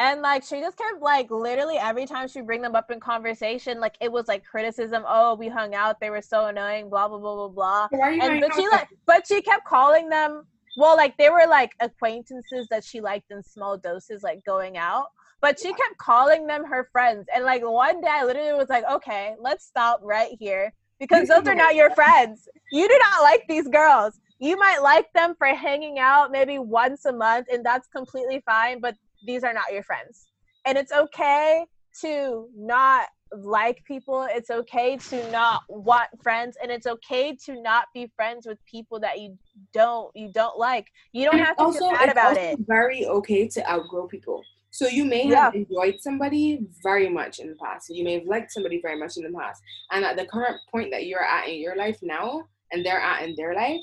and 0.00 0.20
like 0.20 0.42
she 0.42 0.60
just 0.60 0.76
kept 0.76 1.00
like 1.00 1.30
literally 1.30 1.76
every 1.76 2.06
time 2.06 2.26
she 2.26 2.40
bring 2.40 2.60
them 2.60 2.74
up 2.74 2.90
in 2.90 2.98
conversation, 2.98 3.78
like 3.78 3.96
it 4.00 4.10
was 4.10 4.26
like 4.26 4.44
criticism. 4.44 5.04
Oh, 5.06 5.36
we 5.36 5.48
hung 5.48 5.76
out, 5.76 6.00
they 6.00 6.10
were 6.10 6.22
so 6.22 6.46
annoying, 6.46 6.90
blah 6.90 7.06
blah 7.06 7.18
blah 7.18 7.36
blah 7.36 7.48
blah. 7.48 7.88
Why 7.90 8.08
are 8.08 8.12
you 8.12 8.22
and 8.22 8.40
but 8.40 8.54
she 8.54 8.66
like, 8.68 8.88
but 9.06 9.26
she 9.28 9.40
kept 9.42 9.64
calling 9.64 10.08
them. 10.08 10.44
Well, 10.76 10.96
like 10.96 11.16
they 11.18 11.30
were 11.30 11.46
like 11.48 11.72
acquaintances 11.78 12.66
that 12.70 12.84
she 12.84 13.00
liked 13.00 13.30
in 13.30 13.44
small 13.44 13.76
doses, 13.78 14.24
like 14.24 14.44
going 14.44 14.76
out. 14.76 15.06
But 15.40 15.58
she 15.58 15.68
kept 15.68 15.98
calling 15.98 16.46
them 16.46 16.64
her 16.64 16.88
friends. 16.90 17.26
And 17.34 17.44
like 17.44 17.62
one 17.62 18.00
day 18.00 18.08
I 18.10 18.24
literally 18.24 18.54
was 18.54 18.68
like, 18.68 18.84
okay, 18.90 19.36
let's 19.40 19.64
stop 19.64 20.00
right 20.02 20.36
here 20.38 20.72
because 20.98 21.28
those 21.28 21.46
are 21.46 21.54
not 21.54 21.74
your 21.74 21.90
friends. 21.90 22.48
You 22.72 22.88
do 22.88 22.98
not 22.98 23.22
like 23.22 23.44
these 23.48 23.68
girls. 23.68 24.18
You 24.40 24.56
might 24.56 24.78
like 24.78 25.06
them 25.14 25.34
for 25.36 25.48
hanging 25.48 25.98
out 25.98 26.30
maybe 26.30 26.58
once 26.58 27.04
a 27.06 27.12
month, 27.12 27.48
and 27.52 27.64
that's 27.64 27.88
completely 27.88 28.40
fine, 28.46 28.80
but 28.80 28.94
these 29.26 29.42
are 29.42 29.52
not 29.52 29.72
your 29.72 29.82
friends. 29.82 30.28
And 30.64 30.78
it's 30.78 30.92
okay 30.92 31.64
to 32.02 32.48
not 32.56 33.08
like 33.32 33.84
people. 33.84 34.26
It's 34.30 34.50
okay 34.50 34.96
to 34.96 35.30
not 35.30 35.62
want 35.68 36.08
friends 36.22 36.56
and 36.62 36.70
it's 36.70 36.86
okay 36.86 37.36
to 37.46 37.60
not 37.60 37.86
be 37.94 38.10
friends 38.16 38.46
with 38.46 38.58
people 38.64 39.00
that 39.00 39.20
you 39.20 39.36
don't 39.72 40.14
you 40.14 40.30
don't 40.32 40.58
like. 40.58 40.86
You 41.12 41.24
don't 41.26 41.38
have 41.38 41.56
to 41.56 41.64
also, 41.64 41.78
feel 41.80 41.90
bad 41.90 42.10
about 42.10 42.36
it. 42.36 42.58
Very 42.66 43.06
okay 43.06 43.48
to 43.48 43.70
outgrow 43.70 44.06
people. 44.06 44.42
So 44.78 44.86
you 44.86 45.04
may 45.04 45.26
have 45.26 45.56
yeah. 45.56 45.60
enjoyed 45.60 45.96
somebody 45.98 46.60
very 46.84 47.08
much 47.08 47.40
in 47.40 47.48
the 47.48 47.56
past. 47.56 47.90
You 47.90 48.04
may 48.04 48.12
have 48.12 48.26
liked 48.28 48.52
somebody 48.52 48.80
very 48.80 48.96
much 48.96 49.16
in 49.16 49.24
the 49.24 49.36
past. 49.36 49.60
And 49.90 50.04
at 50.04 50.16
the 50.16 50.24
current 50.26 50.54
point 50.70 50.92
that 50.92 51.06
you're 51.06 51.24
at 51.24 51.48
in 51.48 51.58
your 51.58 51.74
life 51.74 51.98
now 52.00 52.44
and 52.70 52.86
they're 52.86 53.00
at 53.00 53.24
in 53.24 53.34
their 53.36 53.56
life, 53.56 53.80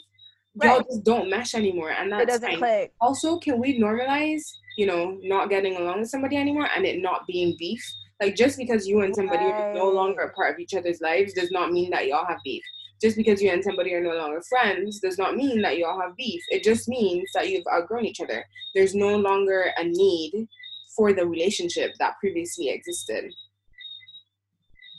right. 0.55 0.69
y'all 0.69 0.85
just 0.89 1.03
don't 1.03 1.29
mesh 1.29 1.53
anymore. 1.53 1.91
And 1.91 2.09
that's 2.09 2.23
it 2.23 2.27
doesn't 2.27 2.49
fine. 2.49 2.57
click. 2.59 2.93
Also, 3.01 3.37
can 3.39 3.59
we 3.59 3.77
normalize, 3.77 4.43
you 4.77 4.85
know, 4.85 5.19
not 5.21 5.49
getting 5.49 5.75
along 5.75 5.99
with 5.99 6.09
somebody 6.09 6.37
anymore 6.37 6.69
and 6.73 6.85
it 6.85 7.01
not 7.01 7.27
being 7.27 7.57
beef? 7.59 7.83
Like 8.21 8.37
just 8.37 8.57
because 8.57 8.87
you 8.87 9.01
and 9.01 9.13
somebody 9.13 9.43
right. 9.43 9.53
are 9.53 9.73
no 9.73 9.89
longer 9.89 10.21
a 10.21 10.31
part 10.31 10.53
of 10.53 10.61
each 10.61 10.75
other's 10.75 11.01
lives 11.01 11.33
does 11.33 11.51
not 11.51 11.73
mean 11.73 11.89
that 11.89 12.07
y'all 12.07 12.25
have 12.25 12.39
beef. 12.45 12.63
Just 13.01 13.17
because 13.17 13.41
you 13.41 13.51
and 13.51 13.61
somebody 13.61 13.93
are 13.93 14.01
no 14.01 14.15
longer 14.15 14.41
friends 14.47 15.01
does 15.01 15.17
not 15.17 15.35
mean 15.35 15.61
that 15.61 15.77
y'all 15.77 15.99
have 15.99 16.15
beef. 16.15 16.41
It 16.47 16.63
just 16.63 16.87
means 16.87 17.29
that 17.33 17.49
you've 17.49 17.67
outgrown 17.69 18.05
each 18.05 18.21
other. 18.21 18.45
There's 18.73 18.95
no 18.95 19.17
longer 19.17 19.73
a 19.77 19.83
need 19.83 20.47
for 20.95 21.13
the 21.13 21.25
relationship 21.25 21.91
that 21.99 22.15
previously 22.19 22.69
existed. 22.69 23.31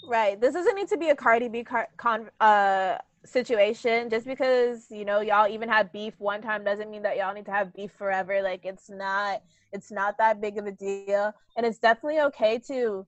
Right. 0.07 0.41
This 0.41 0.55
doesn't 0.55 0.77
need 0.77 0.89
to 0.89 0.97
be 0.97 1.09
a 1.09 1.17
Cardi 1.17 1.49
B 1.49 1.65
car- 1.65 1.89
con- 1.97 2.31
uh, 2.41 2.99
situation. 3.25 4.09
Just 4.09 4.27
because 4.27 4.87
you 4.91 5.05
know 5.05 5.21
y'all 5.21 5.49
even 5.49 5.69
had 5.69 5.93
beef 5.93 6.15
one 6.19 6.41
time 6.41 6.65
doesn't 6.65 6.91
mean 6.91 7.03
that 7.03 7.17
y'all 7.17 7.35
need 7.35 7.47
to 7.47 7.51
have 7.51 7.75
beef 7.75 7.93
forever. 7.93 8.43
Like 8.43 8.65
it's 8.65 8.89
not. 8.89 9.43
It's 9.73 9.91
not 9.91 10.17
that 10.19 10.41
big 10.41 10.59
of 10.59 10.67
a 10.67 10.73
deal, 10.73 11.35
and 11.57 11.67
it's 11.67 11.79
definitely 11.79 12.21
okay 12.21 12.59
to 12.69 13.07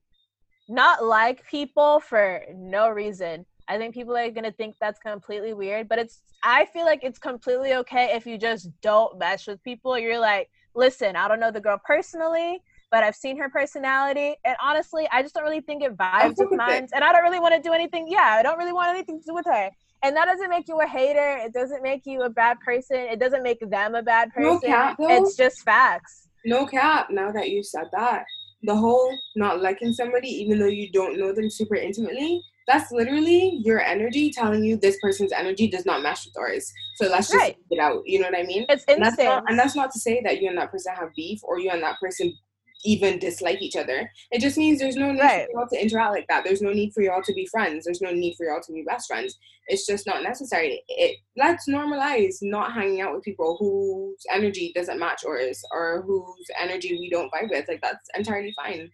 not 0.67 1.03
like 1.03 1.47
people 1.47 1.99
for 1.99 2.43
no 2.53 2.89
reason. 2.89 3.45
I 3.67 3.77
think 3.77 3.93
people 3.93 4.15
are 4.17 4.29
gonna 4.29 4.51
think 4.51 4.75
that's 4.79 4.99
completely 4.99 5.53
weird, 5.53 5.87
but 5.87 5.99
it's. 5.99 6.21
I 6.43 6.65
feel 6.65 6.85
like 6.85 7.03
it's 7.03 7.19
completely 7.19 7.73
okay 7.75 8.11
if 8.13 8.25
you 8.25 8.37
just 8.37 8.69
don't 8.81 9.17
mesh 9.17 9.47
with 9.47 9.63
people. 9.63 9.97
You're 9.97 10.19
like, 10.19 10.49
listen, 10.75 11.15
I 11.15 11.27
don't 11.27 11.39
know 11.39 11.51
the 11.51 11.61
girl 11.61 11.79
personally 11.83 12.61
but 12.91 13.03
I've 13.03 13.15
seen 13.15 13.37
her 13.37 13.49
personality, 13.49 14.35
and 14.45 14.55
honestly, 14.61 15.07
I 15.11 15.21
just 15.21 15.35
don't 15.35 15.43
really 15.43 15.61
think 15.61 15.83
it 15.83 15.95
vibes 15.95 16.35
with 16.37 16.51
mine, 16.51 16.87
and 16.93 17.03
I 17.03 17.11
don't 17.11 17.23
really 17.23 17.39
want 17.39 17.53
to 17.55 17.61
do 17.61 17.73
anything. 17.73 18.07
Yeah, 18.07 18.35
I 18.39 18.43
don't 18.43 18.57
really 18.57 18.73
want 18.73 18.89
anything 18.89 19.19
to 19.19 19.25
do 19.25 19.33
with 19.33 19.45
her, 19.45 19.69
and 20.03 20.15
that 20.15 20.25
doesn't 20.25 20.49
make 20.49 20.67
you 20.67 20.79
a 20.81 20.87
hater. 20.87 21.37
It 21.37 21.53
doesn't 21.53 21.83
make 21.83 22.05
you 22.05 22.23
a 22.23 22.29
bad 22.29 22.59
person. 22.59 22.97
It 22.97 23.19
doesn't 23.19 23.43
make 23.43 23.59
them 23.59 23.95
a 23.95 24.03
bad 24.03 24.31
person. 24.33 24.43
No 24.43 24.59
cap, 24.59 24.97
it's 24.99 25.35
just 25.35 25.61
facts. 25.63 26.27
No 26.45 26.65
cap. 26.65 27.09
Now 27.09 27.31
that 27.31 27.49
you 27.49 27.63
said 27.63 27.85
that, 27.93 28.23
the 28.63 28.75
whole 28.75 29.15
not 29.35 29.61
liking 29.61 29.93
somebody, 29.93 30.29
even 30.29 30.59
though 30.59 30.67
you 30.67 30.91
don't 30.91 31.19
know 31.19 31.33
them 31.33 31.49
super 31.49 31.75
intimately, 31.75 32.41
that's 32.67 32.91
literally 32.91 33.61
your 33.63 33.81
energy 33.81 34.31
telling 34.31 34.63
you 34.63 34.77
this 34.77 34.97
person's 35.01 35.31
energy 35.31 35.67
does 35.67 35.85
not 35.85 36.03
match 36.03 36.25
with 36.25 36.37
ours. 36.37 36.71
So 36.97 37.07
let's 37.07 37.27
just 37.27 37.39
right. 37.39 37.57
it 37.71 37.79
out. 37.79 38.03
You 38.05 38.19
know 38.19 38.29
what 38.29 38.37
I 38.37 38.43
mean? 38.43 38.65
It's 38.69 38.85
instinct. 38.87 38.91
And 38.91 39.03
that's, 39.03 39.17
not, 39.17 39.43
and 39.47 39.59
that's 39.59 39.75
not 39.75 39.91
to 39.91 39.99
say 39.99 40.21
that 40.23 40.39
you 40.39 40.49
and 40.49 40.57
that 40.57 40.71
person 40.71 40.93
have 40.93 41.09
beef 41.15 41.39
or 41.43 41.59
you 41.59 41.71
and 41.71 41.81
that 41.81 41.99
person 41.99 42.33
even 42.83 43.19
dislike 43.19 43.61
each 43.61 43.75
other. 43.75 44.09
It 44.31 44.41
just 44.41 44.57
means 44.57 44.79
there's 44.79 44.95
no 44.95 45.11
need 45.11 45.21
right. 45.21 45.47
for 45.51 45.59
y'all 45.59 45.69
to 45.69 45.81
interact 45.81 46.11
like 46.11 46.27
that. 46.29 46.43
There's 46.43 46.61
no 46.61 46.71
need 46.71 46.93
for 46.93 47.01
y'all 47.01 47.21
to 47.23 47.33
be 47.33 47.45
friends. 47.47 47.85
There's 47.85 48.01
no 48.01 48.11
need 48.11 48.35
for 48.35 48.45
y'all 48.45 48.61
to 48.61 48.73
be 48.73 48.83
best 48.83 49.07
friends. 49.07 49.37
It's 49.67 49.85
just 49.85 50.07
not 50.07 50.23
necessary. 50.23 50.81
It 50.87 51.17
let's 51.37 51.67
normalize 51.67 52.37
not 52.41 52.73
hanging 52.73 53.01
out 53.01 53.13
with 53.13 53.23
people 53.23 53.57
whose 53.59 54.23
energy 54.31 54.71
doesn't 54.73 54.99
match 54.99 55.23
ours 55.25 55.61
or 55.71 56.03
whose 56.05 56.47
energy 56.59 56.97
we 56.99 57.09
don't 57.09 57.31
vibe 57.31 57.49
with. 57.49 57.67
Like 57.67 57.81
that's 57.81 58.07
entirely 58.15 58.53
fine. 58.55 58.89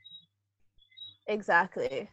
Exactly. 1.27 2.09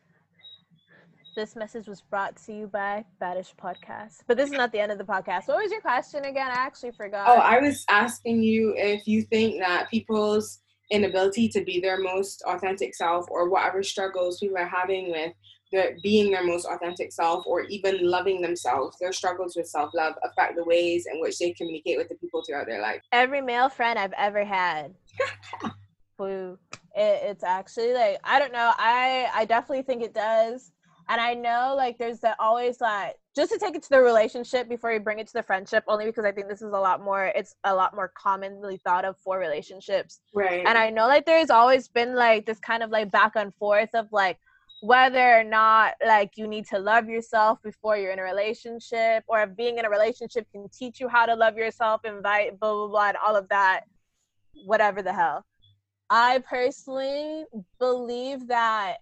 This 1.35 1.56
message 1.56 1.87
was 1.88 2.02
brought 2.02 2.37
to 2.44 2.52
you 2.52 2.66
by 2.66 3.06
Baddish 3.20 3.54
Podcast. 3.56 4.18
But 4.26 4.37
this 4.37 4.50
is 4.50 4.52
not 4.52 4.70
the 4.70 4.80
end 4.80 4.92
of 4.92 4.98
the 4.98 5.04
podcast. 5.04 5.48
What 5.48 5.62
was 5.62 5.72
your 5.72 5.80
question 5.80 6.26
again? 6.26 6.48
I 6.48 6.56
actually 6.56 6.92
forgot. 6.92 7.26
Oh, 7.26 7.40
I 7.40 7.58
was 7.58 7.87
asking 7.88 8.42
you 8.42 8.74
if 8.76 9.06
you 9.06 9.22
think 9.22 9.58
that 9.61 9.90
people's 9.90 10.61
inability 10.92 11.48
to 11.48 11.64
be 11.64 11.81
their 11.81 11.98
most 11.98 12.42
authentic 12.46 12.94
self 12.94 13.26
or 13.31 13.48
whatever 13.48 13.83
struggles 13.83 14.38
people 14.38 14.59
are 14.59 14.66
having 14.66 15.11
with 15.11 15.33
their 15.72 15.96
being 16.02 16.31
their 16.31 16.44
most 16.44 16.66
authentic 16.66 17.11
self 17.12 17.46
or 17.46 17.62
even 17.62 17.98
loving 18.02 18.42
themselves. 18.42 18.96
Their 19.00 19.12
struggles 19.12 19.57
with 19.57 19.66
self-love 19.66 20.14
affect 20.22 20.55
the 20.57 20.64
ways 20.64 21.07
in 21.11 21.18
which 21.20 21.38
they 21.38 21.52
communicate 21.52 21.96
with 21.96 22.11
the 22.11 22.14
people 22.16 22.42
throughout 22.46 22.66
their 22.66 22.83
life. 22.83 23.00
Every 23.11 23.40
male 23.40 23.70
friend 23.70 23.98
i've 23.98 24.12
ever 24.12 24.44
had. 24.44 24.94
Boo. 26.18 26.59
It, 26.94 27.20
it's 27.24 27.42
actually 27.42 27.94
like 27.94 28.18
i 28.22 28.38
don't 28.38 28.52
know. 28.52 28.72
I 28.76 29.28
i 29.35 29.44
definitely 29.46 29.83
think 29.83 30.02
it 30.02 30.14
does 30.14 30.72
and 31.09 31.21
I 31.21 31.35
know 31.35 31.75
like 31.77 31.99
there's 31.99 32.21
that 32.21 32.37
always 32.38 32.81
like 32.81 33.17
just 33.35 33.53
to 33.53 33.59
take 33.59 33.75
it 33.75 33.83
to 33.85 33.88
the 33.91 34.01
relationship 34.01 34.69
before 34.69 34.93
you 34.93 35.01
bring 35.01 35.19
it 35.19 35.27
to 35.29 35.33
the 35.33 35.43
friendship, 35.43 35.85
only 35.88 36.05
because 36.05 36.25
I 36.25 36.33
think 36.33 36.49
this 36.49 36.62
is 36.62 36.73
a 36.73 36.79
lot 36.79 37.03
more 37.03 37.33
it's 37.35 37.55
a 37.65 37.75
lot 37.75 37.95
more 37.95 38.12
commonly 38.17 38.79
thought 38.79 39.05
of 39.05 39.17
for 39.19 39.38
relationships. 39.38 40.21
Right. 40.35 40.65
And 40.67 40.79
I 40.79 40.91
know 40.91 41.07
like 41.07 41.27
there's 41.27 41.51
always 41.51 41.88
been 41.88 42.15
like 42.15 42.47
this 42.47 42.59
kind 42.59 42.83
of 42.83 42.91
like 42.91 43.11
back 43.11 43.33
and 43.37 43.55
forth 43.55 43.91
of 43.95 44.09
like 44.12 44.38
whether 44.83 45.38
or 45.38 45.45
not 45.45 45.95
like 46.05 46.33
you 46.37 46.49
need 46.49 46.67
to 46.67 46.79
love 46.79 47.09
yourself 47.09 47.62
before 47.62 47.97
you're 47.97 48.11
in 48.11 48.19
a 48.19 48.23
relationship 48.23 49.23
or 49.29 49.41
if 49.41 49.57
being 49.57 49.79
in 49.79 49.85
a 49.85 49.91
relationship 49.91 50.45
can 50.51 50.69
teach 50.77 50.99
you 50.99 51.07
how 51.09 51.25
to 51.25 51.37
love 51.37 51.57
yourself 51.57 52.01
invite 52.05 52.59
blah 52.59 52.73
blah 52.73 52.88
blah 52.88 53.09
and 53.11 53.17
all 53.25 53.37
of 53.37 53.49
that 53.49 53.83
whatever 54.67 55.01
the 55.01 55.12
hell 55.12 55.45
i 56.11 56.43
personally 56.51 57.45
believe 57.79 58.49
that 58.49 58.97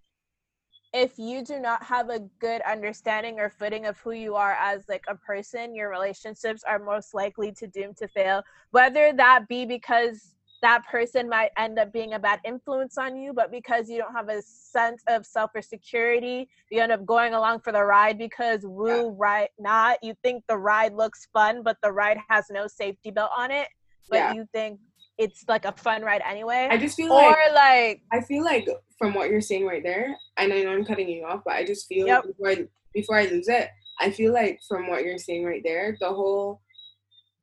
if 0.92 1.18
you 1.18 1.44
do 1.44 1.59
not 1.59 1.83
have 1.83 2.10
a 2.10 2.21
good 2.40 2.60
understanding 2.62 3.38
or 3.38 3.48
footing 3.48 3.87
of 3.87 3.98
who 3.98 4.10
you 4.10 4.35
are 4.35 4.56
as 4.60 4.88
like 4.88 5.04
a 5.08 5.15
person 5.15 5.75
your 5.75 5.90
relationships 5.90 6.62
are 6.67 6.79
most 6.79 7.15
likely 7.15 7.52
to 7.52 7.67
doom 7.67 7.94
to 7.94 8.08
fail 8.08 8.42
whether 8.71 9.12
that 9.12 9.46
be 9.48 9.65
because 9.65 10.35
that 10.62 10.85
person 10.87 11.29
might 11.29 11.50
end 11.56 11.79
up 11.79 11.90
being 11.92 12.15
a 12.15 12.19
bad 12.19 12.40
influence 12.44 12.98
on 12.98 13.17
you 13.17 13.33
but 13.33 13.50
because 13.50 13.88
you 13.88 13.98
don't 13.98 14.12
have 14.12 14.29
a 14.29 14.42
sense 14.42 15.02
of 15.08 15.25
self 15.25 15.50
or 15.54 15.62
security 15.62 16.48
you 16.71 16.81
end 16.81 16.92
up 16.92 17.04
going 17.06 17.35
along 17.35 17.60
for 17.60 17.73
the 17.73 17.83
ride 17.83 18.19
because 18.19 18.60
woo 18.65 19.06
yeah. 19.06 19.10
right 19.17 19.50
not 19.58 19.96
you 20.02 20.15
think 20.23 20.42
the 20.48 20.56
ride 20.56 20.92
looks 20.92 21.29
fun 21.33 21.62
but 21.62 21.77
the 21.83 21.90
ride 21.90 22.19
has 22.29 22.46
no 22.50 22.67
safety 22.67 23.10
belt 23.10 23.31
on 23.37 23.50
it 23.50 23.69
but 24.08 24.17
yeah. 24.17 24.33
you 24.33 24.46
think 24.52 24.79
it's 25.21 25.44
like 25.48 25.66
a 25.66 25.73
fun 25.73 26.02
ride 26.02 26.23
anyway. 26.27 26.66
I 26.71 26.79
just 26.79 26.96
feel 26.96 27.12
or 27.12 27.37
like, 27.52 27.54
like 27.54 28.02
I 28.10 28.23
feel 28.23 28.42
like 28.42 28.66
from 28.98 29.12
what 29.12 29.29
you're 29.29 29.42
saying 29.42 29.66
right 29.66 29.83
there, 29.83 30.16
and 30.38 30.52
I 30.52 30.62
know 30.62 30.73
I'm 30.73 30.85
cutting 30.85 31.08
you 31.08 31.25
off, 31.25 31.42
but 31.44 31.54
I 31.54 31.64
just 31.64 31.87
feel 31.87 32.06
yep. 32.06 32.25
before 32.27 32.48
I 32.48 32.66
before 32.94 33.16
I 33.18 33.27
lose 33.27 33.48
it, 33.48 33.68
I 34.00 34.10
feel 34.10 34.33
like 34.33 34.60
from 34.66 34.88
what 34.88 35.04
you're 35.04 35.18
saying 35.18 35.44
right 35.44 35.62
there, 35.62 35.96
the 36.00 36.08
whole 36.08 36.62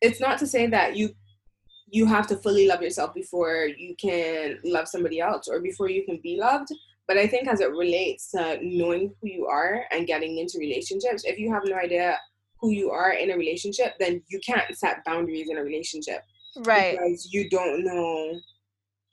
it's 0.01 0.19
not 0.19 0.39
to 0.39 0.47
say 0.47 0.65
that 0.67 0.97
you 0.97 1.09
you 1.89 2.05
have 2.05 2.28
to 2.28 2.38
fully 2.38 2.67
love 2.67 2.82
yourself 2.82 3.13
before 3.13 3.67
you 3.78 3.95
can 3.95 4.57
love 4.65 4.88
somebody 4.88 5.19
else 5.21 5.47
or 5.47 5.61
before 5.61 5.89
you 5.89 6.03
can 6.03 6.19
be 6.21 6.38
loved. 6.38 6.69
But 7.07 7.17
I 7.17 7.28
think 7.28 7.47
as 7.47 7.61
it 7.61 7.71
relates 7.71 8.32
to 8.32 8.59
knowing 8.61 9.13
who 9.21 9.30
you 9.30 9.45
are 9.45 9.86
and 9.91 10.07
getting 10.07 10.39
into 10.39 10.59
relationships, 10.59 11.23
if 11.25 11.39
you 11.39 11.53
have 11.53 11.63
no 11.65 11.78
idea 11.78 12.17
who 12.59 12.71
you 12.71 12.89
are 12.91 13.11
in 13.11 13.32
a 13.32 13.38
relationship, 13.38 13.93
then 13.99 14.21
you 14.28 14.39
can't 14.45 14.75
set 14.75 15.05
boundaries 15.05 15.49
in 15.49 15.57
a 15.57 15.63
relationship. 15.63 16.23
Right. 16.60 16.97
Because 16.97 17.32
you 17.32 17.49
don't 17.49 17.84
know 17.84 18.39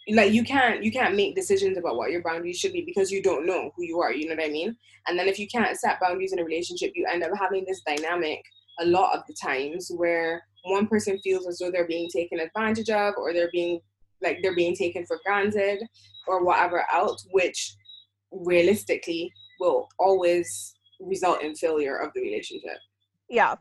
like 0.09 0.32
you 0.32 0.45
can't 0.45 0.82
you 0.82 0.92
can't 0.92 1.16
make 1.16 1.34
decisions 1.34 1.78
about 1.78 1.97
what 1.97 2.11
your 2.11 2.22
boundaries 2.22 2.59
should 2.59 2.72
be 2.72 2.82
because 2.82 3.11
you 3.11 3.22
don't 3.22 3.47
know 3.47 3.70
who 3.74 3.84
you 3.84 4.01
are 4.01 4.12
you 4.12 4.28
know 4.28 4.34
what 4.34 4.45
i 4.45 4.51
mean? 4.51 4.76
And 5.07 5.18
then 5.18 5.28
if 5.28 5.38
you 5.38 5.47
can't 5.49 5.76
set 5.78 6.01
boundaries 6.01 6.32
in 6.32 6.38
a 6.38 6.45
relationship 6.45 6.92
you 6.95 7.07
end 7.07 7.22
up 7.22 7.30
having 7.38 7.64
this 7.66 7.80
dynamic 7.86 8.42
a 8.80 8.86
lot 8.86 9.16
of 9.16 9.22
the 9.26 9.34
times 9.42 9.90
where 9.97 10.42
one 10.64 10.86
person 10.86 11.18
feels 11.22 11.47
as 11.47 11.59
though 11.59 11.70
they're 11.70 11.86
being 11.86 12.11
taken 12.11 12.40
advantage 12.40 12.90
of 12.90 13.14
or 13.16 13.32
they're 13.32 13.51
being 13.53 13.80
like 14.22 14.38
they're 14.42 14.55
being 14.55 14.74
taken 14.74 15.07
for 15.07 15.18
granted 15.24 15.82
or 16.26 16.45
whatever 16.45 16.84
else 16.92 17.26
which 17.30 17.74
realistically 18.30 19.30
will 19.61 19.88
always 19.99 20.74
result 21.01 21.42
in 21.42 21.55
failure 21.55 21.97
of 21.97 22.11
the 22.14 22.20
relationship. 22.20 22.78
Yeah 23.28 23.55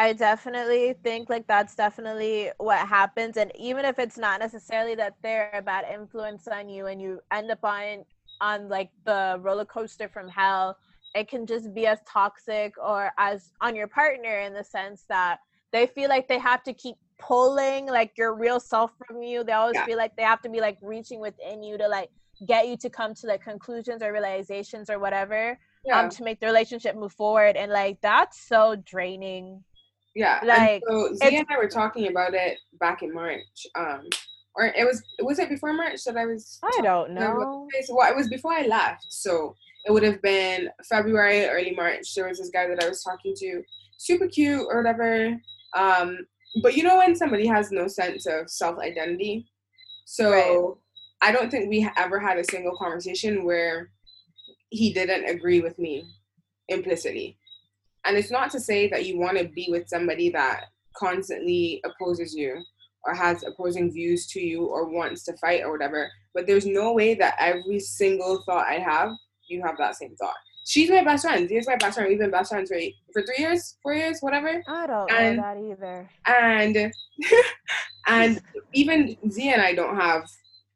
I 0.00 0.14
definitely 0.14 0.94
think 1.04 1.28
like 1.28 1.46
that's 1.46 1.74
definitely 1.74 2.50
what 2.56 2.78
happens. 2.88 3.36
And 3.36 3.52
even 3.54 3.84
if 3.84 3.98
it's 3.98 4.16
not 4.16 4.40
necessarily 4.40 4.94
that 4.94 5.16
they're 5.22 5.50
a 5.52 5.60
bad 5.60 5.84
influence 5.92 6.48
on 6.48 6.70
you 6.70 6.86
and 6.86 7.02
you 7.02 7.20
end 7.30 7.50
up 7.50 7.62
on 7.62 8.06
on 8.40 8.70
like 8.70 8.88
the 9.04 9.36
roller 9.42 9.66
coaster 9.66 10.08
from 10.08 10.26
hell, 10.26 10.78
it 11.14 11.28
can 11.28 11.44
just 11.44 11.74
be 11.74 11.86
as 11.86 11.98
toxic 12.08 12.72
or 12.82 13.12
as 13.18 13.52
on 13.60 13.76
your 13.76 13.88
partner 13.88 14.40
in 14.40 14.54
the 14.54 14.64
sense 14.64 15.04
that 15.10 15.40
they 15.70 15.86
feel 15.86 16.08
like 16.08 16.28
they 16.28 16.38
have 16.38 16.62
to 16.62 16.72
keep 16.72 16.96
pulling 17.18 17.84
like 17.84 18.12
your 18.16 18.34
real 18.34 18.58
self 18.58 18.92
from 19.06 19.22
you. 19.22 19.44
They 19.44 19.52
always 19.52 19.74
yeah. 19.74 19.84
feel 19.84 19.98
like 19.98 20.16
they 20.16 20.22
have 20.22 20.40
to 20.42 20.48
be 20.48 20.62
like 20.62 20.78
reaching 20.80 21.20
within 21.20 21.62
you 21.62 21.76
to 21.76 21.86
like 21.86 22.08
get 22.46 22.66
you 22.68 22.78
to 22.78 22.88
come 22.88 23.12
to 23.12 23.26
like 23.26 23.44
conclusions 23.44 24.02
or 24.02 24.14
realizations 24.14 24.88
or 24.88 24.98
whatever 24.98 25.58
yeah. 25.84 26.00
um 26.00 26.08
to 26.08 26.22
make 26.22 26.40
the 26.40 26.46
relationship 26.46 26.96
move 26.96 27.12
forward 27.12 27.54
and 27.54 27.70
like 27.70 27.98
that's 28.00 28.40
so 28.40 28.76
draining 28.86 29.62
yeah. 30.14 30.40
Like 30.44 30.82
and 30.82 30.82
so 30.88 31.14
Zia 31.14 31.40
and 31.40 31.46
I 31.50 31.58
were 31.58 31.68
talking 31.68 32.08
about 32.08 32.34
it 32.34 32.58
back 32.78 33.02
in 33.02 33.12
March. 33.12 33.66
Um 33.74 34.08
or 34.56 34.66
it 34.66 34.84
was 34.84 35.02
was 35.20 35.38
it 35.38 35.48
before 35.48 35.72
March 35.72 36.02
that 36.04 36.16
I 36.16 36.26
was 36.26 36.58
I 36.62 36.80
don't 36.82 37.12
know. 37.12 37.34
Well, 37.38 37.68
it 38.08 38.16
was 38.16 38.28
before 38.28 38.52
I 38.52 38.66
left. 38.66 39.06
So 39.08 39.54
it 39.84 39.92
would 39.92 40.02
have 40.02 40.20
been 40.22 40.68
February, 40.88 41.46
early 41.46 41.74
March. 41.74 42.14
There 42.14 42.28
was 42.28 42.38
this 42.38 42.50
guy 42.50 42.66
that 42.68 42.82
I 42.82 42.88
was 42.88 43.02
talking 43.02 43.34
to, 43.36 43.62
super 43.98 44.26
cute 44.26 44.66
or 44.68 44.82
whatever. 44.82 45.40
Um, 45.76 46.18
but 46.62 46.76
you 46.76 46.82
know 46.82 46.98
when 46.98 47.14
somebody 47.14 47.46
has 47.46 47.70
no 47.70 47.86
sense 47.86 48.26
of 48.26 48.50
self 48.50 48.78
identity. 48.78 49.46
So 50.04 50.30
right. 50.30 51.28
I 51.28 51.32
don't 51.32 51.50
think 51.50 51.68
we 51.68 51.88
ever 51.96 52.18
had 52.18 52.38
a 52.38 52.44
single 52.50 52.76
conversation 52.76 53.44
where 53.44 53.90
he 54.70 54.92
didn't 54.92 55.28
agree 55.28 55.60
with 55.60 55.78
me 55.78 56.04
implicitly. 56.68 57.38
And 58.04 58.16
it's 58.16 58.30
not 58.30 58.50
to 58.52 58.60
say 58.60 58.88
that 58.88 59.06
you 59.06 59.18
want 59.18 59.38
to 59.38 59.48
be 59.48 59.68
with 59.70 59.88
somebody 59.88 60.30
that 60.30 60.66
constantly 60.96 61.82
opposes 61.84 62.34
you 62.34 62.62
or 63.04 63.14
has 63.14 63.44
opposing 63.44 63.92
views 63.92 64.26
to 64.28 64.40
you 64.40 64.66
or 64.66 64.90
wants 64.90 65.24
to 65.24 65.36
fight 65.36 65.62
or 65.62 65.72
whatever. 65.72 66.10
But 66.34 66.46
there's 66.46 66.66
no 66.66 66.92
way 66.92 67.14
that 67.14 67.36
every 67.38 67.80
single 67.80 68.42
thought 68.46 68.66
I 68.66 68.78
have, 68.78 69.10
you 69.48 69.62
have 69.62 69.76
that 69.78 69.96
same 69.96 70.14
thought. 70.16 70.36
She's 70.66 70.90
my 70.90 71.02
best 71.02 71.24
friend. 71.24 71.48
She's 71.48 71.66
my 71.66 71.76
best 71.76 71.94
friend. 71.94 72.08
We've 72.08 72.18
been 72.18 72.30
best 72.30 72.50
friends 72.50 72.70
for 72.70 72.78
for 73.12 73.22
three 73.22 73.42
years, 73.42 73.76
four 73.82 73.94
years, 73.94 74.18
whatever. 74.20 74.62
I 74.68 74.86
don't 74.86 75.10
and, 75.10 75.36
know 75.36 75.42
that 75.42 75.58
either. 75.58 76.10
And 76.26 76.92
and 78.06 78.40
even 78.74 79.16
Zia 79.30 79.54
and 79.54 79.62
I 79.62 79.74
don't 79.74 79.96
have 79.96 80.24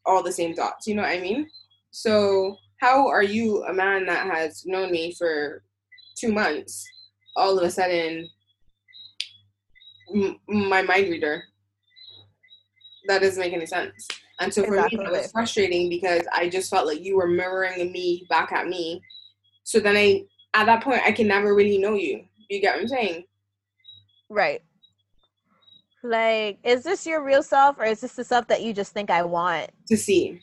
all 0.06 0.22
the 0.22 0.32
same 0.32 0.54
thoughts. 0.54 0.86
You 0.86 0.96
know 0.96 1.02
what 1.02 1.12
I 1.12 1.20
mean? 1.20 1.46
So 1.90 2.56
how 2.80 3.06
are 3.08 3.22
you, 3.22 3.64
a 3.64 3.72
man 3.72 4.04
that 4.06 4.26
has 4.26 4.64
known 4.66 4.90
me 4.90 5.14
for 5.16 5.62
two 6.18 6.32
months, 6.32 6.84
all 7.36 7.58
of 7.58 7.64
a 7.64 7.70
sudden 7.70 8.28
m- 10.14 10.38
my 10.48 10.82
mind 10.82 11.10
reader. 11.10 11.44
That 13.06 13.20
doesn't 13.20 13.40
make 13.40 13.52
any 13.52 13.66
sense. 13.66 14.08
And 14.40 14.52
so 14.52 14.64
for 14.64 14.76
exactly. 14.76 14.98
me, 14.98 15.04
it 15.04 15.10
was 15.10 15.30
frustrating 15.30 15.88
because 15.88 16.26
I 16.32 16.48
just 16.48 16.70
felt 16.70 16.86
like 16.86 17.02
you 17.02 17.16
were 17.16 17.28
mirroring 17.28 17.92
me 17.92 18.26
back 18.28 18.52
at 18.52 18.66
me. 18.66 19.02
So 19.62 19.78
then 19.78 19.96
I, 19.96 20.24
at 20.54 20.66
that 20.66 20.82
point, 20.82 21.02
I 21.04 21.12
can 21.12 21.28
never 21.28 21.54
really 21.54 21.78
know 21.78 21.94
you. 21.94 22.24
You 22.48 22.60
get 22.60 22.74
what 22.74 22.82
I'm 22.82 22.88
saying? 22.88 23.24
Right. 24.28 24.62
Like, 26.02 26.58
is 26.64 26.82
this 26.82 27.06
your 27.06 27.22
real 27.24 27.42
self 27.42 27.78
or 27.78 27.84
is 27.84 28.00
this 28.00 28.14
the 28.14 28.24
self 28.24 28.46
that 28.48 28.62
you 28.62 28.72
just 28.72 28.92
think 28.92 29.10
I 29.10 29.22
want 29.22 29.70
to 29.88 29.96
see? 29.96 30.40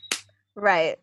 Right. 0.54 0.98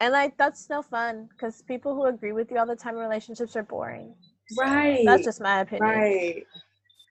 And 0.00 0.12
like, 0.12 0.38
that's 0.38 0.70
no 0.70 0.80
fun 0.82 1.28
because 1.30 1.62
people 1.62 1.94
who 1.94 2.06
agree 2.06 2.32
with 2.32 2.50
you 2.50 2.58
all 2.58 2.66
the 2.66 2.76
time 2.76 2.94
in 2.94 3.00
relationships 3.00 3.56
are 3.56 3.64
boring. 3.64 4.14
Right. 4.56 5.02
That's 5.04 5.24
just 5.24 5.40
my 5.40 5.60
opinion. 5.60 5.88
Right. 5.88 6.44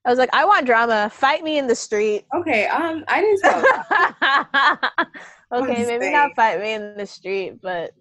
I 0.05 0.09
was 0.09 0.17
like, 0.17 0.29
I 0.33 0.45
want 0.45 0.65
drama. 0.65 1.09
Fight 1.13 1.43
me 1.43 1.57
in 1.57 1.67
the 1.67 1.75
street. 1.75 2.25
Okay. 2.33 2.65
Um, 2.67 3.03
I 3.07 3.21
didn't 3.21 3.41
tell. 5.51 5.63
okay, 5.63 5.85
maybe 5.85 6.11
not 6.11 6.35
fight 6.35 6.61
me 6.61 6.73
in 6.73 6.95
the 6.95 7.05
street, 7.05 7.61
but 7.61 7.91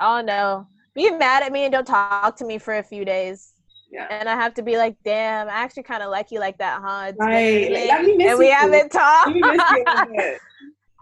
oh 0.00 0.20
no, 0.20 0.66
be 0.94 1.10
mad 1.10 1.42
at 1.42 1.52
me 1.52 1.64
and 1.64 1.72
don't 1.72 1.86
talk 1.86 2.36
to 2.36 2.44
me 2.44 2.58
for 2.58 2.78
a 2.78 2.82
few 2.82 3.04
days. 3.04 3.52
Yeah. 3.90 4.06
And 4.10 4.28
I 4.28 4.34
have 4.34 4.54
to 4.54 4.62
be 4.62 4.76
like, 4.76 4.96
damn, 5.04 5.48
I 5.48 5.52
actually 5.52 5.82
kind 5.82 6.02
of 6.02 6.10
like 6.10 6.30
you 6.30 6.38
like 6.38 6.58
that, 6.58 6.80
huh? 6.82 7.06
It's 7.08 7.18
right. 7.18 7.72
Like, 7.72 7.88
let 7.88 8.04
me 8.04 8.16
miss 8.16 8.30
and 8.30 8.38
we 8.38 8.48
haven't 8.48 8.90
talked 8.90 9.32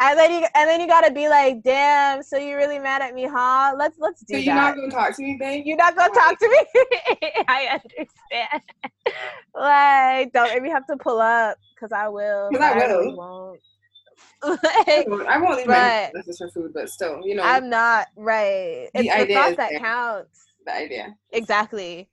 and 0.01 0.19
then 0.19 0.31
you 0.33 0.47
and 0.55 0.69
then 0.69 0.81
you 0.81 0.87
gotta 0.87 1.13
be 1.13 1.29
like, 1.29 1.63
damn, 1.63 2.23
so 2.23 2.37
you're 2.37 2.57
really 2.57 2.79
mad 2.79 3.03
at 3.03 3.15
me, 3.15 3.27
huh? 3.27 3.75
Let's 3.77 3.97
let's 3.99 4.21
do 4.21 4.35
that. 4.35 4.41
so 4.41 4.45
you're 4.45 4.55
not 4.55 4.77
gonna 4.77 4.91
talk 4.91 5.17
to 5.17 5.23
me, 5.23 5.37
babe? 5.39 5.65
You're 5.67 5.77
not 5.77 5.97
gonna 5.97 6.15
talk 6.15 6.39
to 6.39 6.49
me? 6.49 6.83
I 7.49 7.81
understand. 7.81 8.63
like, 9.55 10.33
don't 10.33 10.55
maybe 10.55 10.71
have 10.71 10.87
to 10.87 10.97
pull 10.97 11.21
up 11.21 11.59
because 11.75 11.93
I 11.93 12.09
will. 12.09 12.49
Because 12.51 12.65
I 12.65 12.77
will. 12.77 12.83
I 12.83 12.87
really 12.87 13.15
won't. 13.15 13.61
like, 14.45 15.29
I 15.29 15.39
won't 15.39 15.61
even 15.61 16.23
this 16.27 16.39
for 16.39 16.49
food, 16.51 16.73
but 16.73 16.89
still, 16.89 17.21
you 17.25 17.35
know. 17.35 17.43
I'm 17.43 17.69
not 17.69 18.07
right. 18.17 18.89
The 18.95 19.01
it's 19.01 19.29
the 19.29 19.35
thought 19.35 19.57
that 19.57 19.71
there. 19.71 19.81
counts. 19.81 20.47
The 20.65 20.75
idea. 20.75 21.17
Exactly. 21.33 22.09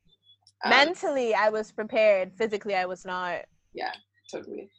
Um, 0.64 0.72
Mentally, 0.72 1.36
I 1.36 1.50
was 1.50 1.72
prepared. 1.72 2.32
Physically, 2.36 2.74
I 2.74 2.86
was 2.86 3.06
not. 3.06 3.42
Yeah, 3.74 3.92
totally 4.32 4.70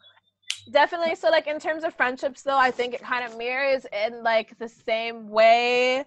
definitely. 0.70 1.14
So 1.14 1.30
like 1.30 1.46
in 1.46 1.58
terms 1.58 1.84
of 1.84 1.94
friendships 1.94 2.42
though 2.42 2.58
i 2.58 2.70
think 2.70 2.94
it 2.94 3.02
kind 3.02 3.24
of 3.24 3.36
mirrors 3.38 3.86
in 3.92 4.22
like 4.22 4.58
the 4.58 4.68
same 4.68 5.28
way. 5.28 6.04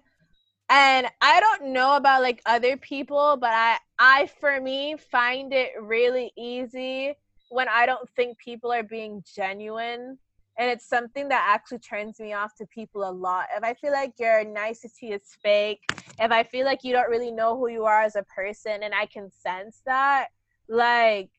And 0.69 1.07
i 1.21 1.39
don't 1.39 1.73
know 1.73 1.95
about 1.95 2.21
like 2.21 2.41
other 2.45 2.77
people 2.77 3.37
but 3.39 3.51
i 3.51 3.77
i 3.97 4.29
for 4.39 4.61
me 4.61 4.95
find 5.11 5.51
it 5.53 5.71
really 5.81 6.31
easy 6.37 7.13
when 7.49 7.67
i 7.67 7.85
don't 7.85 8.07
think 8.15 8.37
people 8.37 8.71
are 8.71 8.83
being 8.83 9.23
genuine. 9.35 10.17
And 10.57 10.69
it's 10.69 10.85
something 10.85 11.29
that 11.29 11.45
actually 11.49 11.79
turns 11.79 12.19
me 12.19 12.33
off 12.33 12.53
to 12.55 12.65
people 12.65 13.09
a 13.09 13.11
lot. 13.11 13.45
If 13.55 13.63
i 13.63 13.73
feel 13.73 13.91
like 13.91 14.13
your 14.19 14.43
nicety 14.43 15.11
is 15.11 15.23
fake 15.41 15.81
if 16.19 16.31
i 16.31 16.43
feel 16.43 16.65
like 16.65 16.83
you 16.83 16.93
don't 16.93 17.09
really 17.09 17.31
know 17.31 17.57
who 17.57 17.69
you 17.69 17.85
are 17.85 18.01
as 18.01 18.15
a 18.15 18.23
person 18.23 18.83
and 18.83 18.93
i 18.93 19.05
can 19.05 19.31
sense 19.31 19.81
that 19.85 20.27
like 20.67 21.29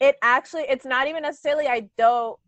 it 0.00 0.16
actually 0.22 0.64
it's 0.68 0.84
not 0.84 1.08
even 1.08 1.22
necessarily 1.22 1.66
I 1.66 1.88
don't 1.96 2.38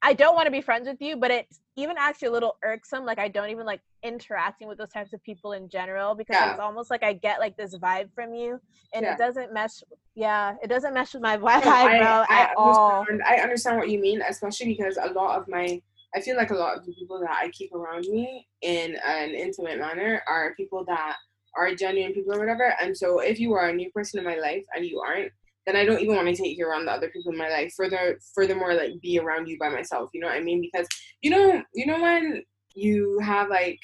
I 0.00 0.14
don't 0.14 0.36
want 0.36 0.46
to 0.46 0.52
be 0.52 0.60
friends 0.60 0.86
with 0.86 1.00
you, 1.00 1.16
but 1.16 1.32
it's 1.32 1.58
even 1.74 1.96
actually 1.98 2.28
a 2.28 2.32
little 2.32 2.56
irksome. 2.62 3.04
Like 3.04 3.18
I 3.18 3.26
don't 3.26 3.50
even 3.50 3.66
like 3.66 3.80
interacting 4.04 4.68
with 4.68 4.78
those 4.78 4.90
types 4.90 5.12
of 5.12 5.20
people 5.24 5.52
in 5.52 5.68
general 5.68 6.14
because 6.14 6.36
yeah. 6.36 6.52
it's 6.52 6.60
almost 6.60 6.88
like 6.88 7.02
I 7.02 7.14
get 7.14 7.40
like 7.40 7.56
this 7.56 7.76
vibe 7.76 8.12
from 8.14 8.32
you, 8.32 8.60
and 8.94 9.02
yeah. 9.02 9.14
it 9.14 9.18
doesn't 9.18 9.52
mesh. 9.52 9.82
Yeah, 10.14 10.54
it 10.62 10.68
doesn't 10.68 10.94
mesh 10.94 11.14
with 11.14 11.22
my 11.22 11.36
vibe, 11.36 11.64
no, 11.64 11.70
I, 11.70 11.98
bro, 11.98 12.06
I, 12.06 12.40
at 12.42 12.50
I 12.50 12.54
all. 12.56 13.06
I 13.26 13.36
understand 13.38 13.78
what 13.78 13.88
you 13.88 14.00
mean, 14.00 14.22
especially 14.22 14.66
because 14.66 14.98
a 15.02 15.12
lot 15.12 15.40
of 15.40 15.48
my 15.48 15.80
I 16.14 16.20
feel 16.20 16.36
like 16.36 16.50
a 16.50 16.54
lot 16.54 16.76
of 16.76 16.86
the 16.86 16.92
people 16.92 17.20
that 17.20 17.30
I 17.30 17.50
keep 17.50 17.74
around 17.74 18.06
me 18.08 18.46
in 18.62 18.96
an 19.04 19.30
intimate 19.30 19.78
manner 19.78 20.22
are 20.26 20.54
people 20.54 20.84
that 20.86 21.16
are 21.54 21.74
genuine 21.74 22.14
people 22.14 22.34
or 22.34 22.38
whatever. 22.38 22.74
And 22.80 22.96
so 22.96 23.20
if 23.20 23.38
you 23.38 23.52
are 23.54 23.68
a 23.68 23.74
new 23.74 23.90
person 23.90 24.18
in 24.18 24.24
my 24.24 24.36
life 24.36 24.64
and 24.74 24.86
you 24.86 25.00
aren't, 25.00 25.32
then 25.68 25.76
I 25.76 25.84
don't 25.84 26.00
even 26.00 26.16
want 26.16 26.34
to 26.34 26.42
take 26.42 26.56
you 26.56 26.66
around 26.66 26.86
the 26.86 26.92
other 26.92 27.10
people 27.10 27.30
in 27.30 27.38
my 27.38 27.50
life. 27.50 27.74
Further, 27.76 28.18
furthermore, 28.34 28.72
like 28.72 28.92
be 29.02 29.18
around 29.18 29.48
you 29.48 29.58
by 29.58 29.68
myself. 29.68 30.08
You 30.14 30.22
know 30.22 30.28
what 30.28 30.36
I 30.36 30.40
mean? 30.40 30.62
Because 30.62 30.88
you 31.20 31.30
know, 31.30 31.62
you 31.74 31.86
know 31.86 32.00
when 32.00 32.42
you 32.74 33.18
have 33.22 33.50
like 33.50 33.78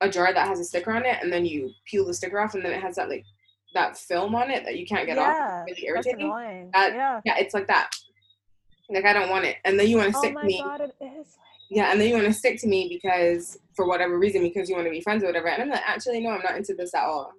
a 0.00 0.08
jar 0.08 0.32
that 0.32 0.48
has 0.48 0.60
a 0.60 0.64
sticker 0.64 0.92
on 0.92 1.04
it, 1.04 1.18
and 1.22 1.30
then 1.30 1.44
you 1.44 1.70
peel 1.86 2.06
the 2.06 2.14
sticker 2.14 2.40
off, 2.40 2.54
and 2.54 2.64
then 2.64 2.72
it 2.72 2.80
has 2.80 2.96
that 2.96 3.10
like 3.10 3.24
that 3.74 3.98
film 3.98 4.34
on 4.34 4.50
it 4.50 4.64
that 4.64 4.78
you 4.78 4.86
can't 4.86 5.06
get 5.06 5.18
yeah, 5.18 5.60
off. 5.60 5.66
Really 5.66 5.86
irritating. 5.86 6.70
That, 6.72 6.94
yeah. 6.94 7.20
yeah, 7.26 7.36
it's 7.36 7.52
like 7.52 7.66
that. 7.66 7.90
Like 8.88 9.04
I 9.04 9.12
don't 9.12 9.28
want 9.28 9.44
it, 9.44 9.56
and 9.66 9.78
then 9.78 9.88
you 9.88 9.98
want 9.98 10.08
oh 10.08 10.12
to 10.12 10.18
stick 10.18 10.34
oh 10.38 10.40
to 10.40 10.46
me. 10.46 10.62
God, 10.64 10.80
it 10.80 10.94
is. 11.04 11.36
Yeah, 11.70 11.92
and 11.92 12.00
then 12.00 12.08
you 12.08 12.14
want 12.14 12.26
to 12.26 12.32
stick 12.32 12.58
to 12.62 12.66
me 12.66 12.88
because 12.88 13.58
for 13.76 13.86
whatever 13.86 14.18
reason, 14.18 14.42
because 14.42 14.70
you 14.70 14.74
want 14.74 14.86
to 14.86 14.90
be 14.90 15.02
friends 15.02 15.22
or 15.22 15.26
whatever. 15.26 15.48
And 15.48 15.64
I'm 15.64 15.68
like, 15.68 15.82
actually, 15.86 16.20
no, 16.20 16.30
I'm 16.30 16.42
not 16.42 16.56
into 16.56 16.72
this 16.72 16.94
at 16.94 17.02
all. 17.02 17.34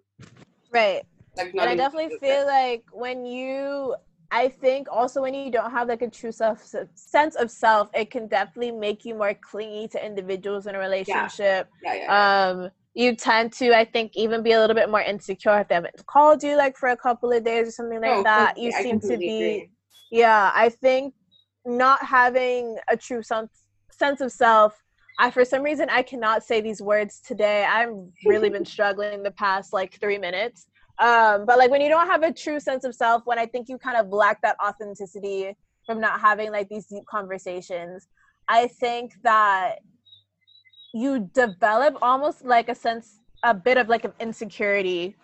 Right. 0.72 1.02
Like 1.40 1.54
and 1.54 1.62
I 1.62 1.76
definitely 1.76 2.18
feel 2.20 2.46
like 2.46 2.84
when 2.92 3.26
you 3.26 3.96
I 4.32 4.50
think 4.50 4.88
also 4.92 5.22
when 5.22 5.34
you 5.34 5.52
don't 5.52 5.72
have 5.72 5.88
like 5.88 6.02
a 6.02 6.10
true 6.10 6.32
self 6.32 6.64
sense 6.94 7.36
of 7.36 7.50
self, 7.50 7.90
it 7.94 8.12
can 8.12 8.28
definitely 8.28 8.72
make 8.72 9.04
you 9.04 9.16
more 9.16 9.34
clingy 9.34 9.88
to 9.90 10.06
individuals 10.06 10.68
in 10.68 10.76
a 10.76 10.80
relationship. 10.80 11.68
Yeah. 11.84 11.94
Yeah, 11.94 12.04
yeah, 12.04 12.50
um, 12.50 12.72
you 12.94 13.16
tend 13.16 13.54
to, 13.54 13.76
I 13.76 13.86
think, 13.86 14.12
even 14.16 14.44
be 14.44 14.52
a 14.52 14.60
little 14.60 14.76
bit 14.76 14.90
more 14.90 15.02
insecure 15.02 15.60
if 15.60 15.68
they 15.68 15.76
haven't 15.76 16.06
called 16.06 16.44
you 16.44 16.58
like 16.58 16.78
for 16.78 16.90
a 16.90 16.98
couple 16.98 17.32
of 17.32 17.44
days 17.44 17.68
or 17.68 17.72
something 17.72 18.02
like 18.02 18.12
oh, 18.12 18.24
that. 18.24 18.58
You 18.58 18.72
I 18.76 18.84
seem 18.84 19.00
to 19.00 19.18
be, 19.18 19.26
agree. 19.26 19.70
yeah. 20.12 20.52
I 20.54 20.70
think 20.70 21.14
not 21.66 22.04
having 22.04 22.78
a 22.88 22.98
true 22.98 23.24
sense 23.24 23.52
sense 23.92 24.22
of 24.22 24.32
self. 24.32 24.82
I 25.18 25.32
for 25.32 25.44
some 25.44 25.64
reason 25.64 25.90
I 25.90 26.04
cannot 26.04 26.44
say 26.44 26.62
these 26.62 26.82
words 26.82 27.20
today. 27.20 27.66
I've 27.66 27.96
really 28.26 28.50
been 28.50 28.66
struggling 28.76 29.24
the 29.24 29.32
past 29.32 29.74
like 29.74 30.00
three 30.00 30.18
minutes. 30.18 30.68
Um, 31.00 31.46
but 31.46 31.58
like 31.58 31.72
when 31.72 31.82
you 31.82 31.90
don't 31.90 32.08
have 32.08 32.24
a 32.24 32.34
true 32.34 32.60
sense 32.60 32.84
of 32.84 32.94
self, 32.94 33.26
when 33.26 33.40
I 33.40 33.46
think 33.46 33.70
you 33.70 33.78
kind 33.78 33.98
of 33.98 34.10
lack 34.10 34.42
that 34.42 34.58
authenticity 34.64 35.56
from 35.86 36.02
not 36.02 36.20
having 36.20 36.52
like 36.52 36.68
these 36.70 36.88
deep 36.88 37.06
conversations, 37.10 38.08
I 38.48 38.68
think 38.68 39.14
that 39.24 39.78
you 40.94 41.30
develop 41.34 41.98
almost 42.02 42.44
like 42.44 42.68
a 42.68 42.76
sense, 42.76 43.20
a 43.44 43.54
bit 43.54 43.78
of 43.78 43.88
like 43.88 44.04
an 44.04 44.14
insecurity, 44.20 45.16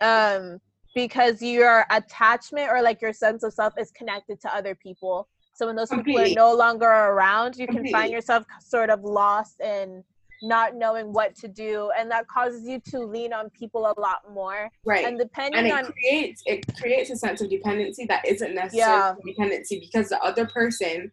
um, 0.00 0.60
because 0.94 1.40
your 1.40 1.84
attachment 1.90 2.68
or 2.68 2.82
like 2.82 3.00
your 3.00 3.12
sense 3.12 3.44
of 3.44 3.52
self 3.52 3.74
is 3.78 3.92
connected 3.92 4.40
to 4.40 4.54
other 4.54 4.74
people. 4.74 5.28
So 5.54 5.66
when 5.66 5.76
those 5.76 5.90
Completely. 5.90 6.24
people 6.24 6.42
are 6.42 6.50
no 6.50 6.56
longer 6.56 6.86
around, 6.86 7.56
you 7.56 7.66
Completely. 7.66 7.92
can 7.92 8.00
find 8.00 8.12
yourself 8.12 8.44
sort 8.60 8.90
of 8.90 9.04
lost 9.04 9.60
in 9.60 10.02
not 10.42 10.74
knowing 10.74 11.12
what 11.12 11.34
to 11.36 11.48
do 11.48 11.90
and 11.98 12.10
that 12.10 12.26
causes 12.28 12.66
you 12.66 12.80
to 12.80 13.00
lean 13.00 13.32
on 13.32 13.50
people 13.50 13.86
a 13.86 14.00
lot 14.00 14.20
more. 14.32 14.70
Right. 14.84 15.04
And 15.04 15.18
depending 15.18 15.58
and 15.58 15.66
it 15.66 15.72
on 15.72 15.92
creates 15.92 16.42
it 16.46 16.64
creates 16.78 17.10
a 17.10 17.16
sense 17.16 17.40
of 17.40 17.50
dependency 17.50 18.06
that 18.06 18.26
isn't 18.26 18.54
necessarily 18.54 19.16
yeah. 19.24 19.32
dependency 19.32 19.80
because 19.80 20.08
the 20.08 20.18
other 20.20 20.46
person 20.46 21.10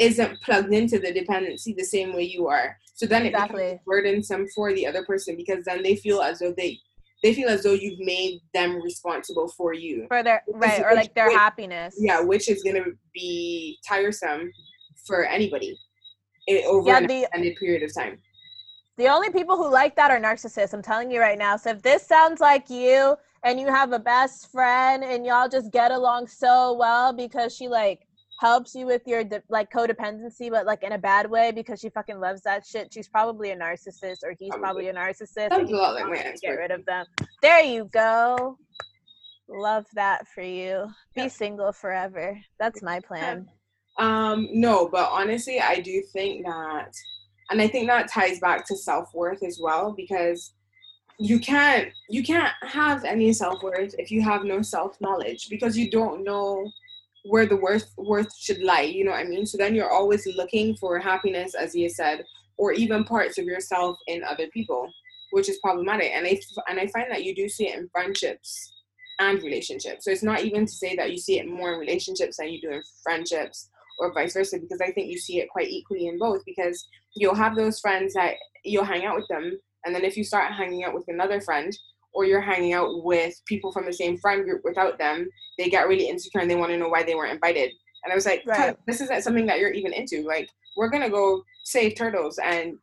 isn't 0.00 0.40
plugged 0.42 0.72
into 0.72 0.98
the 0.98 1.12
dependency 1.12 1.74
the 1.76 1.84
same 1.84 2.14
way 2.14 2.22
you 2.22 2.48
are. 2.48 2.76
So 2.94 3.06
then 3.06 3.26
exactly. 3.26 3.62
it 3.62 3.66
becomes 3.66 3.80
burdensome 3.86 4.48
for 4.54 4.72
the 4.72 4.86
other 4.86 5.04
person 5.04 5.36
because 5.36 5.64
then 5.64 5.82
they 5.82 5.96
feel 5.96 6.20
as 6.20 6.38
though 6.38 6.54
they 6.56 6.78
they 7.22 7.32
feel 7.32 7.48
as 7.48 7.62
though 7.62 7.72
you've 7.72 8.00
made 8.00 8.40
them 8.52 8.82
responsible 8.82 9.48
for 9.48 9.72
you. 9.72 10.06
For 10.08 10.22
their 10.22 10.42
right 10.52 10.82
or 10.82 10.94
like 10.94 11.14
their 11.14 11.28
which, 11.28 11.36
happiness. 11.36 11.96
Yeah 11.98 12.20
which 12.20 12.48
is 12.48 12.62
going 12.62 12.76
to 12.76 12.92
be 13.12 13.78
tiresome 13.86 14.50
for 15.06 15.24
anybody 15.26 15.78
eh, 16.48 16.62
over 16.66 16.88
yeah, 16.88 16.98
an 16.98 17.06
the, 17.06 17.22
extended 17.22 17.56
period 17.56 17.82
of 17.82 17.94
time 17.94 18.18
the 18.96 19.08
only 19.08 19.30
people 19.30 19.56
who 19.56 19.70
like 19.70 19.96
that 19.96 20.10
are 20.10 20.20
narcissists. 20.20 20.72
I'm 20.72 20.82
telling 20.82 21.10
you 21.10 21.20
right 21.20 21.38
now. 21.38 21.56
So 21.56 21.70
if 21.70 21.82
this 21.82 22.06
sounds 22.06 22.40
like 22.40 22.70
you 22.70 23.16
and 23.44 23.58
you 23.58 23.66
have 23.66 23.92
a 23.92 23.98
best 23.98 24.50
friend 24.52 25.02
and 25.02 25.26
y'all 25.26 25.48
just 25.48 25.72
get 25.72 25.90
along 25.90 26.28
so 26.28 26.74
well 26.74 27.12
because 27.12 27.54
she 27.54 27.68
like 27.68 28.06
helps 28.40 28.74
you 28.74 28.86
with 28.86 29.02
your 29.06 29.24
like 29.48 29.70
codependency, 29.72 30.50
but 30.50 30.66
like 30.66 30.82
in 30.82 30.92
a 30.92 30.98
bad 30.98 31.28
way 31.28 31.50
because 31.50 31.80
she 31.80 31.88
fucking 31.88 32.20
loves 32.20 32.42
that 32.42 32.64
shit. 32.64 32.92
She's 32.92 33.08
probably 33.08 33.50
a 33.50 33.56
narcissist 33.56 34.18
or 34.22 34.34
he's 34.38 34.54
probably, 34.54 34.88
a 34.88 34.94
narcissist. 34.94 35.50
Sounds 35.50 35.72
a 35.72 35.76
lot 35.76 35.94
like 35.94 36.06
my 36.06 36.34
Get 36.40 36.50
rid 36.50 36.70
of 36.70 36.84
them. 36.86 37.06
There 37.42 37.62
you 37.62 37.86
go. 37.92 38.58
Love 39.48 39.86
that 39.94 40.26
for 40.28 40.42
you. 40.42 40.86
Be 41.14 41.22
yeah. 41.22 41.28
single 41.28 41.72
forever. 41.72 42.38
That's 42.58 42.82
my 42.82 43.00
plan. 43.00 43.46
Um, 43.98 44.48
no, 44.52 44.88
but 44.88 45.08
honestly, 45.10 45.60
I 45.60 45.80
do 45.80 46.02
think 46.12 46.44
that 46.46 46.92
and 47.50 47.60
i 47.60 47.68
think 47.68 47.86
that 47.86 48.10
ties 48.10 48.40
back 48.40 48.66
to 48.66 48.76
self-worth 48.76 49.42
as 49.42 49.58
well 49.60 49.92
because 49.92 50.52
you 51.18 51.38
can't 51.38 51.88
you 52.08 52.22
can't 52.22 52.52
have 52.62 53.04
any 53.04 53.32
self-worth 53.32 53.94
if 53.98 54.10
you 54.10 54.20
have 54.20 54.44
no 54.44 54.60
self-knowledge 54.62 55.48
because 55.48 55.78
you 55.78 55.90
don't 55.90 56.24
know 56.24 56.68
where 57.26 57.46
the 57.46 57.56
worth 57.56 57.92
worth 57.96 58.34
should 58.36 58.60
lie 58.62 58.82
you 58.82 59.04
know 59.04 59.12
what 59.12 59.20
i 59.20 59.24
mean? 59.24 59.46
So 59.46 59.56
then 59.56 59.74
you're 59.74 59.92
always 59.92 60.26
looking 60.36 60.76
for 60.76 60.98
happiness 60.98 61.54
as 61.54 61.74
you 61.74 61.88
said 61.88 62.24
or 62.56 62.72
even 62.72 63.04
parts 63.04 63.38
of 63.38 63.44
yourself 63.44 63.96
in 64.08 64.24
other 64.24 64.48
people 64.48 64.90
which 65.34 65.48
is 65.48 65.58
problematic. 65.58 66.12
And 66.14 66.26
i 66.26 66.38
and 66.68 66.78
i 66.78 66.86
find 66.86 67.10
that 67.10 67.24
you 67.24 67.34
do 67.34 67.48
see 67.48 67.68
it 67.68 67.76
in 67.76 67.88
friendships 67.88 68.72
and 69.18 69.42
relationships. 69.42 70.04
So 70.04 70.10
it's 70.10 70.22
not 70.22 70.42
even 70.42 70.64
to 70.66 70.72
say 70.72 70.96
that 70.96 71.10
you 71.10 71.18
see 71.18 71.38
it 71.38 71.48
more 71.48 71.74
in 71.74 71.80
relationships 71.80 72.36
than 72.36 72.50
you 72.50 72.60
do 72.60 72.70
in 72.70 72.82
friendships 73.02 73.68
or 73.98 74.12
vice 74.12 74.34
versa 74.34 74.58
because 74.58 74.80
I 74.80 74.90
think 74.90 75.10
you 75.10 75.18
see 75.18 75.40
it 75.40 75.48
quite 75.48 75.68
equally 75.68 76.06
in 76.06 76.18
both 76.18 76.42
because 76.44 76.86
you'll 77.14 77.34
have 77.34 77.56
those 77.56 77.78
friends 77.80 78.14
that 78.14 78.34
you'll 78.64 78.84
hang 78.84 79.04
out 79.04 79.16
with 79.16 79.28
them 79.28 79.58
and 79.84 79.94
then 79.94 80.04
if 80.04 80.16
you 80.16 80.24
start 80.24 80.52
hanging 80.52 80.84
out 80.84 80.94
with 80.94 81.04
another 81.08 81.40
friend 81.40 81.76
or 82.14 82.24
you're 82.24 82.40
hanging 82.40 82.72
out 82.72 83.04
with 83.04 83.34
people 83.46 83.72
from 83.72 83.86
the 83.86 83.92
same 83.92 84.16
friend 84.18 84.44
group 84.44 84.62
without 84.64 84.98
them, 84.98 85.28
they 85.58 85.68
get 85.68 85.88
really 85.88 86.08
insecure 86.08 86.40
and 86.40 86.50
they 86.50 86.54
want 86.54 86.70
to 86.70 86.78
know 86.78 86.88
why 86.88 87.02
they 87.02 87.14
weren't 87.14 87.32
invited. 87.32 87.70
And 88.04 88.12
I 88.12 88.14
was 88.14 88.26
like, 88.26 88.42
right. 88.46 88.76
this 88.86 89.00
isn't 89.00 89.22
something 89.22 89.46
that 89.46 89.58
you're 89.58 89.72
even 89.72 89.92
into. 89.92 90.22
Like, 90.22 90.48
we're 90.76 90.90
gonna 90.90 91.10
go 91.10 91.42
save 91.64 91.96
turtles 91.96 92.38
and 92.38 92.76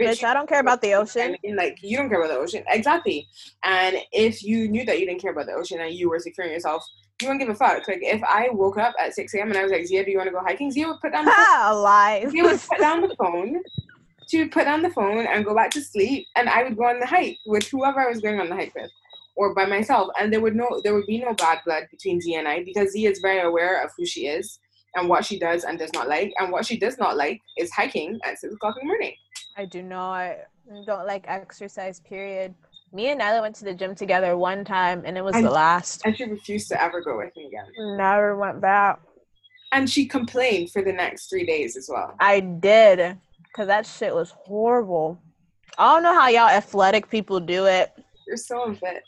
bitch, 0.00 0.20
bitch 0.20 0.24
I 0.24 0.34
don't 0.34 0.48
care 0.48 0.60
about 0.60 0.80
the 0.80 0.94
ocean. 0.94 1.36
Like 1.54 1.78
you 1.82 1.96
don't 1.96 2.08
care 2.08 2.20
about 2.20 2.32
the 2.32 2.40
ocean. 2.40 2.64
Exactly. 2.68 3.26
And 3.64 3.96
if 4.12 4.42
you 4.42 4.68
knew 4.68 4.84
that 4.84 4.98
you 4.98 5.06
didn't 5.06 5.22
care 5.22 5.32
about 5.32 5.46
the 5.46 5.52
ocean 5.52 5.80
and 5.80 5.94
you 5.94 6.08
were 6.08 6.18
securing 6.18 6.52
yourself 6.52 6.84
you 7.22 7.28
won't 7.28 7.40
give 7.40 7.48
a 7.48 7.54
fuck. 7.54 7.86
Like 7.88 8.00
if 8.02 8.22
I 8.24 8.48
woke 8.52 8.78
up 8.78 8.94
at 9.00 9.14
6 9.14 9.34
a.m. 9.34 9.48
and 9.48 9.58
I 9.58 9.62
was 9.62 9.72
like, 9.72 9.86
Zia, 9.86 10.04
do 10.04 10.10
you 10.10 10.18
want 10.18 10.28
to 10.28 10.32
go 10.32 10.40
hiking? 10.40 10.70
Zia 10.70 10.86
would 10.86 11.00
put 11.00 11.12
down 11.12 11.24
the 11.24 11.30
phone. 11.30 11.82
Lies. 11.82 12.30
Zia 12.30 12.42
would 12.44 12.60
put 12.60 12.78
down 12.78 13.00
the 13.00 13.14
phone. 13.16 13.62
She 14.28 14.38
would 14.40 14.52
put 14.52 14.64
down 14.64 14.82
the 14.82 14.90
phone 14.90 15.26
and 15.26 15.44
go 15.44 15.54
back 15.54 15.70
to 15.70 15.80
sleep, 15.80 16.26
and 16.34 16.48
I 16.48 16.64
would 16.64 16.76
go 16.76 16.84
on 16.84 16.98
the 16.98 17.06
hike 17.06 17.38
with 17.46 17.68
whoever 17.68 18.00
I 18.00 18.08
was 18.10 18.20
going 18.20 18.40
on 18.40 18.48
the 18.48 18.56
hike 18.56 18.74
with, 18.74 18.90
or 19.36 19.54
by 19.54 19.66
myself. 19.66 20.08
And 20.18 20.32
there 20.32 20.40
would 20.40 20.56
no, 20.56 20.80
there 20.82 20.94
would 20.94 21.06
be 21.06 21.18
no 21.20 21.32
bad 21.34 21.60
blood 21.64 21.84
between 21.90 22.20
Zia 22.20 22.40
and 22.40 22.48
I 22.48 22.64
because 22.64 22.90
Zia 22.90 23.08
is 23.08 23.20
very 23.20 23.40
aware 23.40 23.82
of 23.84 23.92
who 23.96 24.04
she 24.04 24.26
is 24.26 24.58
and 24.96 25.08
what 25.08 25.24
she 25.24 25.38
does 25.38 25.64
and 25.64 25.78
does 25.78 25.92
not 25.94 26.08
like, 26.08 26.32
and 26.38 26.50
what 26.50 26.66
she 26.66 26.76
does 26.76 26.98
not 26.98 27.16
like 27.16 27.40
is 27.56 27.70
hiking 27.70 28.18
at 28.24 28.38
six 28.38 28.52
o'clock 28.52 28.74
in 28.80 28.86
the 28.86 28.92
morning. 28.92 29.14
I 29.56 29.64
do 29.64 29.82
not 29.82 30.36
don't 30.86 31.06
like 31.06 31.24
exercise. 31.28 32.00
Period. 32.00 32.52
Me 32.96 33.08
and 33.08 33.20
Nyla 33.20 33.42
went 33.42 33.54
to 33.56 33.64
the 33.64 33.74
gym 33.74 33.94
together 33.94 34.38
one 34.38 34.64
time, 34.64 35.02
and 35.04 35.18
it 35.18 35.20
was 35.22 35.34
and, 35.34 35.44
the 35.44 35.50
last. 35.50 36.00
And 36.06 36.16
she 36.16 36.24
refused 36.24 36.68
to 36.68 36.82
ever 36.82 37.02
go 37.02 37.18
with 37.18 37.36
me 37.36 37.44
again. 37.44 37.66
Never 37.98 38.38
went 38.38 38.58
back. 38.62 39.00
And 39.72 39.88
she 39.88 40.06
complained 40.06 40.70
for 40.70 40.80
the 40.80 40.94
next 40.94 41.28
three 41.28 41.44
days 41.44 41.76
as 41.76 41.90
well. 41.92 42.14
I 42.20 42.40
did, 42.40 43.18
cause 43.54 43.66
that 43.66 43.84
shit 43.84 44.14
was 44.14 44.30
horrible. 44.30 45.20
I 45.76 45.92
don't 45.92 46.04
know 46.04 46.14
how 46.18 46.28
y'all 46.28 46.48
athletic 46.48 47.10
people 47.10 47.38
do 47.38 47.66
it. 47.66 47.92
You're 48.26 48.38
so 48.38 48.64
unfit. 48.64 49.02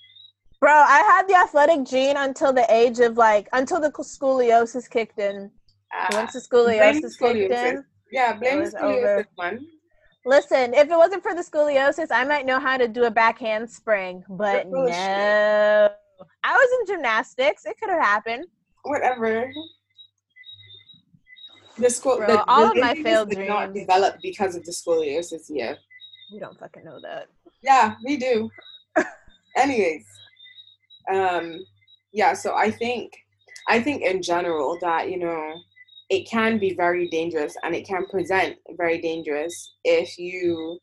Bro, 0.61 0.71
I 0.71 0.99
had 0.99 1.27
the 1.27 1.37
athletic 1.37 1.87
gene 1.87 2.19
until 2.19 2.53
the 2.53 2.71
age 2.71 2.99
of 2.99 3.17
like 3.17 3.49
until 3.55 3.81
the 3.81 3.91
scoliosis 3.91 4.91
kicked 4.91 5.19
in. 5.19 5.51
Uh, 5.99 6.09
Once 6.13 6.35
the 6.35 6.41
scoliosis, 6.41 7.17
scoliosis. 7.19 7.33
kicked 7.33 7.53
in, 7.55 7.85
yeah, 8.13 8.35
blame 8.35 8.65
scoliosis 8.65 8.83
over. 8.83 9.27
one. 9.37 9.67
Listen, 10.29 10.75
if 10.75 10.91
it 10.91 10.97
wasn't 10.97 11.23
for 11.23 11.35
the 11.35 11.41
scoliosis, 11.41 12.09
I 12.11 12.23
might 12.23 12.45
know 12.45 12.61
how 12.61 12.77
to 12.77 12.87
do 12.87 13.05
a 13.05 13.11
back 13.11 13.39
handspring, 13.39 14.23
but 14.29 14.69
no. 14.69 14.87
I 14.87 16.53
was 16.53 16.81
in 16.81 16.95
gymnastics. 16.95 17.65
It 17.65 17.79
could 17.81 17.89
have 17.89 18.03
happened. 18.03 18.45
Whatever. 18.83 19.51
The 21.79 21.89
school, 21.89 22.19
Bro, 22.19 22.27
the, 22.27 22.45
all 22.45 22.67
the 22.67 22.71
of 22.73 22.77
my 22.77 22.95
failed 23.03 23.31
dreams 23.31 23.49
not 23.49 23.73
developed 23.73 24.19
because 24.21 24.55
of 24.55 24.67
the 24.67 24.73
scoliosis. 24.73 25.47
Yeah. 25.49 25.77
We 26.31 26.39
don't 26.39 26.59
fucking 26.59 26.85
know 26.85 27.01
that. 27.01 27.29
Yeah, 27.63 27.95
we 28.05 28.19
do. 28.19 28.51
Anyways, 29.57 30.05
um, 31.11 31.59
yeah. 32.13 32.35
So 32.35 32.55
I 32.55 32.71
think, 32.71 33.15
I 33.67 33.81
think 33.81 34.03
in 34.03 34.21
general 34.21 34.77
that 34.83 35.11
you 35.11 35.21
know 35.21 35.55
it 36.11 36.29
can 36.29 36.59
be 36.59 36.75
very 36.75 37.09
dangerous 37.09 37.55
and 37.63 37.75
it 37.75 37.87
can 37.87 38.07
present 38.07 38.57
very 38.77 39.01
dangerous 39.01 39.75
if 39.85 40.19
you 40.19 40.79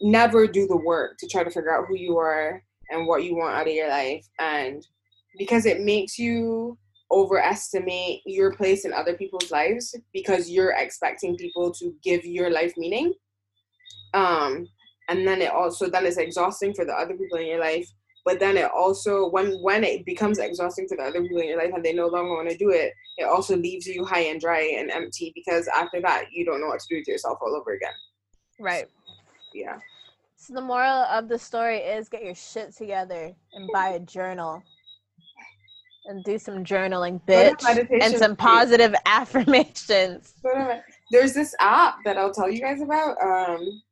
never 0.00 0.46
do 0.46 0.66
the 0.66 0.76
work 0.76 1.16
to 1.18 1.28
try 1.28 1.44
to 1.44 1.50
figure 1.50 1.76
out 1.76 1.86
who 1.86 1.96
you 1.96 2.16
are 2.18 2.62
and 2.90 3.06
what 3.06 3.24
you 3.24 3.36
want 3.36 3.54
out 3.54 3.66
of 3.66 3.72
your 3.72 3.88
life. 3.88 4.24
And 4.38 4.86
because 5.38 5.66
it 5.66 5.80
makes 5.80 6.18
you 6.18 6.78
overestimate 7.10 8.22
your 8.24 8.54
place 8.54 8.84
in 8.84 8.92
other 8.92 9.14
people's 9.14 9.50
lives 9.50 9.94
because 10.12 10.50
you're 10.50 10.74
expecting 10.76 11.36
people 11.36 11.70
to 11.70 11.94
give 12.02 12.24
your 12.24 12.50
life 12.50 12.72
meaning 12.76 13.12
um 14.14 14.66
and 15.08 15.26
then 15.26 15.42
it 15.42 15.50
also 15.50 15.88
then 15.88 16.06
it's 16.06 16.16
exhausting 16.16 16.72
for 16.72 16.84
the 16.84 16.92
other 16.92 17.14
people 17.14 17.38
in 17.38 17.46
your 17.46 17.60
life 17.60 17.86
but 18.24 18.40
then 18.40 18.56
it 18.56 18.70
also 18.70 19.28
when 19.28 19.52
when 19.62 19.84
it 19.84 20.04
becomes 20.04 20.38
exhausting 20.38 20.88
for 20.88 20.96
the 20.96 21.02
other 21.02 21.22
people 21.22 21.38
in 21.38 21.48
your 21.48 21.58
life 21.58 21.72
and 21.74 21.84
they 21.84 21.92
no 21.92 22.06
longer 22.06 22.30
want 22.30 22.48
to 22.48 22.56
do 22.56 22.70
it 22.70 22.92
it 23.16 23.24
also 23.24 23.56
leaves 23.56 23.86
you 23.86 24.04
high 24.04 24.20
and 24.20 24.40
dry 24.40 24.74
and 24.78 24.90
empty 24.90 25.32
because 25.34 25.68
after 25.74 26.00
that 26.00 26.26
you 26.32 26.44
don't 26.44 26.60
know 26.60 26.66
what 26.66 26.80
to 26.80 26.86
do 26.88 26.96
with 26.96 27.08
yourself 27.08 27.38
all 27.40 27.54
over 27.54 27.72
again. 27.72 27.92
Right. 28.58 28.86
Yeah. 29.52 29.78
So 30.36 30.54
the 30.54 30.60
moral 30.60 31.04
of 31.04 31.28
the 31.28 31.38
story 31.38 31.78
is 31.78 32.08
get 32.08 32.24
your 32.24 32.34
shit 32.34 32.74
together 32.76 33.32
and 33.52 33.70
buy 33.72 33.90
a 33.90 34.00
journal. 34.00 34.62
And 36.06 36.22
do 36.22 36.38
some 36.38 36.64
journaling 36.64 37.18
bitch 37.26 37.64
and 38.02 38.14
some 38.18 38.36
positive 38.36 38.94
affirmations. 39.06 40.34
There's 41.10 41.32
this 41.32 41.54
app 41.60 41.96
that 42.04 42.18
i'll 42.18 42.32
tell 42.32 42.50
you 42.50 42.60
guys 42.60 42.82
about 42.82 43.16
um 43.22 43.82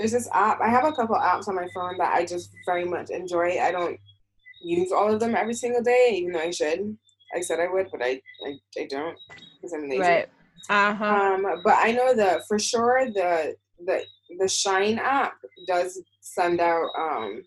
there's 0.00 0.12
this 0.12 0.30
app. 0.32 0.62
I 0.62 0.68
have 0.70 0.86
a 0.86 0.92
couple 0.92 1.14
apps 1.16 1.46
on 1.46 1.54
my 1.54 1.68
phone 1.74 1.98
that 1.98 2.14
I 2.14 2.24
just 2.24 2.50
very 2.64 2.86
much 2.86 3.10
enjoy. 3.10 3.60
I 3.60 3.70
don't 3.70 4.00
use 4.62 4.92
all 4.92 5.12
of 5.12 5.20
them 5.20 5.34
every 5.36 5.52
single 5.52 5.82
day, 5.82 6.12
even 6.14 6.32
though 6.32 6.40
I 6.40 6.50
should. 6.50 6.96
I 7.36 7.42
said 7.42 7.60
I 7.60 7.68
would, 7.68 7.88
but 7.92 8.02
I 8.02 8.22
I, 8.46 8.58
I 8.78 8.86
don't 8.88 9.16
because 9.56 9.74
I'm 9.74 9.90
lazy. 9.90 10.00
Right. 10.00 10.28
Uh-huh. 10.70 11.04
Um, 11.04 11.46
but 11.62 11.74
I 11.76 11.92
know 11.92 12.14
that 12.14 12.46
for 12.48 12.58
sure 12.58 13.10
the 13.12 13.54
the 13.84 14.02
the 14.38 14.48
Shine 14.48 14.98
app 14.98 15.34
does 15.68 16.02
send 16.20 16.60
out 16.60 16.88
um 16.98 17.42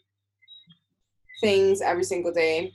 things 1.41 1.82
every 1.82 2.04
single 2.04 2.32
day, 2.32 2.72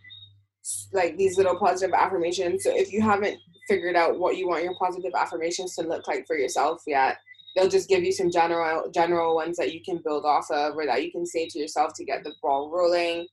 like 0.92 1.16
these 1.16 1.38
little 1.38 1.56
positive 1.56 1.94
affirmations. 1.94 2.64
So 2.64 2.76
if 2.76 2.92
you 2.92 3.00
haven't 3.00 3.38
figured 3.68 3.94
out 3.94 4.18
what 4.18 4.36
you 4.36 4.48
want 4.48 4.64
your 4.64 4.74
positive 4.74 5.12
affirmations 5.16 5.76
to 5.76 5.82
look 5.82 6.08
like 6.08 6.26
for 6.26 6.36
yourself 6.36 6.82
yet, 6.84 7.18
they'll 7.58 7.68
just 7.68 7.88
give 7.88 8.04
you 8.04 8.12
some 8.12 8.30
general 8.30 8.88
general 8.90 9.34
ones 9.34 9.56
that 9.56 9.74
you 9.74 9.82
can 9.82 10.00
build 10.04 10.24
off 10.24 10.48
of 10.50 10.76
or 10.76 10.86
that 10.86 11.02
you 11.02 11.10
can 11.10 11.26
say 11.26 11.48
to 11.48 11.58
yourself 11.58 11.92
to 11.96 12.04
get 12.04 12.22
the 12.22 12.32
ball 12.40 12.70
rolling. 12.70 13.26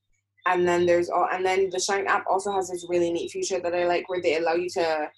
And 0.46 0.66
then 0.66 0.86
there's 0.86 1.08
all 1.08 1.28
and 1.32 1.44
then 1.44 1.70
the 1.70 1.78
shine 1.78 2.06
app 2.06 2.24
also 2.28 2.52
has 2.52 2.68
this 2.70 2.86
really 2.88 3.12
neat 3.12 3.30
feature 3.30 3.60
that 3.60 3.74
i 3.74 3.86
like 3.86 4.08
where 4.08 4.22
they 4.22 4.36
allow 4.36 4.54
you 4.54 4.68
to 4.70 5.08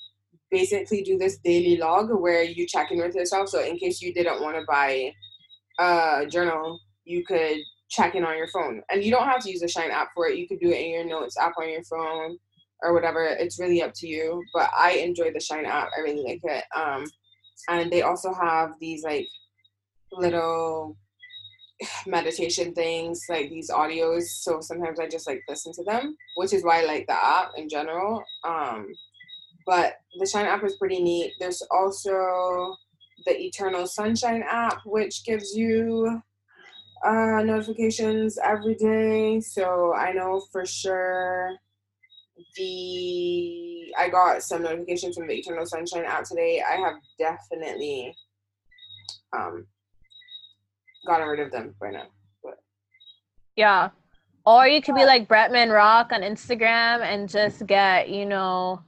basically 0.50 1.02
do 1.02 1.18
this 1.18 1.38
daily 1.38 1.76
log 1.76 2.10
where 2.10 2.42
you 2.42 2.66
check 2.66 2.90
in 2.90 2.98
with 2.98 3.14
yourself. 3.14 3.48
So 3.48 3.62
in 3.62 3.78
case 3.78 4.00
you 4.00 4.12
didn't 4.12 4.42
want 4.42 4.56
to 4.56 4.64
buy 4.66 5.12
a 5.78 6.26
journal 6.26 6.80
you 7.04 7.24
could 7.24 7.56
check 7.88 8.14
in 8.14 8.24
on 8.24 8.36
your 8.36 8.48
phone. 8.48 8.82
And 8.90 9.02
you 9.02 9.10
don't 9.10 9.26
have 9.26 9.40
to 9.40 9.50
use 9.50 9.60
the 9.60 9.68
shine 9.68 9.90
app 9.90 10.08
for 10.14 10.28
it. 10.28 10.36
You 10.36 10.46
could 10.46 10.60
do 10.60 10.70
it 10.70 10.80
in 10.80 10.90
your 10.90 11.04
notes 11.06 11.38
app 11.38 11.54
on 11.58 11.70
your 11.70 11.82
phone 11.84 12.36
or 12.82 12.92
whatever. 12.92 13.24
It's 13.24 13.58
really 13.58 13.82
up 13.82 13.92
to 13.94 14.06
you. 14.06 14.42
But 14.52 14.70
i 14.76 14.92
enjoy 14.92 15.32
the 15.32 15.40
shine 15.40 15.64
app. 15.64 15.88
I 15.96 16.02
really 16.02 16.22
like 16.22 16.40
it. 16.44 16.64
Um 16.76 17.06
and 17.68 17.90
they 17.90 18.02
also 18.02 18.32
have 18.32 18.72
these 18.80 19.02
like 19.04 19.26
little 20.12 20.96
meditation 22.06 22.72
things 22.74 23.24
like 23.28 23.50
these 23.50 23.70
audios. 23.70 24.24
So 24.24 24.60
sometimes 24.60 25.00
i 25.00 25.08
just 25.08 25.26
like 25.26 25.42
listen 25.48 25.72
to 25.74 25.84
them 25.84 26.16
which 26.36 26.52
is 26.52 26.64
why 26.64 26.82
i 26.82 26.86
like 26.86 27.06
the 27.06 27.14
app 27.14 27.52
in 27.56 27.68
general. 27.68 28.22
Um 28.44 28.88
but 29.66 29.96
the 30.18 30.26
shine 30.26 30.46
app 30.46 30.64
is 30.64 30.76
pretty 30.76 31.02
neat. 31.02 31.32
There's 31.38 31.62
also 31.70 32.74
the 33.26 33.38
eternal 33.38 33.86
sunshine 33.86 34.42
app 34.48 34.78
which 34.86 35.24
gives 35.24 35.54
you 35.54 36.22
uh 37.04 37.42
notifications 37.44 38.38
every 38.42 38.74
day. 38.74 39.40
So 39.40 39.94
i 39.94 40.12
know 40.12 40.40
for 40.52 40.64
sure 40.64 41.56
the 42.56 43.92
I 43.98 44.08
got 44.08 44.42
some 44.42 44.62
notifications 44.62 45.16
from 45.16 45.26
the 45.26 45.34
Eternal 45.34 45.66
Sunshine 45.66 46.04
app 46.04 46.24
today. 46.24 46.62
I 46.62 46.76
have 46.76 46.96
definitely 47.18 48.14
um 49.36 49.66
gotten 51.06 51.28
rid 51.28 51.40
of 51.40 51.50
them 51.50 51.74
by 51.80 51.90
now. 51.90 52.06
But 52.42 52.58
yeah. 53.56 53.90
Or 54.46 54.66
you 54.66 54.80
could 54.80 54.94
be 54.94 55.04
like 55.04 55.28
Bretman 55.28 55.72
Rock 55.74 56.10
on 56.12 56.22
Instagram 56.22 57.02
and 57.02 57.28
just 57.28 57.66
get, 57.66 58.08
you 58.08 58.24
know, 58.24 58.80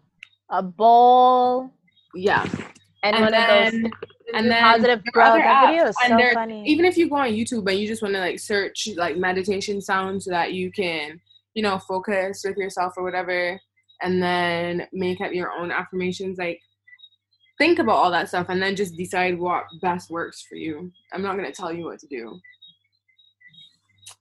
a 0.51 0.63
bowl. 0.63 1.71
Yeah. 2.15 2.47
And, 3.03 3.17
and 3.17 3.25
one 3.25 3.33
then, 3.33 3.67
of 3.67 3.73
those 3.73 3.91
and 4.35 4.51
then 4.51 4.63
positive 4.63 5.03
bro, 5.13 5.25
that 5.37 5.67
video 5.67 5.87
is 5.87 5.97
so 6.07 6.35
funny. 6.35 6.65
Even 6.67 6.85
if 6.85 6.97
you 6.97 7.09
go 7.09 7.17
on 7.17 7.29
YouTube 7.29 7.69
and 7.69 7.79
you 7.79 7.87
just 7.87 8.03
want 8.03 8.15
to 8.15 8.21
like 8.21 8.39
search 8.39 8.89
like 8.97 9.17
meditation 9.17 9.81
sounds 9.81 10.25
so 10.25 10.31
that 10.31 10.53
you 10.53 10.71
can 10.71 11.21
you 11.55 11.63
know, 11.63 11.79
focus 11.79 12.43
with 12.45 12.57
yourself 12.57 12.95
or 12.97 13.03
whatever, 13.03 13.61
and 14.03 14.23
then 14.23 14.87
make 14.93 15.21
up 15.21 15.33
your 15.33 15.53
own 15.53 15.71
affirmations. 15.71 16.39
Like, 16.39 16.61
think 17.59 17.79
about 17.79 17.97
all 17.97 18.11
that 18.11 18.29
stuff 18.29 18.47
and 18.49 18.63
then 18.63 18.75
just 18.75 18.97
decide 18.97 19.39
what 19.39 19.65
best 19.83 20.11
works 20.11 20.47
for 20.49 20.55
you. 20.55 20.91
I'm 21.13 21.23
not 21.23 21.37
going 21.37 21.51
to 21.51 21.53
tell 21.53 21.73
you 21.73 21.85
what 21.85 21.99
to 22.01 22.07
do. 22.07 22.39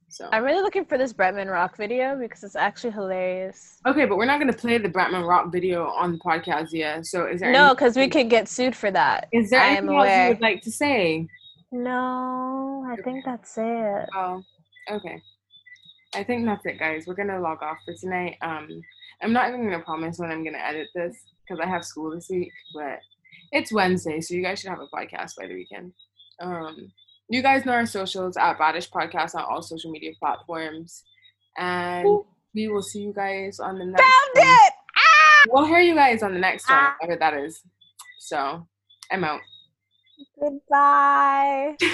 So 0.09 0.27
I'm 0.33 0.43
really 0.43 0.61
looking 0.61 0.83
for 0.83 0.97
this 0.97 1.13
Bretman 1.13 1.49
Rock 1.49 1.77
video 1.77 2.17
because 2.19 2.43
it's 2.43 2.55
actually 2.55 2.91
hilarious. 2.91 3.77
Okay, 3.85 4.05
but 4.05 4.17
we're 4.17 4.25
not 4.25 4.39
going 4.39 4.51
to 4.51 4.57
play 4.57 4.77
the 4.77 4.89
Bretman 4.89 5.25
Rock 5.25 5.51
video 5.51 5.87
on 5.87 6.13
the 6.13 6.17
podcast 6.17 6.69
yet. 6.73 7.05
So 7.05 7.27
is 7.27 7.39
there 7.39 7.51
no? 7.53 7.73
Because 7.73 7.95
we 7.95 8.09
could 8.09 8.29
get 8.29 8.49
sued 8.49 8.75
for 8.75 8.91
that. 8.91 9.29
Is 9.31 9.51
there 9.51 9.61
I 9.61 9.75
anything 9.77 9.95
else 9.95 10.09
you 10.09 10.29
would 10.29 10.41
like 10.41 10.61
to 10.63 10.71
say? 10.71 11.27
No, 11.71 12.85
I 12.91 12.99
think 13.03 13.23
that's 13.23 13.57
it. 13.57 14.09
Oh, 14.15 14.41
okay. 14.91 15.21
I 16.15 16.23
think 16.23 16.45
that's 16.45 16.65
it, 16.65 16.79
guys. 16.79 17.05
We're 17.05 17.15
gonna 17.15 17.39
log 17.39 17.61
off 17.61 17.77
for 17.85 17.93
tonight. 17.93 18.37
Um, 18.41 18.67
I'm 19.21 19.33
not 19.33 19.49
even 19.49 19.63
gonna 19.63 19.83
promise 19.83 20.17
when 20.17 20.31
I'm 20.31 20.43
gonna 20.43 20.57
edit 20.57 20.87
this 20.95 21.15
because 21.43 21.63
I 21.63 21.69
have 21.69 21.85
school 21.85 22.11
this 22.13 22.29
week, 22.29 22.51
but 22.73 22.99
it's 23.51 23.71
Wednesday, 23.71 24.21
so 24.21 24.33
you 24.33 24.43
guys 24.43 24.59
should 24.59 24.69
have 24.69 24.79
a 24.79 24.87
podcast 24.87 25.35
by 25.37 25.47
the 25.47 25.53
weekend. 25.53 25.93
Um, 26.41 26.91
you 27.29 27.41
guys 27.41 27.65
know 27.65 27.73
our 27.73 27.85
socials 27.85 28.37
at 28.37 28.57
Badish 28.57 28.89
Podcast 28.89 29.35
on 29.35 29.43
all 29.43 29.61
social 29.61 29.91
media 29.91 30.11
platforms, 30.19 31.03
and 31.57 32.07
Ooh. 32.07 32.25
we 32.55 32.67
will 32.69 32.81
see 32.81 33.01
you 33.01 33.13
guys 33.13 33.59
on 33.59 33.77
the 33.77 33.85
next. 33.85 34.01
Found 34.01 34.31
one. 34.33 34.47
it. 34.47 34.73
Ah! 34.97 35.43
We'll 35.49 35.65
hear 35.65 35.79
you 35.79 35.95
guys 35.95 36.23
on 36.23 36.33
the 36.33 36.39
next 36.39 36.67
one, 36.67 36.79
ah! 36.79 36.95
whatever 36.99 37.19
that 37.19 37.33
is. 37.35 37.61
So, 38.17 38.67
I'm 39.11 39.23
out. 39.23 39.41
Goodbye. 40.39 41.75